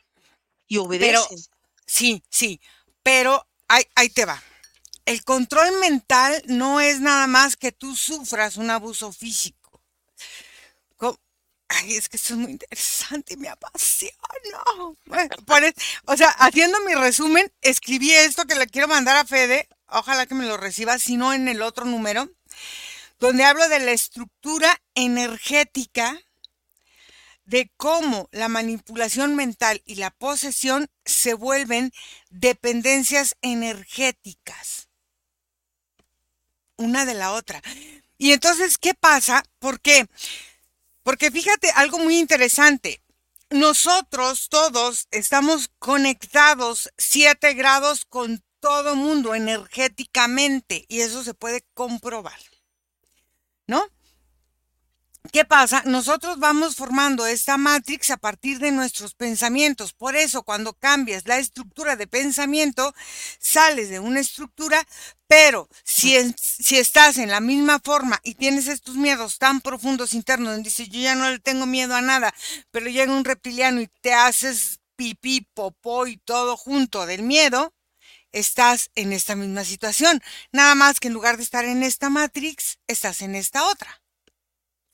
y 0.67 0.79
obedecen. 0.79 1.39
sí, 1.87 2.23
sí, 2.31 2.61
pero 3.03 3.47
ahí, 3.69 3.85
ahí 3.95 4.11
te 4.11 4.25
va. 4.25 4.43
El 5.05 5.25
control 5.25 5.81
mental 5.81 6.43
no 6.47 6.81
es 6.81 7.01
nada 7.01 7.27
más 7.27 7.57
que 7.57 7.73
tú 7.73 7.97
sufras 7.97 8.59
un 8.59 8.71
abuso 8.71 9.11
físico. 9.11 9.58
Ay, 11.69 11.97
es 11.97 12.09
que 12.09 12.17
eso 12.17 12.35
es 12.35 12.41
muy 12.41 12.53
interesante 12.53 13.35
y 13.35 13.37
me 13.37 13.49
apasiona. 13.49 14.17
o 16.07 16.17
sea, 16.17 16.29
haciendo 16.31 16.79
mi 16.87 16.95
resumen, 16.95 17.53
escribí 17.61 18.13
esto 18.13 18.47
que 18.47 18.55
le 18.55 18.67
quiero 18.67 18.89
mandar 18.89 19.17
a 19.17 19.25
Fede. 19.25 19.69
Ojalá 19.89 20.27
que 20.27 20.35
me 20.35 20.47
lo 20.47 20.57
reciba, 20.57 20.99
si 20.99 21.17
no 21.17 21.33
en 21.33 21.49
el 21.49 21.63
otro 21.63 21.85
número, 21.85 22.31
donde 23.19 23.45
hablo 23.45 23.69
de 23.69 23.81
la 23.81 23.93
estructura 23.93 24.81
energética 24.95 26.19
de 27.45 27.71
cómo 27.77 28.29
la 28.33 28.49
manipulación 28.49 29.35
mental 29.35 29.83
y 29.87 29.95
la 29.97 30.11
posesión 30.11 30.89
se 31.05 31.33
vuelven 31.33 31.93
dependencias 32.31 33.37
energéticas 33.41 34.89
una 36.79 37.05
de 37.05 37.15
la 37.15 37.33
otra. 37.33 37.61
Y 38.17 38.33
entonces, 38.33 38.79
¿qué 38.79 38.95
pasa? 38.95 39.45
¿Por 39.59 39.81
qué? 39.81 40.09
Fíjate 41.31 41.71
algo 41.71 41.99
muy 41.99 42.19
interesante. 42.19 43.03
Nosotros 43.49 44.51
todos 44.51 45.09
estamos 45.11 45.71
conectados 45.79 46.91
7 46.99 47.55
grados 47.55 48.05
con 48.05 48.45
todo 48.61 48.95
mundo 48.95 49.35
energéticamente 49.35 50.85
y 50.87 51.01
eso 51.01 51.25
se 51.25 51.33
puede 51.33 51.65
comprobar. 51.73 52.39
¿No? 53.67 53.83
¿Qué 55.33 55.47
pasa? 55.47 55.83
Nosotros 55.87 56.39
vamos 56.39 56.77
formando 56.77 57.27
esta 57.27 57.57
matrix 57.57 58.11
a 58.11 58.19
partir 58.19 58.59
de 58.59 58.71
nuestros 58.71 59.15
pensamientos. 59.15 59.95
Por 59.95 60.15
eso, 60.15 60.43
cuando 60.43 60.75
cambias 60.75 61.27
la 61.27 61.39
estructura 61.39 61.97
de 61.97 62.07
pensamiento, 62.07 62.95
sales 63.39 63.89
de 63.89 63.99
una 63.99 64.21
estructura, 64.21 64.87
pero 65.29 65.69
si, 65.85 66.17
si 66.37 66.79
estás 66.79 67.19
en 67.19 67.29
la 67.29 67.41
misma 67.41 67.81
forma 67.85 68.19
y 68.25 68.35
tienes 68.35 68.67
estos 68.67 68.97
miedos 68.97 69.39
tan 69.39 69.61
profundos 69.61 70.15
internos, 70.15 70.53
donde 70.53 70.71
dices, 70.71 70.89
yo 70.89 71.01
ya 71.01 71.15
no 71.15 71.31
le 71.31 71.39
tengo 71.39 71.67
miedo 71.67 71.95
a 71.95 72.01
nada, 72.01 72.35
pero 72.71 72.89
llega 72.89 73.13
un 73.13 73.27
reptiliano 73.27 73.83
y 73.83 73.89
te 74.01 74.15
haces 74.15 74.81
pipí, 74.97 75.43
popó 75.55 76.07
y 76.07 76.17
todo 76.17 76.57
junto 76.57 77.05
del 77.05 77.23
miedo, 77.23 77.75
estás 78.33 78.91
en 78.95 79.13
esta 79.13 79.37
misma 79.37 79.65
situación. 79.65 80.23
Nada 80.51 80.75
más 80.75 80.99
que 80.99 81.09
en 81.09 81.15
lugar 81.15 81.37
de 81.37 81.43
estar 81.43 81.67
en 81.67 81.83
esta 81.83 82.09
Matrix, 82.09 82.79
estás 82.87 83.21
en 83.21 83.35
esta 83.35 83.65
otra. 83.69 84.03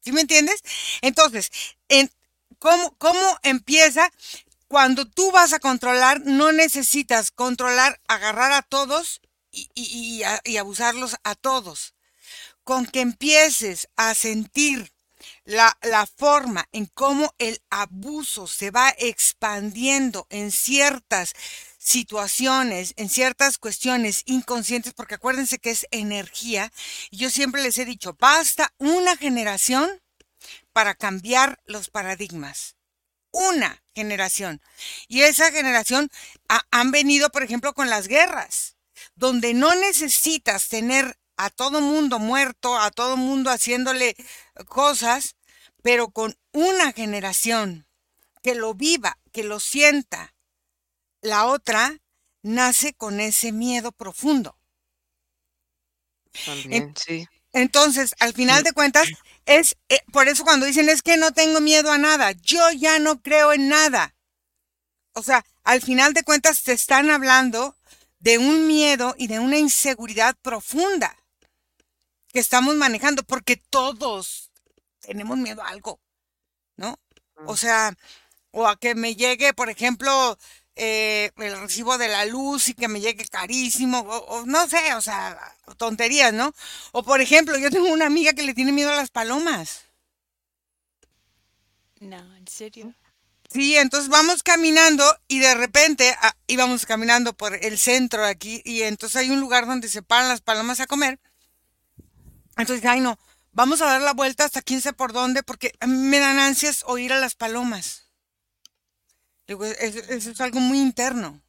¿Sí 0.01 0.13
me 0.13 0.21
entiendes? 0.21 0.63
Entonces, 1.01 1.51
en, 1.89 2.11
¿cómo, 2.59 2.95
¿cómo 2.99 3.39
empieza? 3.43 4.11
Cuando 4.67 5.09
tú 5.09 5.31
vas 5.31 5.53
a 5.53 5.61
controlar, 5.61 6.23
no 6.25 6.51
necesitas 6.51 7.31
controlar, 7.31 8.01
agarrar 8.09 8.53
a 8.53 8.63
todos 8.63 9.21
y, 9.55 9.71
y, 9.75 10.23
y 10.45 10.57
abusarlos 10.57 11.17
a 11.25 11.35
todos. 11.35 11.95
Con 12.65 12.87
que 12.87 13.01
empieces 13.01 13.89
a 13.97 14.15
sentir 14.15 14.93
la, 15.45 15.77
la, 15.83 16.07
forma 16.07 16.69
en 16.73 16.87
cómo 16.87 17.35
el 17.39 17.63
abuso 17.71 18.47
se 18.47 18.71
va 18.71 18.95
expandiendo 18.99 20.27
en 20.31 20.51
ciertas 20.51 21.35
situaciones, 21.79 22.95
en 22.97 23.09
ciertas 23.09 23.59
cuestiones 23.59 24.23
inconscientes, 24.27 24.95
porque 24.95 25.17
acuérdense 25.17 25.59
que 25.59 25.71
es 25.71 25.87
energía. 25.91 26.73
Y 27.11 27.19
yo 27.19 27.31
siempre 27.31 27.63
les 27.63 27.79
he 27.79 27.85
dicho, 27.85 28.17
basta 28.19 28.73
una 28.79 29.17
generación 29.17 29.91
para 30.73 30.95
cambiar 30.95 31.61
los 31.67 31.91
paradigmas. 31.91 32.77
Una 33.31 33.83
generación. 33.95 34.61
Y 35.09 35.23
esa 35.23 35.51
generación 35.51 36.09
han 36.71 36.91
venido, 36.91 37.31
por 37.31 37.43
ejemplo, 37.43 37.75
con 37.75 37.91
las 37.91 38.07
guerras, 38.07 38.74
donde 39.15 39.55
no 39.55 39.75
necesitas 39.75 40.69
tener 40.69 41.19
a 41.37 41.51
todo 41.51 41.81
mundo 41.81 42.19
muerto, 42.19 42.79
a 42.79 42.91
todo 42.91 43.17
mundo 43.17 43.51
haciéndole 43.51 44.17
cosas, 44.69 45.37
pero 45.83 46.11
con 46.11 46.37
una 46.53 46.93
generación 46.93 47.87
que 48.43 48.55
lo 48.55 48.75
viva, 48.75 49.19
que 49.33 49.43
lo 49.43 49.59
sienta, 49.61 50.35
la 51.21 51.47
otra 51.47 51.99
nace 52.43 52.95
con 52.95 53.21
ese 53.21 53.53
miedo 53.53 53.91
profundo. 53.93 54.59
También, 56.45 56.95
sí. 56.97 57.27
Entonces, 57.53 58.15
al 58.19 58.35
final 58.35 58.65
de 58.65 58.73
cuentas, 58.73 59.09
es 59.47 59.77
eh, 59.89 60.01
por 60.13 60.29
eso 60.29 60.45
cuando 60.45 60.67
dicen 60.67 60.89
es 60.89 61.03
que 61.03 61.17
no 61.17 61.33
tengo 61.33 61.61
miedo 61.61 61.91
a 61.91 61.99
nada, 61.99 62.33
yo 62.33 62.71
ya 62.73 62.99
no 62.99 63.23
creo 63.23 63.53
en 63.53 63.69
nada. 63.69 64.15
O 65.13 65.23
sea, 65.23 65.45
al 65.63 65.81
final 65.81 66.13
de 66.13 66.25
cuentas 66.25 66.63
te 66.63 66.73
están 66.73 67.11
hablando 67.11 67.77
de 68.25 68.39
un 68.39 68.67
miedo 68.67 69.15
y 69.19 69.27
de 69.27 69.39
una 69.39 69.59
inseguridad 69.59 70.35
profunda 70.41 71.15
que 72.29 72.41
estamos 72.41 72.75
manejando, 72.75 73.23
porque 73.23 73.59
todos 73.59 74.51
tenemos 75.01 75.37
miedo 75.37 75.63
a 75.63 75.69
algo, 75.69 76.01
¿no? 76.77 76.99
O 77.45 77.55
sea, 77.55 77.95
o 78.51 78.67
a 78.67 78.77
que 78.79 78.95
me 78.95 79.15
llegue, 79.15 79.53
por 79.53 79.69
ejemplo, 79.69 80.39
eh, 80.75 81.33
el 81.37 81.61
recibo 81.61 81.99
de 81.99 82.09
la 82.09 82.25
luz 82.25 82.71
y 82.71 82.75
que 82.75 82.89
me 82.89 83.03
llegue 83.03 83.27
carísimo, 83.27 84.01
o, 84.01 84.47
no 84.47 84.67
sé, 84.69 84.95
o 84.95 85.03
sea, 85.03 85.39
tonterías, 85.77 86.33
¿no? 86.33 86.55
O 86.93 87.03
por 87.03 87.21
ejemplo, 87.21 87.59
yo 87.59 87.69
tengo 87.69 87.93
una 87.93 88.07
amiga 88.07 88.33
que 88.33 88.43
le 88.43 88.55
tiene 88.55 88.73
miedo 88.73 88.91
a 88.91 88.97
las 88.97 89.11
palomas. 89.11 89.85
No, 92.01 92.37
¿en 92.37 92.49
serio? 92.49 92.95
Sí, 93.55 93.77
entonces 93.77 94.09
vamos 94.09 94.43
caminando 94.43 95.05
y 95.29 95.39
de 95.39 95.55
repente 95.55 96.13
ah, 96.21 96.35
íbamos 96.49 96.87
caminando 96.87 97.35
por 97.35 97.55
el 97.55 97.79
centro 97.79 98.23
de 98.23 98.29
aquí 98.29 98.61
y 98.65 98.83
entonces 98.83 99.15
hay 99.15 99.31
un 99.31 99.39
lugar 99.39 99.65
donde 99.65 99.89
se 99.89 100.03
paran 100.03 100.29
las 100.29 100.41
palomas 100.41 100.81
a 100.81 100.89
comer. 100.89 101.21
Entonces, 102.57 102.85
ay 102.85 102.99
no, 102.99 103.17
vamos 103.53 103.81
a 103.81 103.87
dar 103.87 104.03
la 104.03 104.13
vuelta 104.13 104.45
hasta 104.45 104.61
quién 104.61 104.81
sé 104.81 104.93
por 104.93 105.13
dónde 105.13 105.45
porque 105.45 105.73
me 105.87 106.19
dan 106.19 106.41
ansias 106.41 106.83
oír 106.89 107.13
a 107.13 107.21
las 107.21 107.37
palomas. 107.37 108.11
Digo, 109.47 109.65
eso, 109.65 110.01
es 110.01 110.41
algo 110.41 110.59
muy 110.59 110.81
interno. 110.81 111.41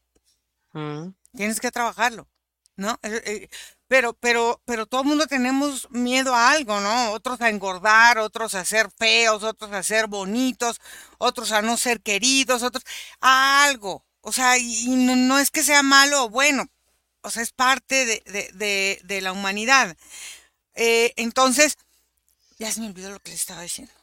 Mm. 0.73 1.07
Tienes 1.35 1.59
que 1.59 1.71
trabajarlo, 1.71 2.27
¿no? 2.75 2.99
Pero, 3.87 4.13
pero, 4.13 4.61
pero 4.65 4.87
todo 4.87 5.01
el 5.01 5.07
mundo 5.07 5.27
tenemos 5.27 5.87
miedo 5.91 6.33
a 6.33 6.51
algo, 6.51 6.79
¿no? 6.79 7.11
Otros 7.11 7.39
a 7.41 7.49
engordar, 7.49 8.17
otros 8.17 8.55
a 8.55 8.65
ser 8.65 8.89
feos, 8.97 9.43
otros 9.43 9.71
a 9.71 9.83
ser 9.83 10.07
bonitos, 10.07 10.81
otros 11.19 11.51
a 11.51 11.61
no 11.61 11.77
ser 11.77 12.01
queridos, 12.01 12.63
otros 12.63 12.83
a 13.21 13.63
algo. 13.65 14.03
O 14.21 14.31
sea, 14.31 14.57
y, 14.57 14.87
no, 14.87 15.37
es 15.37 15.51
que 15.51 15.63
sea 15.63 15.83
malo 15.83 16.25
o 16.25 16.29
bueno, 16.29 16.65
o 17.21 17.29
sea, 17.29 17.43
es 17.43 17.51
parte 17.51 18.05
de, 18.05 18.23
de, 18.53 18.99
de, 19.03 19.21
la 19.21 19.31
humanidad. 19.31 19.95
Eh, 20.73 21.13
entonces, 21.17 21.77
ya 22.57 22.71
se 22.71 22.81
me 22.81 22.87
olvidó 22.87 23.11
lo 23.11 23.19
que 23.19 23.29
le 23.29 23.35
estaba 23.35 23.61
diciendo. 23.61 23.93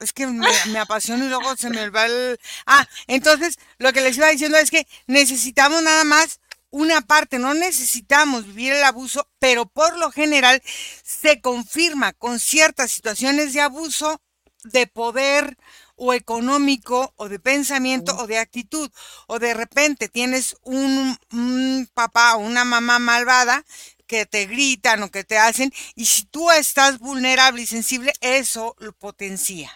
Es 0.00 0.12
que 0.12 0.26
me, 0.26 0.48
me 0.68 0.78
apasiona 0.78 1.24
y 1.24 1.28
luego 1.28 1.56
se 1.56 1.70
me 1.70 1.90
va 1.90 2.06
el... 2.06 2.40
Ah, 2.66 2.86
entonces 3.08 3.58
lo 3.78 3.92
que 3.92 4.00
les 4.00 4.16
iba 4.16 4.28
diciendo 4.28 4.56
es 4.56 4.70
que 4.70 4.86
necesitamos 5.06 5.82
nada 5.82 6.04
más 6.04 6.40
una 6.70 7.00
parte, 7.00 7.38
no 7.38 7.54
necesitamos 7.54 8.46
vivir 8.46 8.72
el 8.72 8.84
abuso, 8.84 9.28
pero 9.38 9.66
por 9.66 9.96
lo 9.98 10.10
general 10.10 10.62
se 11.02 11.40
confirma 11.40 12.12
con 12.12 12.38
ciertas 12.38 12.90
situaciones 12.90 13.52
de 13.52 13.60
abuso 13.60 14.20
de 14.64 14.86
poder 14.86 15.56
o 15.96 16.14
económico 16.14 17.12
o 17.16 17.28
de 17.28 17.38
pensamiento 17.38 18.16
o 18.16 18.26
de 18.26 18.38
actitud. 18.38 18.90
O 19.26 19.38
de 19.38 19.54
repente 19.54 20.08
tienes 20.08 20.56
un, 20.62 21.18
un 21.32 21.88
papá 21.92 22.36
o 22.36 22.38
una 22.38 22.64
mamá 22.64 22.98
malvada 22.98 23.64
que 24.06 24.24
te 24.24 24.46
gritan 24.46 25.02
o 25.02 25.10
que 25.10 25.24
te 25.24 25.38
hacen 25.38 25.72
y 25.94 26.06
si 26.06 26.24
tú 26.24 26.50
estás 26.50 26.98
vulnerable 26.98 27.62
y 27.62 27.66
sensible, 27.66 28.12
eso 28.20 28.74
lo 28.78 28.92
potencia. 28.92 29.70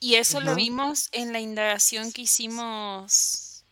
Y 0.00 0.14
eso 0.14 0.40
lo 0.40 0.54
vimos 0.54 1.08
en 1.12 1.32
la 1.32 1.40
indagación 1.40 2.12
que 2.12 2.22
hicimos 2.22 3.64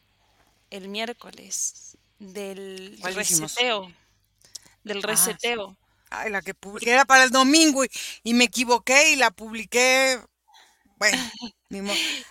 el 0.70 0.88
miércoles 0.88 1.96
del 2.18 2.98
reseteo. 3.02 3.92
Del 4.84 4.98
ah, 4.98 5.06
reseteo. 5.06 5.76
Ay, 6.10 6.30
la 6.30 6.42
que 6.42 6.54
publiqué 6.54 6.92
era 6.92 7.04
para 7.04 7.24
el 7.24 7.30
domingo 7.30 7.84
y, 8.22 8.34
me 8.34 8.44
equivoqué 8.44 9.12
y 9.12 9.16
la 9.16 9.30
publiqué. 9.30 10.20
Bueno, 10.98 11.18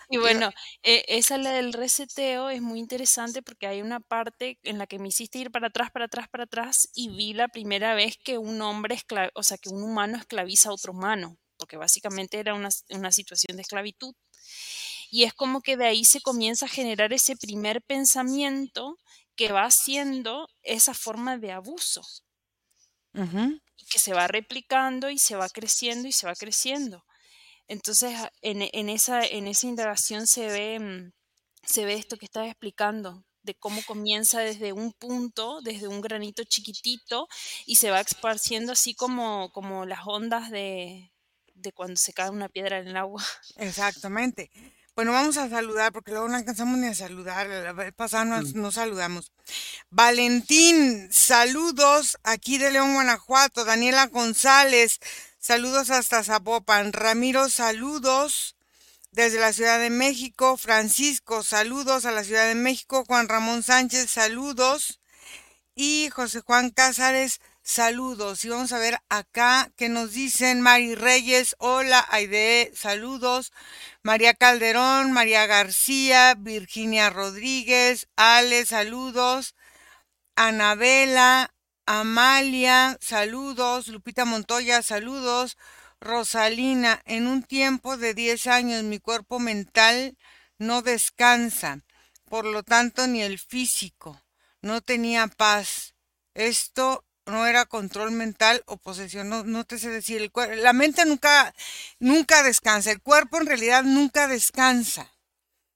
y 0.10 0.18
bueno, 0.18 0.52
e, 0.82 1.06
esa 1.08 1.38
la 1.38 1.52
del 1.52 1.74
reseteo 1.74 2.50
es 2.50 2.62
muy 2.62 2.80
interesante 2.80 3.44
porque 3.44 3.68
hay 3.68 3.82
una 3.82 4.00
parte 4.00 4.58
en 4.64 4.78
la 4.78 4.88
que 4.88 4.98
me 4.98 5.10
hiciste 5.10 5.40
ir 5.40 5.52
para 5.52 5.68
atrás, 5.68 5.92
para 5.92 6.06
atrás, 6.06 6.28
para 6.30 6.46
atrás 6.46 6.90
y 6.96 7.10
vi 7.10 7.34
la 7.34 7.48
primera 7.48 7.94
vez 7.94 8.18
que 8.18 8.38
un 8.38 8.62
hombre, 8.62 8.98
o 9.36 9.44
sea, 9.44 9.58
que 9.58 9.70
un 9.70 9.84
humano 9.84 10.18
esclaviza 10.18 10.70
a 10.70 10.74
otro 10.74 10.94
humano 10.94 11.38
porque 11.58 11.78
básicamente 11.78 12.40
era 12.40 12.54
una, 12.54 13.12
situación 13.12 13.58
de 13.58 13.62
esclavitud. 13.62 14.14
Y 15.12 15.24
es 15.24 15.34
como 15.34 15.62
que 15.62 15.78
de 15.78 15.86
ahí 15.86 16.04
se 16.04 16.22
comienza 16.22 16.66
a 16.66 16.70
generar 16.70 17.14
ese 17.14 17.36
primer 17.36 17.82
pensamiento 17.82 18.98
que 19.36 19.52
va 19.52 19.66
haciendo 19.66 20.48
esa 20.62 20.94
forma 20.94 21.38
de 21.38 21.52
abuso. 21.52 22.02
Y 23.14 23.86
que 23.86 24.00
se 24.00 24.14
va 24.14 24.28
replicando 24.28 25.10
y 25.10 25.18
se 25.18 25.36
va 25.38 25.48
creciendo 25.50 26.08
y 26.08 26.12
se 26.12 26.28
va 26.28 26.36
creciendo. 26.36 27.06
Entonces, 27.68 28.14
en, 28.42 28.90
esa, 28.90 29.26
en 29.26 29.48
esa 29.48 29.68
indagación 29.68 30.28
se 30.28 30.48
ve, 30.48 30.80
mm, 30.80 31.12
se 31.66 31.86
ve 31.86 31.94
esto 31.94 32.18
que 32.18 32.26
estaba 32.26 32.48
explicando, 32.48 33.24
de 33.42 33.56
cómo 33.56 33.82
comienza 33.86 34.42
desde 34.42 34.74
un 34.74 34.92
punto, 34.92 35.62
desde 35.62 35.88
un 35.88 36.02
granito 36.02 36.44
chiquitito, 36.44 37.28
y 37.66 37.78
se 37.78 37.90
va 37.90 38.02
esparciendo 38.02 38.74
así 38.74 38.94
como, 38.96 39.52
como 39.52 39.86
las 39.86 40.02
ondas 40.06 40.52
de, 40.52 41.12
de 41.54 41.72
cuando 41.72 41.96
se 41.96 42.14
cae 42.14 42.30
una 42.30 42.50
piedra 42.50 42.80
en 42.80 42.90
el 42.90 42.98
agua. 42.98 43.24
Exactamente. 43.56 44.52
Bueno, 44.96 45.12
vamos 45.12 45.36
a 45.36 45.50
saludar 45.50 45.92
porque 45.92 46.12
luego 46.12 46.30
no 46.30 46.38
alcanzamos 46.38 46.78
ni 46.78 46.88
a 46.88 46.96
saludar. 46.96 47.48
La 47.48 47.74
vez 47.74 47.92
pasada 47.94 48.24
nos, 48.24 48.56
mm. 48.56 48.72
saludamos. 48.72 49.34
Valentín, 49.90 51.10
saludos 51.12 52.18
aquí 52.24 52.58
de 52.58 52.72
León, 52.72 52.94
Guanajuato. 52.94 53.66
Daniela 53.66 54.08
González, 54.08 55.02
saludos 55.38 55.90
hasta 55.90 56.24
Zapopan. 56.24 56.94
Ramiro, 56.94 57.50
saludos 57.50 58.56
desde 59.12 59.42
la 59.42 59.52
Ciudad 59.52 59.80
de 59.80 59.90
México. 59.90 60.56
Francisco, 60.56 61.44
saludos 61.44 62.06
a 62.06 62.12
la 62.12 62.24
Ciudad 62.24 62.48
de 62.48 62.56
México. 62.56 63.04
Juan 63.06 63.28
Ramón 63.28 63.64
Sánchez, 63.64 64.10
saludos. 64.10 65.02
Y 65.76 66.10
José 66.10 66.40
Juan 66.40 66.70
Cázares, 66.70 67.34
saludos. 67.34 67.55
Y 67.68 68.48
vamos 68.50 68.74
a 68.74 68.78
ver 68.78 69.00
acá 69.10 69.72
que 69.76 69.90
nos 69.90 70.12
dicen 70.12 70.62
Mari 70.62 70.94
Reyes, 70.94 71.56
hola 71.58 72.06
Aide, 72.12 72.72
saludos. 72.76 73.52
María 74.04 74.36
Calderón, 74.36 75.12
María 75.12 75.48
García, 75.48 76.36
Virginia 76.38 77.10
Rodríguez, 77.10 78.08
Ale, 78.16 78.68
saludos. 78.68 79.56
Anabela, 80.36 81.56
Amalia, 81.88 83.00
saludos. 83.02 83.88
Lupita 83.88 84.26
Montoya, 84.26 84.84
saludos. 84.84 85.58
Rosalina, 86.00 87.02
en 87.06 87.26
un 87.26 87.42
tiempo 87.42 87.98
de 87.98 88.14
10 88.14 88.46
años 88.46 88.84
mi 88.84 89.00
cuerpo 89.00 89.40
mental 89.40 90.18
no 90.60 90.84
descansa, 90.84 91.82
por 92.30 92.46
lo 92.46 92.62
tanto 92.62 93.08
ni 93.08 93.24
el 93.24 93.40
físico. 93.40 94.22
No 94.62 94.82
tenía 94.82 95.26
paz. 95.28 95.96
Esto 96.36 97.05
no 97.26 97.46
era 97.48 97.66
control 97.66 98.12
mental 98.12 98.64
o 98.68 98.78
posesión, 98.78 99.30
no, 99.30 99.44
no 99.44 99.64
te 99.66 99.80
sé 99.80 99.90
decir, 99.90 100.22
el 100.22 100.62
la 100.64 100.74
mente 100.74 101.06
nunca, 101.06 101.54
nunca 102.00 102.44
descansa, 102.44 102.92
el 102.92 103.02
cuerpo 103.02 103.38
en 103.38 103.48
realidad 103.48 103.84
nunca 103.84 104.28
descansa. 104.28 105.12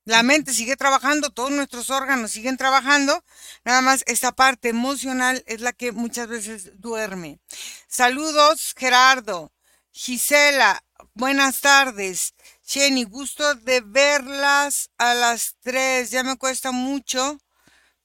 La 0.05 0.23
mente 0.23 0.53
sigue 0.53 0.75
trabajando, 0.75 1.29
todos 1.29 1.51
nuestros 1.51 1.91
órganos 1.91 2.31
siguen 2.31 2.57
trabajando, 2.57 3.23
nada 3.63 3.81
más 3.81 4.03
esta 4.07 4.31
parte 4.31 4.69
emocional 4.69 5.43
es 5.45 5.61
la 5.61 5.71
que 5.71 5.91
muchas 5.91 6.27
veces 6.27 6.71
duerme. 6.79 7.39
Saludos, 7.87 8.73
Gerardo. 8.75 9.51
Gisela, 9.91 10.83
buenas 11.13 11.61
tardes. 11.61 12.33
Jenny, 12.65 13.03
gusto 13.03 13.55
de 13.55 13.81
verlas 13.81 14.89
a 14.97 15.13
las 15.13 15.55
tres. 15.59 16.09
Ya 16.11 16.23
me 16.23 16.37
cuesta 16.37 16.71
mucho, 16.71 17.39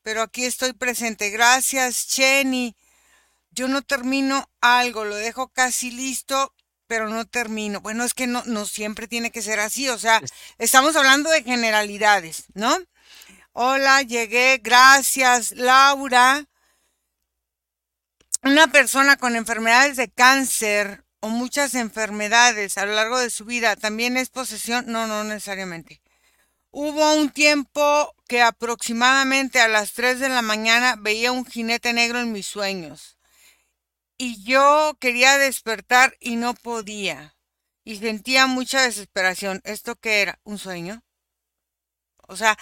pero 0.02 0.22
aquí 0.22 0.44
estoy 0.44 0.72
presente. 0.72 1.30
Gracias, 1.30 2.06
Jenny. 2.10 2.76
Yo 3.54 3.68
no 3.68 3.82
termino 3.82 4.50
algo, 4.60 5.04
lo 5.04 5.14
dejo 5.14 5.46
casi 5.48 5.92
listo, 5.92 6.52
pero 6.88 7.08
no 7.08 7.24
termino. 7.24 7.80
Bueno, 7.80 8.02
es 8.02 8.12
que 8.12 8.26
no, 8.26 8.42
no 8.46 8.66
siempre 8.66 9.06
tiene 9.06 9.30
que 9.30 9.42
ser 9.42 9.60
así, 9.60 9.88
o 9.88 9.98
sea, 9.98 10.20
estamos 10.58 10.96
hablando 10.96 11.30
de 11.30 11.44
generalidades, 11.44 12.46
¿no? 12.54 12.76
Hola, 13.52 14.02
llegué, 14.02 14.60
gracias, 14.60 15.52
Laura. 15.52 16.46
Una 18.42 18.66
persona 18.66 19.16
con 19.16 19.36
enfermedades 19.36 19.96
de 19.96 20.10
cáncer 20.10 21.04
o 21.20 21.28
muchas 21.28 21.76
enfermedades 21.76 22.76
a 22.76 22.86
lo 22.86 22.94
largo 22.94 23.20
de 23.20 23.30
su 23.30 23.44
vida 23.44 23.76
también 23.76 24.16
es 24.16 24.30
posesión, 24.30 24.86
no, 24.88 25.06
no 25.06 25.22
necesariamente. 25.22 26.02
Hubo 26.72 27.14
un 27.14 27.30
tiempo 27.30 28.16
que 28.26 28.42
aproximadamente 28.42 29.60
a 29.60 29.68
las 29.68 29.92
3 29.92 30.18
de 30.18 30.28
la 30.28 30.42
mañana 30.42 30.96
veía 30.98 31.30
un 31.30 31.46
jinete 31.46 31.92
negro 31.92 32.18
en 32.18 32.32
mis 32.32 32.46
sueños 32.48 33.13
y 34.18 34.42
yo 34.44 34.96
quería 35.00 35.38
despertar 35.38 36.16
y 36.20 36.36
no 36.36 36.54
podía. 36.54 37.36
Y 37.84 37.96
sentía 37.96 38.46
mucha 38.46 38.82
desesperación. 38.82 39.60
¿Esto 39.64 39.96
qué 39.96 40.22
era? 40.22 40.40
¿Un 40.44 40.58
sueño? 40.58 41.02
O 42.28 42.36
sea, 42.36 42.56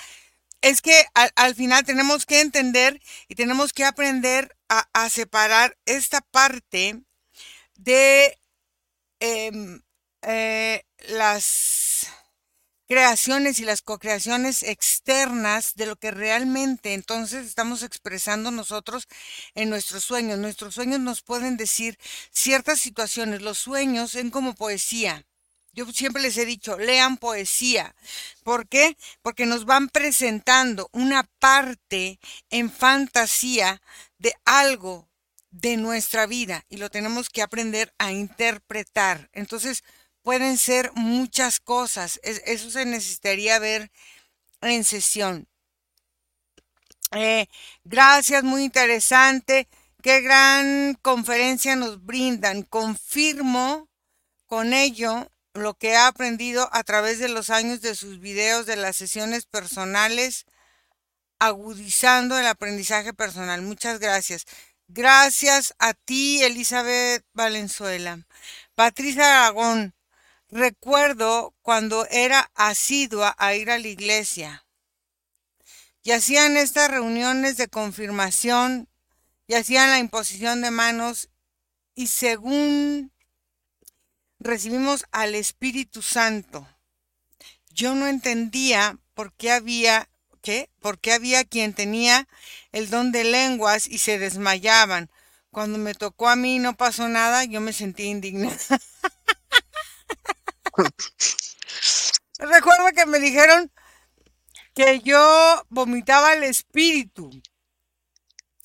es 0.62 0.80
que 0.82 1.04
al, 1.14 1.54
final 1.54 1.84
tenemos 1.84 2.26
que 2.26 2.40
entender 2.40 3.00
y 3.28 3.34
tenemos 3.34 3.72
que 3.72 3.84
aprender 3.84 4.56
a, 4.68 5.10
separar 5.10 5.76
esta 5.84 6.20
parte 6.20 7.02
de 7.76 8.38
em, 9.20 9.82
eh, 10.22 10.84
las 11.08 11.91
creaciones 12.88 13.58
y 13.58 13.64
las 13.64 13.82
co-creaciones 13.82 14.62
externas 14.62 15.74
de 15.74 15.86
lo 15.86 15.96
que 15.96 16.10
realmente 16.10 16.94
entonces 16.94 17.46
estamos 17.46 17.82
expresando 17.82 18.50
nosotros 18.50 19.08
en 19.54 19.70
nuestros 19.70 20.04
sueños. 20.04 20.38
Nuestros 20.38 20.74
sueños 20.74 21.00
nos 21.00 21.22
pueden 21.22 21.56
decir 21.56 21.98
ciertas 22.30 22.80
situaciones. 22.80 23.42
Los 23.42 23.58
sueños 23.58 24.12
son 24.12 24.30
como 24.30 24.54
poesía. 24.54 25.24
Yo 25.74 25.90
siempre 25.90 26.20
les 26.20 26.36
he 26.36 26.44
dicho, 26.44 26.78
lean 26.78 27.16
poesía. 27.16 27.94
¿Por 28.42 28.68
qué? 28.68 28.96
Porque 29.22 29.46
nos 29.46 29.64
van 29.64 29.88
presentando 29.88 30.90
una 30.92 31.30
parte 31.38 32.20
en 32.50 32.70
fantasía 32.70 33.80
de 34.18 34.34
algo 34.44 35.08
de 35.50 35.78
nuestra 35.78 36.26
vida 36.26 36.64
y 36.68 36.76
lo 36.76 36.90
tenemos 36.90 37.30
que 37.30 37.42
aprender 37.42 37.94
a 37.98 38.12
interpretar. 38.12 39.30
Entonces, 39.32 39.82
pueden 40.22 40.56
ser 40.58 40.92
muchas 40.94 41.60
cosas. 41.60 42.20
eso 42.22 42.70
se 42.70 42.84
necesitaría 42.84 43.58
ver 43.58 43.90
en 44.60 44.84
sesión. 44.84 45.48
Eh, 47.12 47.46
gracias, 47.84 48.42
muy 48.42 48.64
interesante. 48.64 49.68
Qué 50.02 50.20
gran 50.20 50.94
conferencia 51.02 51.76
nos 51.76 52.04
brindan. 52.04 52.62
Confirmo 52.62 53.88
con 54.46 54.72
ello 54.72 55.30
lo 55.54 55.74
que 55.74 55.90
he 55.90 55.96
aprendido 55.96 56.68
a 56.72 56.82
través 56.82 57.18
de 57.18 57.28
los 57.28 57.50
años 57.50 57.82
de 57.82 57.94
sus 57.94 58.20
videos 58.20 58.66
de 58.66 58.76
las 58.76 58.96
sesiones 58.96 59.46
personales, 59.46 60.46
agudizando 61.38 62.38
el 62.38 62.46
aprendizaje 62.46 63.12
personal. 63.12 63.62
Muchas 63.62 63.98
gracias. 63.98 64.46
Gracias 64.88 65.74
a 65.78 65.94
ti, 65.94 66.42
Elizabeth 66.42 67.24
Valenzuela. 67.32 68.26
Patricia 68.74 69.44
Aragón, 69.44 69.94
Recuerdo 70.52 71.54
cuando 71.62 72.06
era 72.10 72.50
asidua 72.54 73.34
a 73.38 73.54
ir 73.54 73.70
a 73.70 73.78
la 73.78 73.88
iglesia 73.88 74.66
y 76.02 76.10
hacían 76.10 76.58
estas 76.58 76.90
reuniones 76.90 77.56
de 77.56 77.68
confirmación 77.68 78.86
y 79.46 79.54
hacían 79.54 79.88
la 79.88 79.98
imposición 79.98 80.60
de 80.60 80.70
manos 80.70 81.30
y 81.94 82.08
según 82.08 83.12
recibimos 84.40 85.06
al 85.10 85.34
Espíritu 85.36 86.02
Santo, 86.02 86.68
yo 87.70 87.94
no 87.94 88.06
entendía 88.06 88.98
por 89.14 89.32
qué 89.32 89.52
había 89.52 90.10
¿qué? 90.42 90.68
¿Por 90.80 90.98
qué 90.98 91.14
había 91.14 91.44
quien 91.44 91.72
tenía 91.72 92.28
el 92.72 92.90
don 92.90 93.10
de 93.10 93.24
lenguas 93.24 93.86
y 93.86 93.96
se 94.00 94.18
desmayaban? 94.18 95.08
Cuando 95.50 95.78
me 95.78 95.94
tocó 95.94 96.28
a 96.28 96.36
mí 96.36 96.58
no 96.58 96.76
pasó 96.76 97.08
nada, 97.08 97.44
yo 97.44 97.62
me 97.62 97.72
sentí 97.72 98.02
indignada. 98.02 98.58
Recuerdo 102.38 102.86
que 102.94 103.06
me 103.06 103.20
dijeron 103.20 103.70
que 104.74 105.00
yo 105.00 105.64
vomitaba 105.68 106.32
el 106.32 106.44
espíritu. 106.44 107.30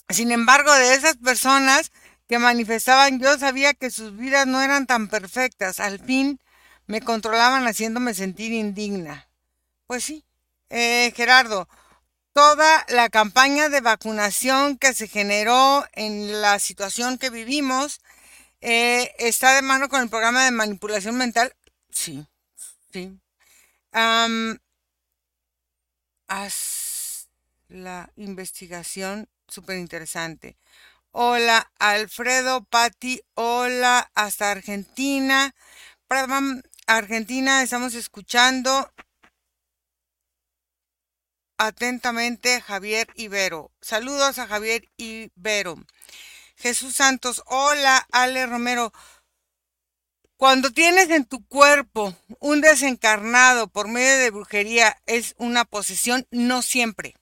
Sin 0.10 0.32
embargo, 0.32 0.74
de 0.74 0.94
esas 0.94 1.18
personas 1.18 1.92
que 2.28 2.40
manifestaban, 2.40 3.20
yo 3.20 3.38
sabía 3.38 3.74
que 3.74 3.92
sus 3.92 4.16
vidas 4.16 4.48
no 4.48 4.62
eran 4.62 4.86
tan 4.88 5.10
perfectas. 5.10 5.80
Al 5.80 6.00
fin 6.00 6.40
me 6.86 7.02
controlaban 7.02 7.68
haciéndome 7.68 8.14
sentir 8.14 8.54
indigna. 8.54 9.30
Pues 9.86 10.04
sí, 10.04 10.26
eh, 10.70 11.14
Gerardo, 11.16 11.68
toda 12.34 12.86
la 12.90 13.10
campaña 13.10 13.70
de 13.70 13.82
vacunación 13.82 14.78
que 14.78 14.94
se 14.94 15.08
generó 15.08 15.86
en 15.94 16.42
la 16.42 16.60
situación 16.60 17.18
que 17.18 17.30
vivimos 17.30 18.00
eh, 18.62 19.14
está 19.20 19.54
de 19.54 19.62
mano 19.62 19.90
con 19.90 20.02
el 20.02 20.10
programa 20.10 20.44
de 20.46 20.52
manipulación 20.52 21.18
mental 21.18 21.54
Sí, 21.98 22.28
sí. 22.94 23.20
haz 26.28 27.28
la 27.70 28.12
investigación 28.16 29.28
súper 29.48 29.78
interesante. 29.80 30.58
Hola, 31.12 31.72
Alfredo, 31.80 32.66
Patti, 32.66 33.22
hola, 33.34 34.12
hasta 34.14 34.52
Argentina. 34.52 35.56
Argentina, 36.86 37.64
estamos 37.64 37.96
escuchando 37.96 38.94
atentamente 41.58 42.62
Javier 42.62 43.08
Ibero. 43.16 43.72
Saludos 43.82 44.38
a 44.38 44.48
Javier 44.48 44.88
Ibero. 44.98 45.78
Jesús 46.58 46.96
Santos, 46.96 47.44
hola, 47.46 48.06
Ale 48.12 48.46
Romero. 48.46 48.92
Cuando 50.38 50.70
tienes 50.70 51.10
en 51.10 51.26
tu 51.26 51.44
cuerpo 51.48 52.16
un 52.40 52.62
desencarnado 52.62 53.68
por 53.68 53.88
medio 53.88 54.20
de 54.20 54.30
brujería, 54.30 54.96
es 55.08 55.34
una 55.40 55.66
posesión, 55.66 56.28
no 56.30 56.62
siempre, 56.62 57.16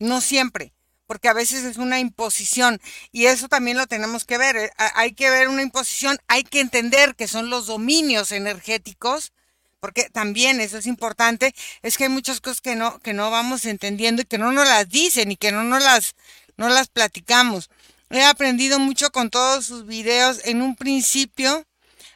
no 0.00 0.20
siempre, 0.20 0.72
porque 1.06 1.28
a 1.28 1.32
veces 1.32 1.62
es 1.62 1.76
una 1.76 2.00
imposición 2.00 2.80
y 3.12 3.26
eso 3.26 3.46
también 3.46 3.78
lo 3.78 3.86
tenemos 3.86 4.24
que 4.24 4.36
ver. 4.36 4.56
Eh, 4.56 4.70
hay 4.96 5.12
que 5.12 5.30
ver 5.30 5.46
una 5.46 5.62
imposición, 5.62 6.18
hay 6.26 6.42
que 6.42 6.58
entender 6.58 7.14
que 7.14 7.28
son 7.28 7.50
los 7.50 7.66
dominios 7.66 8.32
energéticos, 8.32 9.32
porque 9.78 10.10
también 10.10 10.60
eso 10.60 10.76
es 10.76 10.86
importante, 10.86 11.54
es 11.82 11.96
que 11.96 12.04
hay 12.04 12.10
muchas 12.10 12.40
cosas 12.40 12.60
que 12.60 12.74
no, 12.74 12.98
que 12.98 13.12
no 13.12 13.30
vamos 13.30 13.64
entendiendo 13.64 14.22
y 14.22 14.24
que 14.24 14.38
no 14.38 14.50
nos 14.50 14.66
las 14.66 14.88
dicen 14.88 15.30
y 15.30 15.36
que 15.36 15.52
no 15.52 15.62
nos 15.62 15.84
las, 15.84 16.16
no 16.56 16.68
las 16.68 16.88
platicamos. 16.88 17.70
He 18.10 18.24
aprendido 18.24 18.80
mucho 18.80 19.10
con 19.10 19.30
todos 19.30 19.66
sus 19.66 19.86
videos. 19.86 20.40
En 20.44 20.62
un 20.62 20.74
principio, 20.74 21.64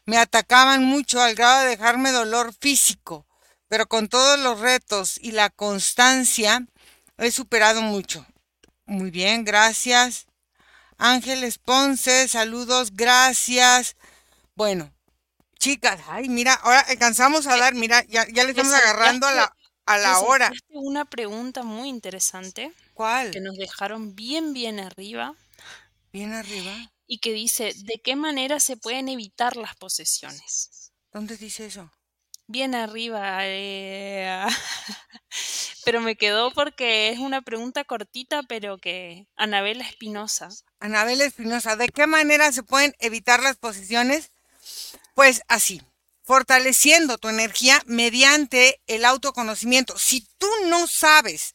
me 0.07 0.19
atacaban 0.19 0.85
mucho 0.85 1.21
al 1.21 1.35
grado 1.35 1.63
de 1.63 1.71
dejarme 1.71 2.13
dolor 2.13 2.55
físico, 2.55 3.27
pero 3.69 3.87
con 3.87 4.09
todos 4.09 4.39
los 4.39 4.61
retos 4.61 5.19
y 5.21 5.33
la 5.33 5.51
constancia 5.51 6.67
he 7.19 7.31
superado 7.31 7.83
mucho. 7.83 8.27
Muy 8.87 9.11
bien, 9.11 9.45
gracias. 9.45 10.27
Ángeles 10.99 11.59
Ponce, 11.59 12.29
saludos, 12.29 12.91
gracias. 12.95 13.97
Bueno, 14.55 14.93
chicas, 15.59 16.01
ay, 16.09 16.29
mira, 16.29 16.55
ahora 16.55 16.81
alcanzamos 16.81 17.47
a 17.47 17.57
dar, 17.57 17.75
mira, 17.75 18.05
ya, 18.05 18.27
ya 18.29 18.45
le 18.45 18.51
estamos 18.51 18.75
agarrando 18.75 19.27
a 19.27 19.33
la, 19.33 19.57
a 19.87 19.99
la 19.99 20.21
hora. 20.21 20.53
Una 20.69 21.05
pregunta 21.05 21.63
muy 21.63 21.89
interesante. 21.89 22.73
¿Cuál? 22.93 23.31
Que 23.31 23.41
nos 23.41 23.57
dejaron 23.57 24.15
bien, 24.15 24.53
bien 24.53 24.79
arriba. 24.79 25.35
Bien 26.13 26.33
arriba 26.33 26.94
y 27.07 27.19
que 27.19 27.33
dice, 27.33 27.73
¿de 27.85 28.01
qué 28.03 28.17
manera 28.17 28.61
se 28.61 28.77
pueden 28.77 29.09
evitar 29.09 29.57
las 29.57 29.77
posesiones? 29.77 30.93
¿Dónde 31.13 31.37
dice 31.37 31.67
eso? 31.67 31.91
Bien 32.47 32.75
arriba, 32.75 33.39
eh, 33.47 34.45
pero 35.85 36.01
me 36.03 36.17
quedó 36.17 36.53
porque 36.53 37.09
es 37.09 37.19
una 37.19 37.41
pregunta 37.41 37.85
cortita, 37.85 38.43
pero 38.43 38.77
que 38.77 39.27
Anabela 39.35 39.85
Espinosa. 39.85 40.51
Anabela 40.79 41.25
Espinosa, 41.25 41.77
¿de 41.77 41.89
qué 41.89 42.07
manera 42.07 42.53
se 42.53 42.63
pueden 42.63 42.95
evitar 42.99 43.43
las 43.43 43.57
posesiones? 43.57 44.31
Pues 45.15 45.43
así. 45.49 45.81
fortaleciendo 46.27 47.19
tu 47.19 47.29
energía 47.29 47.83
mediante 47.85 48.81
el 48.87 49.05
autoconocimiento. 49.05 49.99
Si 49.99 50.27
tú 50.39 50.49
no 50.69 50.87
sabes 50.87 51.55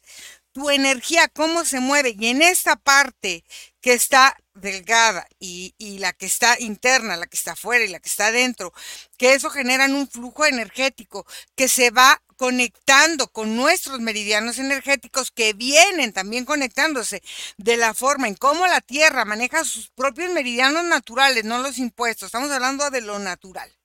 tu 0.52 0.70
energía, 0.70 1.28
cómo 1.28 1.66
se 1.66 1.80
mueve, 1.80 2.16
y 2.20 2.28
en 2.28 2.42
esta 2.44 2.76
parte 2.76 3.44
que 3.82 3.94
está 3.94 4.38
delgada 4.54 5.28
y, 5.40 5.74
la 6.00 6.14
que 6.14 6.26
está 6.26 6.60
interna, 6.60 7.18
la 7.18 7.28
que 7.28 7.38
está 7.38 7.54
afuera 7.54 7.86
y 7.86 7.90
la 7.90 8.00
que 8.00 8.10
está 8.10 8.28
adentro, 8.28 8.74
que 9.18 9.34
eso 9.34 9.50
generan 9.50 9.96
un 9.96 10.08
flujo 10.10 10.46
energético 10.46 11.26
que 11.56 11.68
se 11.68 11.92
va 11.92 12.22
conectando 12.38 13.28
con 13.28 13.56
nuestros 13.56 14.00
meridianos 14.00 14.60
energéticos 14.60 15.32
que 15.32 15.54
vienen 15.54 16.14
también 16.14 16.46
conectándose 16.46 17.22
de 17.58 17.78
la 17.78 17.94
forma 17.94 18.28
en 18.28 18.36
cómo 18.36 18.66
la 18.68 18.82
Tierra 18.82 19.26
maneja 19.26 19.64
sus 19.66 19.90
propios 19.90 20.32
meridianos 20.32 20.86
naturales, 20.86 21.44
no 21.44 21.60
los 21.60 21.78
impuestos, 21.78 22.28
estamos 22.28 22.52
hablando 22.52 22.90
de 22.90 23.02
lo 23.02 23.20
natural. 23.20 23.79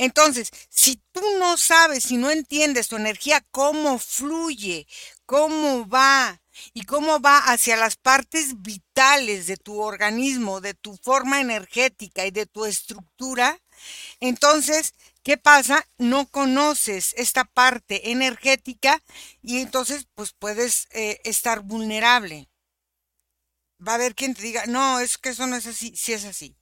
Entonces, 0.00 0.48
si 0.70 0.96
tú 1.12 1.20
no 1.38 1.58
sabes, 1.58 2.04
si 2.04 2.16
no 2.16 2.30
entiendes 2.30 2.88
tu 2.88 2.96
energía, 2.96 3.44
cómo 3.50 3.98
fluye, 3.98 4.86
cómo 5.26 5.86
va 5.86 6.40
y 6.72 6.84
cómo 6.84 7.20
va 7.20 7.36
hacia 7.36 7.76
las 7.76 7.96
partes 7.96 8.62
vitales 8.62 9.46
de 9.46 9.58
tu 9.58 9.78
organismo, 9.78 10.62
de 10.62 10.72
tu 10.72 10.96
forma 10.96 11.42
energética 11.42 12.24
y 12.24 12.30
de 12.30 12.46
tu 12.46 12.64
estructura, 12.64 13.60
entonces, 14.20 14.94
¿qué 15.22 15.36
pasa? 15.36 15.86
No 15.98 16.26
conoces 16.28 17.12
esta 17.18 17.44
parte 17.44 18.10
energética 18.10 19.02
y 19.42 19.58
entonces 19.60 20.06
pues 20.14 20.32
puedes 20.32 20.88
eh, 20.92 21.20
estar 21.24 21.60
vulnerable. 21.60 22.48
Va 23.86 23.92
a 23.92 23.94
haber 23.96 24.14
quien 24.14 24.34
te 24.34 24.40
diga, 24.40 24.64
no, 24.64 24.98
es 25.00 25.18
que 25.18 25.28
eso 25.28 25.46
no 25.46 25.56
es 25.56 25.66
así, 25.66 25.94
sí 25.94 26.14
es 26.14 26.24
así. 26.24 26.56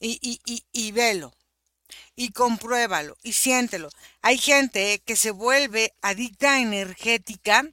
Y, 0.00 0.18
y, 0.20 0.40
y, 0.44 0.66
y 0.72 0.92
velo 0.92 1.37
y 2.14 2.32
compruébalo 2.32 3.16
y 3.22 3.32
siéntelo. 3.32 3.90
Hay 4.22 4.38
gente 4.38 5.02
que 5.04 5.16
se 5.16 5.30
vuelve 5.30 5.94
adicta 6.02 6.60
energética 6.60 7.64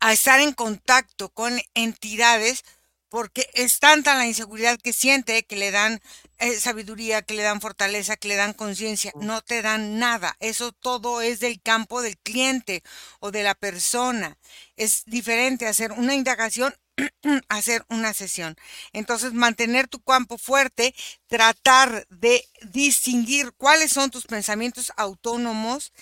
a 0.00 0.12
estar 0.12 0.40
en 0.40 0.52
contacto 0.52 1.28
con 1.30 1.60
entidades 1.74 2.64
porque 3.12 3.46
es 3.52 3.78
tanta 3.78 4.14
la 4.14 4.26
inseguridad 4.26 4.78
que 4.80 4.94
siente 4.94 5.42
que 5.42 5.56
le 5.56 5.70
dan 5.70 6.00
eh, 6.38 6.58
sabiduría, 6.58 7.20
que 7.20 7.34
le 7.34 7.42
dan 7.42 7.60
fortaleza, 7.60 8.16
que 8.16 8.28
le 8.28 8.36
dan 8.36 8.54
conciencia. 8.54 9.12
No 9.16 9.42
te 9.42 9.60
dan 9.60 9.98
nada. 9.98 10.34
Eso 10.40 10.72
todo 10.72 11.20
es 11.20 11.38
del 11.38 11.60
campo 11.60 12.00
del 12.00 12.16
cliente 12.16 12.82
o 13.20 13.30
de 13.30 13.42
la 13.42 13.54
persona. 13.54 14.38
Es 14.76 15.04
diferente 15.04 15.66
hacer 15.66 15.92
una 15.92 16.14
indagación 16.14 16.74
hacer 17.48 17.84
una 17.88 18.14
sesión. 18.14 18.56
Entonces, 18.92 19.32
mantener 19.32 19.88
tu 19.88 20.00
campo 20.00 20.38
fuerte, 20.38 20.94
tratar 21.26 22.06
de 22.08 22.44
distinguir 22.70 23.52
cuáles 23.52 23.92
son 23.92 24.10
tus 24.10 24.26
pensamientos 24.26 24.92
autónomos, 24.96 25.92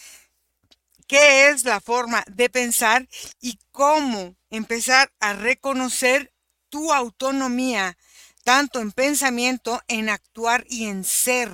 qué 1.07 1.49
es 1.49 1.65
la 1.65 1.81
forma 1.81 2.25
de 2.29 2.49
pensar 2.49 3.09
y 3.41 3.59
cómo 3.73 4.37
empezar 4.51 5.13
a 5.21 5.33
reconocer 5.33 6.33
tu 6.69 6.93
autonomía, 6.93 7.97
tanto 8.45 8.81
en 8.81 8.93
pensamiento, 8.93 9.83
en 9.89 10.09
actuar 10.09 10.65
y 10.69 10.87
en 10.87 11.05
ser. 11.05 11.51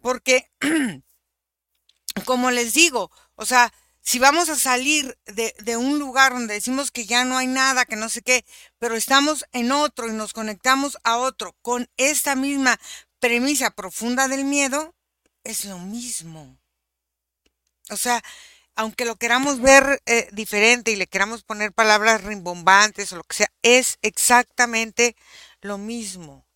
Porque, 0.00 0.50
como 2.24 2.50
les 2.50 2.74
digo, 2.74 3.10
o 3.34 3.44
sea, 3.44 3.72
si 4.08 4.18
vamos 4.18 4.48
a 4.48 4.56
salir 4.56 5.18
de, 5.26 5.76
un 5.76 5.98
lugar 5.98 6.32
donde 6.32 6.54
decimos 6.54 6.90
que 6.90 7.04
ya 7.04 7.26
no 7.26 7.36
hay 7.36 7.46
nada, 7.46 7.84
que 7.84 7.94
no 7.94 8.08
sé 8.08 8.22
qué, 8.22 8.46
pero 8.78 8.96
estamos 8.96 9.44
en 9.52 9.70
otro 9.70 10.08
y 10.08 10.12
nos 10.12 10.32
conectamos 10.32 10.96
a 11.04 11.18
otro 11.18 11.54
con 11.60 11.90
esta 11.98 12.34
misma 12.34 12.80
premisa 13.18 13.70
profunda 13.70 14.26
del 14.26 14.46
miedo, 14.46 14.94
es 15.44 15.66
lo 15.66 15.78
mismo. 15.78 16.58
O 17.90 17.98
sea, 17.98 18.22
aunque 18.76 19.04
lo 19.04 19.16
queramos 19.16 19.60
ver 19.60 20.00
eh, 20.06 20.30
diferente 20.32 20.90
y 20.90 20.96
le 20.96 21.06
queramos 21.06 21.42
poner 21.42 21.74
palabras 21.74 22.24
rimbombantes 22.24 23.12
o 23.12 23.16
lo 23.16 23.24
que 23.24 23.36
sea, 23.36 23.52
es 23.60 23.98
exactamente 24.00 25.16
lo 25.60 25.76
mismo. 25.76 26.46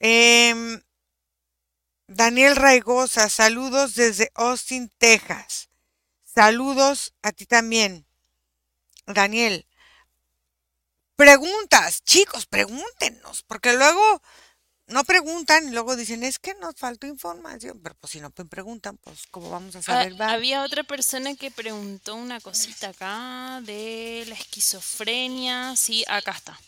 Em, 0.00 0.82
Daniel 2.08 2.56
Raigosa, 2.56 3.28
saludos 3.28 3.94
desde 3.94 4.32
Austin, 4.34 4.90
Texas. 4.98 5.68
Saludos 6.34 7.12
a 7.22 7.32
ti 7.32 7.44
también, 7.44 8.06
Daniel. 9.06 9.66
Preguntas, 11.14 12.02
chicos, 12.04 12.46
pregúntenos, 12.46 13.42
porque 13.42 13.74
luego 13.74 14.22
no 14.86 15.04
preguntan 15.04 15.68
y 15.68 15.72
luego 15.72 15.94
dicen, 15.94 16.24
es 16.24 16.38
que 16.38 16.54
nos 16.54 16.74
faltó 16.76 17.06
información, 17.06 17.80
pero 17.82 17.94
pues 18.00 18.12
si 18.12 18.20
no 18.20 18.30
preguntan, 18.30 18.96
pues 18.96 19.26
cómo 19.30 19.50
vamos 19.50 19.76
a 19.76 19.80
ah, 19.80 19.82
saber. 19.82 20.22
había 20.22 20.62
otra 20.62 20.84
persona 20.84 21.34
que 21.34 21.50
preguntó 21.50 22.14
una 22.14 22.40
cosita 22.40 22.88
acá 22.88 23.60
de 23.64 24.24
la 24.26 24.34
esquizofrenia, 24.34 25.76
sí, 25.76 26.02
acá 26.08 26.30
está. 26.30 26.58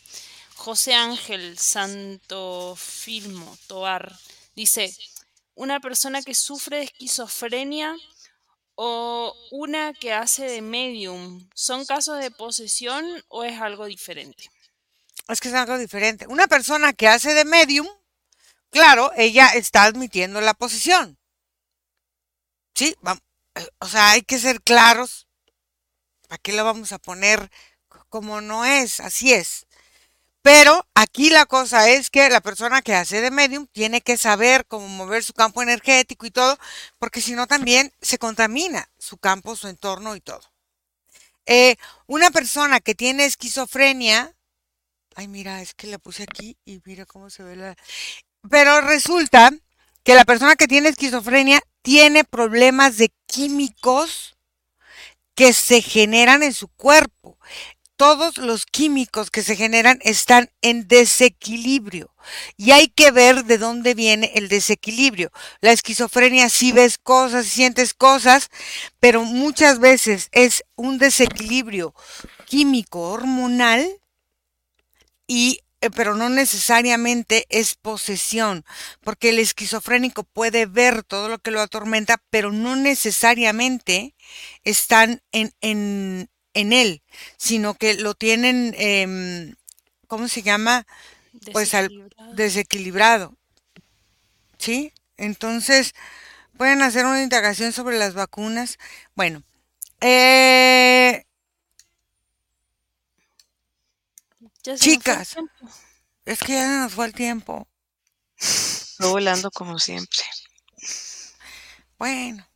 José 0.56 0.94
Ángel 0.94 1.58
Santo 1.58 2.76
Filmo 2.76 3.56
Toar 3.66 4.14
dice, 4.54 4.94
una 5.54 5.80
persona 5.80 6.20
que 6.20 6.34
sufre 6.34 6.78
de 6.78 6.84
esquizofrenia 6.84 7.96
o 8.76 9.34
una 9.50 9.92
que 9.92 10.12
hace 10.12 10.44
de 10.44 10.62
medium, 10.62 11.48
¿son 11.54 11.84
casos 11.84 12.18
de 12.18 12.30
posesión 12.30 13.04
o 13.28 13.44
es 13.44 13.60
algo 13.60 13.86
diferente? 13.86 14.50
Es 15.28 15.40
que 15.40 15.48
es 15.48 15.54
algo 15.54 15.78
diferente. 15.78 16.26
Una 16.26 16.46
persona 16.46 16.92
que 16.92 17.08
hace 17.08 17.34
de 17.34 17.44
medium, 17.44 17.86
claro, 18.70 19.10
ella 19.16 19.48
está 19.54 19.84
admitiendo 19.84 20.40
la 20.40 20.54
posesión. 20.54 21.18
Sí, 22.74 22.96
vamos, 23.00 23.22
o 23.78 23.86
sea, 23.86 24.10
hay 24.10 24.22
que 24.22 24.38
ser 24.38 24.60
claros. 24.60 25.28
¿Para 26.28 26.38
qué 26.38 26.52
lo 26.52 26.64
vamos 26.64 26.92
a 26.92 26.98
poner 26.98 27.50
como 28.08 28.40
no 28.40 28.64
es? 28.64 29.00
Así 29.00 29.32
es. 29.32 29.66
Pero 30.44 30.86
aquí 30.94 31.30
la 31.30 31.46
cosa 31.46 31.88
es 31.88 32.10
que 32.10 32.28
la 32.28 32.42
persona 32.42 32.82
que 32.82 32.94
hace 32.94 33.22
de 33.22 33.30
medium 33.30 33.66
tiene 33.66 34.02
que 34.02 34.18
saber 34.18 34.66
cómo 34.66 34.86
mover 34.88 35.24
su 35.24 35.32
campo 35.32 35.62
energético 35.62 36.26
y 36.26 36.30
todo, 36.30 36.58
porque 36.98 37.22
si 37.22 37.32
no 37.32 37.46
también 37.46 37.94
se 38.02 38.18
contamina 38.18 38.90
su 38.98 39.16
campo, 39.16 39.56
su 39.56 39.68
entorno 39.68 40.14
y 40.14 40.20
todo. 40.20 40.42
Eh, 41.46 41.76
una 42.06 42.30
persona 42.30 42.80
que 42.80 42.94
tiene 42.94 43.24
esquizofrenia, 43.24 44.36
ay 45.14 45.28
mira, 45.28 45.62
es 45.62 45.72
que 45.72 45.86
la 45.86 45.96
puse 45.96 46.24
aquí 46.24 46.58
y 46.66 46.78
mira 46.84 47.06
cómo 47.06 47.30
se 47.30 47.42
ve 47.42 47.56
la... 47.56 47.74
Pero 48.50 48.82
resulta 48.82 49.50
que 50.02 50.14
la 50.14 50.26
persona 50.26 50.56
que 50.56 50.68
tiene 50.68 50.90
esquizofrenia 50.90 51.62
tiene 51.80 52.22
problemas 52.22 52.98
de 52.98 53.10
químicos 53.24 54.36
que 55.34 55.54
se 55.54 55.80
generan 55.80 56.42
en 56.42 56.52
su 56.52 56.68
cuerpo 56.68 57.38
todos 57.96 58.38
los 58.38 58.66
químicos 58.66 59.30
que 59.30 59.42
se 59.42 59.56
generan 59.56 59.98
están 60.02 60.50
en 60.62 60.88
desequilibrio 60.88 62.14
y 62.56 62.72
hay 62.72 62.88
que 62.88 63.10
ver 63.10 63.44
de 63.44 63.58
dónde 63.58 63.94
viene 63.94 64.32
el 64.34 64.48
desequilibrio. 64.48 65.30
La 65.60 65.72
esquizofrenia 65.72 66.48
sí 66.48 66.72
ves 66.72 66.98
cosas, 66.98 67.46
sientes 67.46 67.94
cosas, 67.94 68.50
pero 69.00 69.24
muchas 69.24 69.78
veces 69.78 70.28
es 70.32 70.64
un 70.76 70.98
desequilibrio 70.98 71.94
químico 72.46 73.00
hormonal 73.10 73.86
y 75.26 75.60
eh, 75.84 75.90
pero 75.90 76.14
no 76.14 76.30
necesariamente 76.30 77.44
es 77.50 77.74
posesión, 77.74 78.64
porque 79.02 79.28
el 79.28 79.38
esquizofrénico 79.38 80.24
puede 80.24 80.64
ver 80.64 81.02
todo 81.02 81.28
lo 81.28 81.40
que 81.40 81.50
lo 81.50 81.60
atormenta, 81.60 82.22
pero 82.30 82.52
no 82.52 82.74
necesariamente 82.74 84.14
están 84.62 85.20
en, 85.30 85.52
en, 85.60 86.30
en 86.54 86.72
él, 86.72 87.02
sino 87.36 87.74
que 87.74 87.94
lo 87.94 88.14
tienen, 88.14 88.74
em, 88.78 89.54
¿cómo 90.06 90.28
se 90.28 90.42
llama? 90.42 90.86
Pues 91.52 91.74
al 91.74 91.90
desequilibrado. 92.34 93.36
¿Sí? 94.58 94.92
Entonces, 95.16 95.94
pueden 96.56 96.82
hacer 96.82 97.04
una 97.06 97.22
indagación 97.22 97.72
sobre 97.72 97.98
las 97.98 98.14
vacunas. 98.14 98.78
Bueno, 99.14 99.42
eh, 100.00 101.24
chicas, 104.76 105.36
es 106.24 106.38
que 106.40 106.52
ya 106.54 106.82
nos 106.82 106.92
fue 106.92 107.06
el 107.06 107.12
tiempo. 107.12 107.68
No 108.98 109.10
volando 109.10 109.50
como 109.50 109.78
siempre. 109.78 110.22
Bueno, 111.98 112.46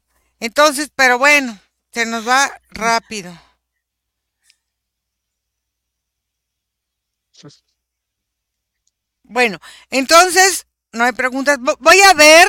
entonces, 0.41 0.91
pero 0.95 1.19
bueno, 1.19 1.59
se 1.93 2.07
nos 2.07 2.27
va 2.27 2.61
rápido. 2.71 3.39
Bueno, 9.29 9.59
entonces, 9.91 10.67
no 10.93 11.05
hay 11.05 11.13
preguntas. 11.13 11.59
Voy 11.61 12.01
a 12.01 12.15
ver 12.15 12.49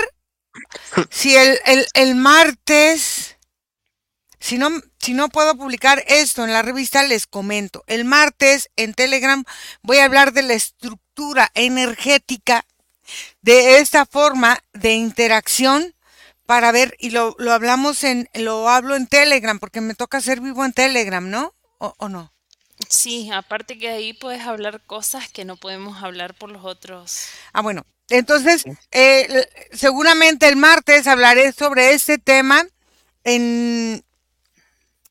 si 1.09 1.35
el, 1.35 2.15
martes, 2.15 3.37
si 4.39 4.57
no, 4.57 4.69
si 4.97 5.13
no 5.13 5.29
puedo 5.29 5.55
publicar 5.55 6.03
esto 6.07 6.43
en 6.45 6.53
la 6.53 6.61
revista, 6.61 7.03
les 7.03 7.27
comento. 7.27 7.83
El 7.87 8.05
martes 8.05 8.69
en 8.77 8.93
Telegram 8.93 9.43
voy 9.81 9.97
a 9.97 10.05
hablar 10.05 10.31
de 10.31 10.43
la 10.43 10.53
estructura 10.53 11.51
energética 11.53 12.65
de 13.41 13.79
esta 13.79 14.05
forma 14.05 14.59
de 14.73 14.93
interacción 14.93 15.95
para 16.45 16.71
ver, 16.71 16.95
y 16.97 17.11
lo, 17.11 17.35
lo 17.37 17.53
hablamos 17.53 18.03
en, 18.03 18.27
lo 18.33 18.69
hablo 18.69 18.95
en 18.95 19.05
Telegram, 19.05 19.59
porque 19.59 19.81
me 19.81 19.93
toca 19.93 20.19
ser 20.21 20.41
vivo 20.41 20.65
en 20.65 20.73
Telegram, 20.73 21.29
¿no? 21.29 21.53
¿O, 21.77 21.93
o 21.97 22.09
no? 22.09 22.33
Sí, 22.87 23.29
aparte 23.31 23.77
que 23.77 23.89
ahí 23.89 24.13
puedes 24.13 24.41
hablar 24.41 24.81
cosas 24.85 25.29
que 25.29 25.45
no 25.45 25.57
podemos 25.57 26.01
hablar 26.01 26.33
por 26.33 26.51
los 26.51 26.63
otros. 26.63 27.25
Ah, 27.53 27.61
bueno. 27.61 27.85
Entonces, 28.09 28.63
eh, 28.91 29.47
seguramente 29.71 30.47
el 30.47 30.55
martes 30.55 31.05
hablaré 31.05 31.51
sobre 31.51 31.93
este 31.93 32.17
tema 32.17 32.65
en, 33.23 34.03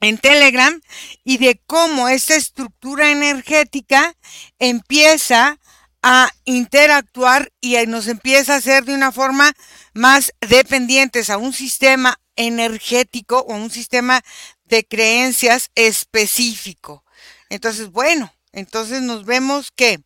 en 0.00 0.18
Telegram 0.18 0.80
y 1.22 1.38
de 1.38 1.60
cómo 1.66 2.08
esta 2.08 2.34
estructura 2.34 3.10
energética 3.12 4.16
empieza 4.58 5.60
a 6.02 6.30
interactuar 6.44 7.52
y 7.60 7.76
nos 7.86 8.08
empieza 8.08 8.54
a 8.54 8.58
hacer 8.58 8.84
de 8.84 8.94
una 8.94 9.12
forma 9.12 9.52
más 9.94 10.32
dependientes 10.40 11.30
a 11.30 11.38
un 11.38 11.52
sistema 11.52 12.18
energético 12.36 13.40
o 13.40 13.54
un 13.54 13.70
sistema 13.70 14.22
de 14.64 14.84
creencias 14.84 15.70
específico. 15.74 17.04
Entonces, 17.48 17.90
bueno, 17.90 18.32
entonces 18.52 19.02
nos 19.02 19.24
vemos 19.24 19.70
que 19.70 20.00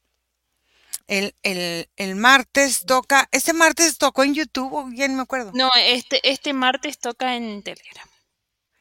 el, 1.09 1.35
el, 1.43 2.17
martes 2.17 2.85
toca, 2.87 3.29
este 3.33 3.53
martes 3.53 3.99
tocó 3.99 4.25
en 4.25 4.35
YouTube, 4.35 4.73
o 4.73 4.85
bien 4.85 5.17
me 5.17 5.23
acuerdo. 5.23 5.51
No, 5.55 5.71
este, 5.85 6.21
este 6.29 6.53
martes 6.53 6.99
toca 6.99 7.37
en 7.37 7.63
Telegram. 7.63 8.07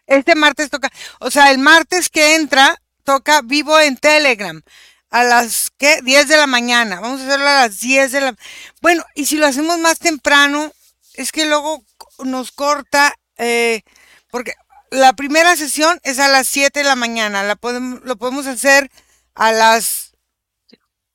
Este 0.07 0.35
martes 0.35 0.69
toca, 0.69 0.91
o 1.19 1.31
sea, 1.31 1.51
el 1.51 1.57
martes 1.57 2.09
que 2.09 2.35
entra 2.35 2.81
toca 3.03 3.41
vivo 3.41 3.79
en 3.79 3.97
Telegram 3.97 4.61
a 5.09 5.23
las 5.23 5.71
¿qué? 5.77 6.01
10 6.01 6.27
de 6.27 6.37
la 6.37 6.47
mañana. 6.47 6.99
Vamos 6.99 7.21
a 7.21 7.25
hacerlo 7.25 7.47
a 7.47 7.61
las 7.61 7.79
10 7.79 8.11
de 8.11 8.21
la 8.21 8.35
Bueno, 8.81 9.03
y 9.13 9.25
si 9.25 9.37
lo 9.37 9.45
hacemos 9.45 9.77
más 9.79 9.99
temprano, 9.99 10.71
es 11.13 11.31
que 11.31 11.45
luego 11.45 11.83
nos 12.23 12.51
corta, 12.51 13.13
eh, 13.37 13.81
porque 14.29 14.53
la 14.91 15.13
primera 15.13 15.55
sesión 15.55 15.99
es 16.03 16.19
a 16.19 16.27
las 16.27 16.47
7 16.47 16.79
de 16.79 16.85
la 16.85 16.95
mañana. 16.95 17.43
La 17.43 17.55
podemos, 17.55 18.01
lo 18.03 18.17
podemos 18.17 18.45
hacer 18.45 18.91
a 19.33 19.51
las 19.51 20.11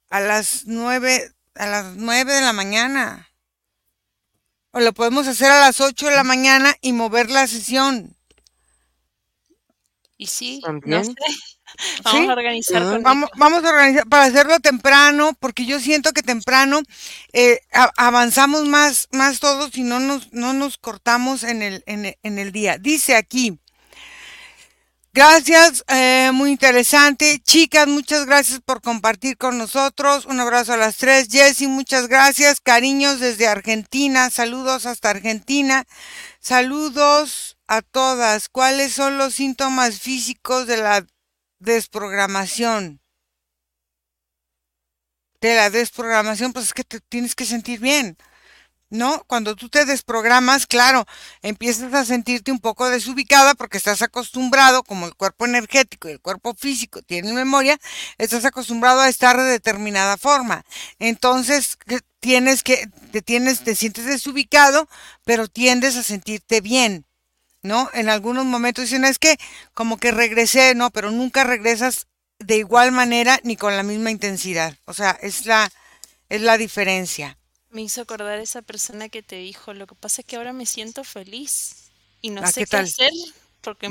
a 0.09 0.21
las 0.21 0.63
9 0.65 1.31
a 1.55 1.67
las 1.67 1.95
9 1.95 2.33
de 2.33 2.41
la 2.41 2.53
mañana. 2.53 3.31
O 4.73 4.81
lo 4.81 4.93
podemos 4.93 5.27
hacer 5.27 5.51
a 5.51 5.61
las 5.61 5.81
8 5.81 6.07
de 6.07 6.17
la 6.17 6.25
mañana 6.25 6.75
y 6.81 6.93
mover 6.93 7.31
la 7.31 7.47
sesión. 7.47 8.17
Y 10.17 10.27
sí, 10.27 10.63
no 10.85 11.05
sé. 11.05 11.15
Vamos 12.05 12.31
a 12.31 12.33
organizar 12.33 13.03
vamos, 13.03 13.29
vamos, 13.37 13.63
a 13.63 13.69
organizar 13.69 14.07
para 14.09 14.25
hacerlo 14.25 14.61
temprano, 14.61 15.37
porque 15.39 15.67
yo 15.67 15.79
siento 15.79 16.13
que 16.13 16.23
temprano 16.23 16.81
eh, 17.35 17.61
avanzamos 17.99 18.65
más, 18.65 19.09
más 19.13 19.41
todos 19.41 19.77
y 19.77 19.83
no 19.83 20.01
nos, 20.01 20.33
no 20.33 20.55
nos 20.55 20.79
cortamos 20.79 21.43
en 21.43 21.61
el, 21.61 21.83
en, 21.85 22.17
en 22.23 22.39
el 22.39 22.53
día. 22.53 22.79
Dice 22.79 23.15
aquí, 23.15 23.59
Gracias, 25.17 25.83
eh, 25.89 26.31
muy 26.35 26.51
interesante. 26.51 27.41
Chicas, 27.43 27.89
muchas 27.89 28.27
gracias 28.27 28.61
por 28.61 28.83
compartir 28.83 29.39
con 29.39 29.57
nosotros. 29.57 30.27
Un 30.27 30.41
abrazo 30.41 30.75
a 30.75 30.77
las 30.77 30.99
tres. 30.99 31.29
Jessy, 31.31 31.69
muchas 31.69 32.07
gracias. 32.07 32.61
Cariños 32.61 33.19
desde 33.19 33.47
Argentina. 33.49 34.29
Saludos 34.29 34.85
hasta 34.85 35.09
Argentina. 35.09 35.87
Saludos 36.39 37.57
a 37.67 37.81
todas. 37.81 38.51
¿Cuáles 38.51 38.93
son 38.93 39.17
los 39.17 39.37
síntomas 39.37 40.01
físicos 40.01 40.67
de 40.67 40.77
la 40.77 41.07
desprogramación? 41.61 43.01
De 45.41 45.57
la 45.57 45.71
desprogramación, 45.71 46.53
pues 46.53 46.67
es 46.67 46.75
que 46.75 46.85
te 46.85 47.01
tienes 47.01 47.35
que 47.35 47.47
sentir 47.47 47.81
bien. 47.81 48.19
¿No? 48.91 49.25
Cuando 49.27 49.57
tú 49.57 49.69
te 49.69 49.85
desprogramas, 49.85 50.67
claro, 50.67 51.07
empiezas 51.43 51.93
a 51.95 52.05
sentirte 52.05 52.53
un 52.53 52.61
poco 52.61 52.89
desubicada 52.89 53.55
porque 53.55 53.79
estás 53.79 54.03
acostumbrado, 54.03 54.83
como 54.83 55.07
el 55.07 55.15
cuerpo 55.15 55.47
energético 55.47 56.09
y 56.09 56.13
el 56.13 56.21
cuerpo 56.21 56.55
físico 56.55 57.03
tienen 57.03 57.35
memoria, 57.35 57.79
estás 58.19 58.45
acostumbrado 58.45 59.01
a 59.01 59.09
estar 59.09 59.37
de 59.37 59.45
determinada 59.45 60.17
forma. 60.17 60.65
Entonces, 60.99 61.79
tienes 62.21 62.63
que, 62.63 62.89
te 63.13 63.23
tienes, 63.23 63.65
te 63.65 63.75
sientes 63.75 64.05
desubicado, 64.05 64.89
pero 65.25 65.49
tiendes 65.49 65.97
a 65.97 66.03
sentirte 66.03 66.61
bien, 66.61 67.07
¿no? 67.63 67.91
En 67.93 68.09
algunos 68.09 68.45
momentos 68.45 68.85
dicen, 68.85 69.05
es 69.05 69.19
que 69.19 69.37
como 69.75 69.99
que 69.99 70.13
regresé, 70.13 70.75
no, 70.75 70.91
pero 70.91 71.11
nunca 71.11 71.45
regresas 71.45 72.07
de 72.39 72.59
igual 72.59 72.93
manera 72.93 73.41
ni 73.45 73.57
con 73.57 73.77
la 73.77 73.83
misma 73.83 74.11
intensidad. 74.11 74.77
O 74.85 74.95
sea, 74.95 75.19
es 75.23 75.47
la, 75.47 75.71
es 76.29 76.41
la 76.43 76.59
diferencia. 76.59 77.39
Me 77.77 77.83
hizo 77.83 78.01
acordar 78.01 78.39
esa 78.39 78.63
persona 78.63 79.11
que 79.11 79.23
te 79.23 79.37
dijo, 79.37 79.75
lo 79.75 79.87
que 79.87 79.95
pasa 79.95 80.23
es 80.23 80.27
que 80.27 80.37
ahora 80.37 80.55
me 80.55 80.65
siento 80.65 81.05
feliz 81.05 81.91
y 82.23 82.31
no 82.31 82.41
ah, 82.43 82.51
sé 82.51 82.65
qué, 82.65 82.79
hacer 82.79 83.11
porque 83.61 83.91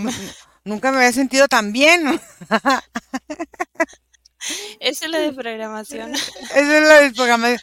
nunca 0.64 0.92
me 0.92 0.98
había 0.98 1.12
sentido 1.12 1.48
tan 1.48 1.72
bien. 1.72 2.20
Esa 4.80 5.06
es 5.06 5.12
la 5.12 5.20
desprogramación. 5.20 6.16
Esa 6.56 6.78
es 6.80 6.84
la 6.84 7.02
desprogramación. 7.02 7.60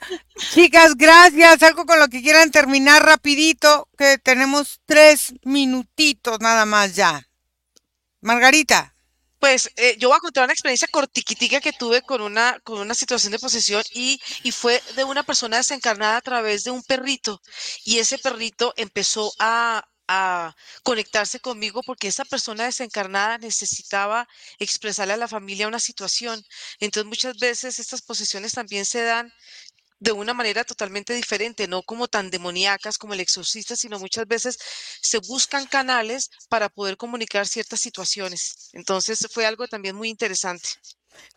Chicas, 0.54 0.94
gracias. 0.94 1.60
Algo 1.64 1.86
con 1.86 1.98
lo 1.98 2.06
que 2.06 2.22
quieran 2.22 2.52
terminar 2.52 3.04
rapidito, 3.04 3.88
que 3.98 4.16
tenemos 4.18 4.80
tres 4.86 5.34
minutitos 5.42 6.38
nada 6.38 6.66
más 6.66 6.94
ya. 6.94 7.28
Margarita. 8.20 8.91
Pues 9.42 9.72
eh, 9.76 9.96
yo 9.98 10.08
voy 10.08 10.16
a 10.16 10.20
contar 10.20 10.44
una 10.44 10.52
experiencia 10.52 10.86
cortiquitica 10.88 11.60
que 11.60 11.72
tuve 11.72 12.02
con 12.02 12.20
una, 12.20 12.60
con 12.60 12.78
una 12.78 12.94
situación 12.94 13.32
de 13.32 13.40
posesión 13.40 13.82
y, 13.92 14.20
y 14.44 14.52
fue 14.52 14.80
de 14.94 15.02
una 15.02 15.24
persona 15.24 15.56
desencarnada 15.56 16.16
a 16.18 16.20
través 16.20 16.62
de 16.62 16.70
un 16.70 16.82
perrito. 16.84 17.42
Y 17.84 17.98
ese 17.98 18.18
perrito 18.18 18.72
empezó 18.76 19.32
a, 19.40 19.82
a 20.06 20.54
conectarse 20.84 21.40
conmigo 21.40 21.82
porque 21.84 22.06
esa 22.06 22.24
persona 22.24 22.64
desencarnada 22.66 23.38
necesitaba 23.38 24.28
expresarle 24.60 25.14
a 25.14 25.16
la 25.16 25.26
familia 25.26 25.66
una 25.66 25.80
situación. 25.80 26.44
Entonces 26.78 27.08
muchas 27.08 27.36
veces 27.38 27.80
estas 27.80 28.02
posesiones 28.02 28.52
también 28.52 28.84
se 28.86 29.02
dan 29.02 29.32
de 30.02 30.10
una 30.10 30.34
manera 30.34 30.64
totalmente 30.64 31.14
diferente, 31.14 31.68
no 31.68 31.82
como 31.82 32.08
tan 32.08 32.28
demoníacas 32.28 32.98
como 32.98 33.14
el 33.14 33.20
exorcista, 33.20 33.76
sino 33.76 34.00
muchas 34.00 34.26
veces 34.26 34.58
se 35.00 35.18
buscan 35.18 35.64
canales 35.66 36.28
para 36.48 36.68
poder 36.68 36.96
comunicar 36.96 37.46
ciertas 37.46 37.80
situaciones. 37.80 38.70
Entonces 38.72 39.28
fue 39.30 39.46
algo 39.46 39.68
también 39.68 39.94
muy 39.94 40.08
interesante. 40.08 40.68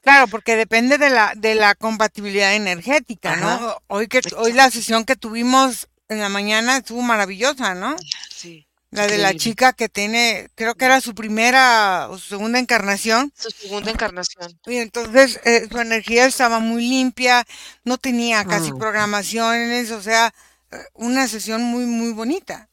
Claro, 0.02 0.28
porque 0.28 0.56
depende 0.56 0.98
de 0.98 1.12
la, 1.12 1.34
de 1.36 1.54
la 1.54 1.76
compatibilidad 1.76 2.56
energética, 2.56 3.36
¿no? 3.36 3.78
Hoy, 3.86 4.08
que, 4.08 4.22
hoy 4.36 4.54
la 4.54 4.72
sesión 4.72 5.06
que 5.06 5.16
tuvimos 5.16 5.88
en 6.10 6.20
la 6.20 6.30
mañana 6.30 6.78
estuvo 6.78 7.04
maravillosa, 7.04 7.76
¿no? 7.76 7.96
Sí. 8.32 8.65
La 8.92 9.08
de 9.08 9.18
la 9.18 9.34
chica 9.34 9.74
que 9.74 9.90
tiene, 9.90 10.50
creo 10.56 10.76
que 10.76 10.86
era 10.86 11.02
su 11.02 11.14
primera 11.16 12.08
o 12.10 12.18
su 12.18 12.30
segunda 12.30 12.60
encarnación. 12.60 13.34
Su 13.36 13.50
segunda 13.52 13.92
encarnación. 13.92 14.58
Y 14.66 14.78
entonces 14.78 15.40
eh, 15.44 15.68
su 15.70 15.80
energía 15.80 16.26
estaba 16.26 16.60
muy 16.60 16.88
limpia, 16.88 17.46
no 17.84 17.98
tenía 17.98 18.46
casi 18.46 18.72
mm. 18.72 18.78
programaciones, 18.78 19.92
o 19.92 20.02
sea, 20.02 20.34
eh, 20.72 20.78
una 20.94 21.28
sesión 21.28 21.64
muy, 21.64 21.86
muy 21.86 22.14
bonita. 22.14 22.70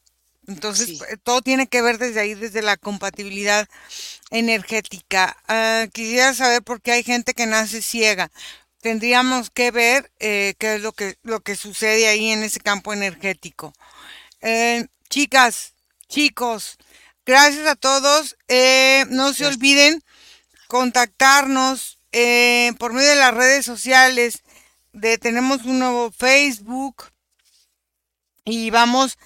Entonces, 0.47 1.01
eh, 1.09 1.17
todo 1.21 1.41
tiene 1.41 1.67
que 1.67 1.81
ver 1.81 1.97
desde 1.97 2.21
ahí, 2.21 2.35
desde 2.35 2.61
la 2.61 2.77
compatibilidad 2.77 3.67
energética. 4.29 5.37
Ah, 5.47 5.87
quisiera 5.91 6.33
saber 6.33 6.63
por 6.63 6.81
qué 6.81 6.93
hay 6.93 7.03
gente 7.03 7.33
que 7.33 7.47
nace 7.47 7.81
ciega. 7.81 8.31
Tendríamos 8.81 9.49
que 9.49 9.71
ver 9.71 10.11
qué 10.19 10.55
es 10.59 10.81
lo 10.81 10.91
que, 10.91 11.17
lo 11.23 11.39
que 11.39 11.55
sucede 11.55 12.07
ahí 12.07 12.29
en 12.31 12.43
ese 12.43 12.59
campo 12.59 12.91
energético. 12.91 13.73
chicas, 15.09 15.72
Chicos, 16.13 16.77
gracias 17.25 17.65
a 17.65 17.75
todos. 17.75 18.37
Eh, 18.47 19.03
no 19.09 19.33
se 19.33 19.47
olviden 19.47 20.03
contactarnos 20.67 21.97
eh, 22.11 22.71
por 22.77 22.93
medio 22.93 23.09
de 23.09 23.15
las 23.15 23.33
redes 23.33 23.65
sociales. 23.65 24.43
De, 24.91 25.17
tenemos 25.17 25.65
un 25.65 25.79
nuevo 25.79 26.11
Facebook 26.11 27.05
y 28.45 28.69
vamos 28.69 29.17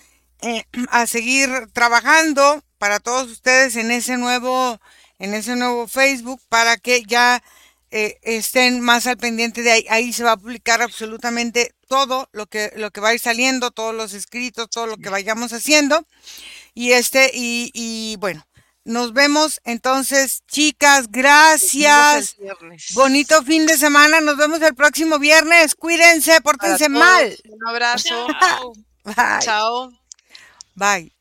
eh, 0.41 0.63
a 0.89 1.07
seguir 1.07 1.49
trabajando 1.73 2.63
para 2.77 3.01
todos 3.01 3.29
ustedes 3.31 3.75
en 3.75 3.91
ese 3.91 4.15
nuevo 4.15 4.79
en 5.19 5.33
ese 5.33 5.57
nuevo 5.57 5.89
Facebook 5.89 6.39
para 6.47 6.77
que 6.77 7.03
ya 7.03 7.43
estén 7.89 8.79
más 8.79 9.07
al 9.07 9.17
pendiente 9.17 9.61
de 9.61 9.71
ahí. 9.71 9.85
Ahí 9.89 10.13
se 10.13 10.23
va 10.23 10.33
a 10.33 10.37
publicar 10.37 10.81
absolutamente 10.81 11.75
todo 11.89 12.29
lo 12.31 12.45
que, 12.45 12.71
lo 12.77 12.91
que 12.91 13.01
va 13.01 13.09
a 13.09 13.13
ir 13.13 13.19
saliendo, 13.19 13.71
todos 13.71 13.93
los 13.93 14.13
escritos, 14.13 14.69
todo 14.69 14.87
lo 14.87 14.95
que 14.95 15.09
vayamos 15.09 15.51
haciendo. 15.51 16.05
Y 16.77 16.91
este, 16.91 17.31
y, 17.33 17.71
y 17.73 18.17
bueno, 18.17 18.45
nos 18.85 19.11
vemos 19.11 19.59
entonces, 19.63 20.43
chicas, 20.45 21.07
gracias. 21.09 22.35
Bonito 22.93 23.41
fin 23.41 23.65
de 23.65 23.79
semana, 23.79 24.21
nos 24.21 24.37
vemos 24.37 24.61
el 24.61 24.75
próximo 24.75 25.17
viernes. 25.17 25.73
Cuídense, 25.73 26.39
pórtense 26.41 26.87
mal. 26.87 27.35
Un 27.49 27.67
abrazo. 27.67 28.27
Bye. 29.03 29.39
Chao. 29.39 29.89
Bye. 30.75 31.16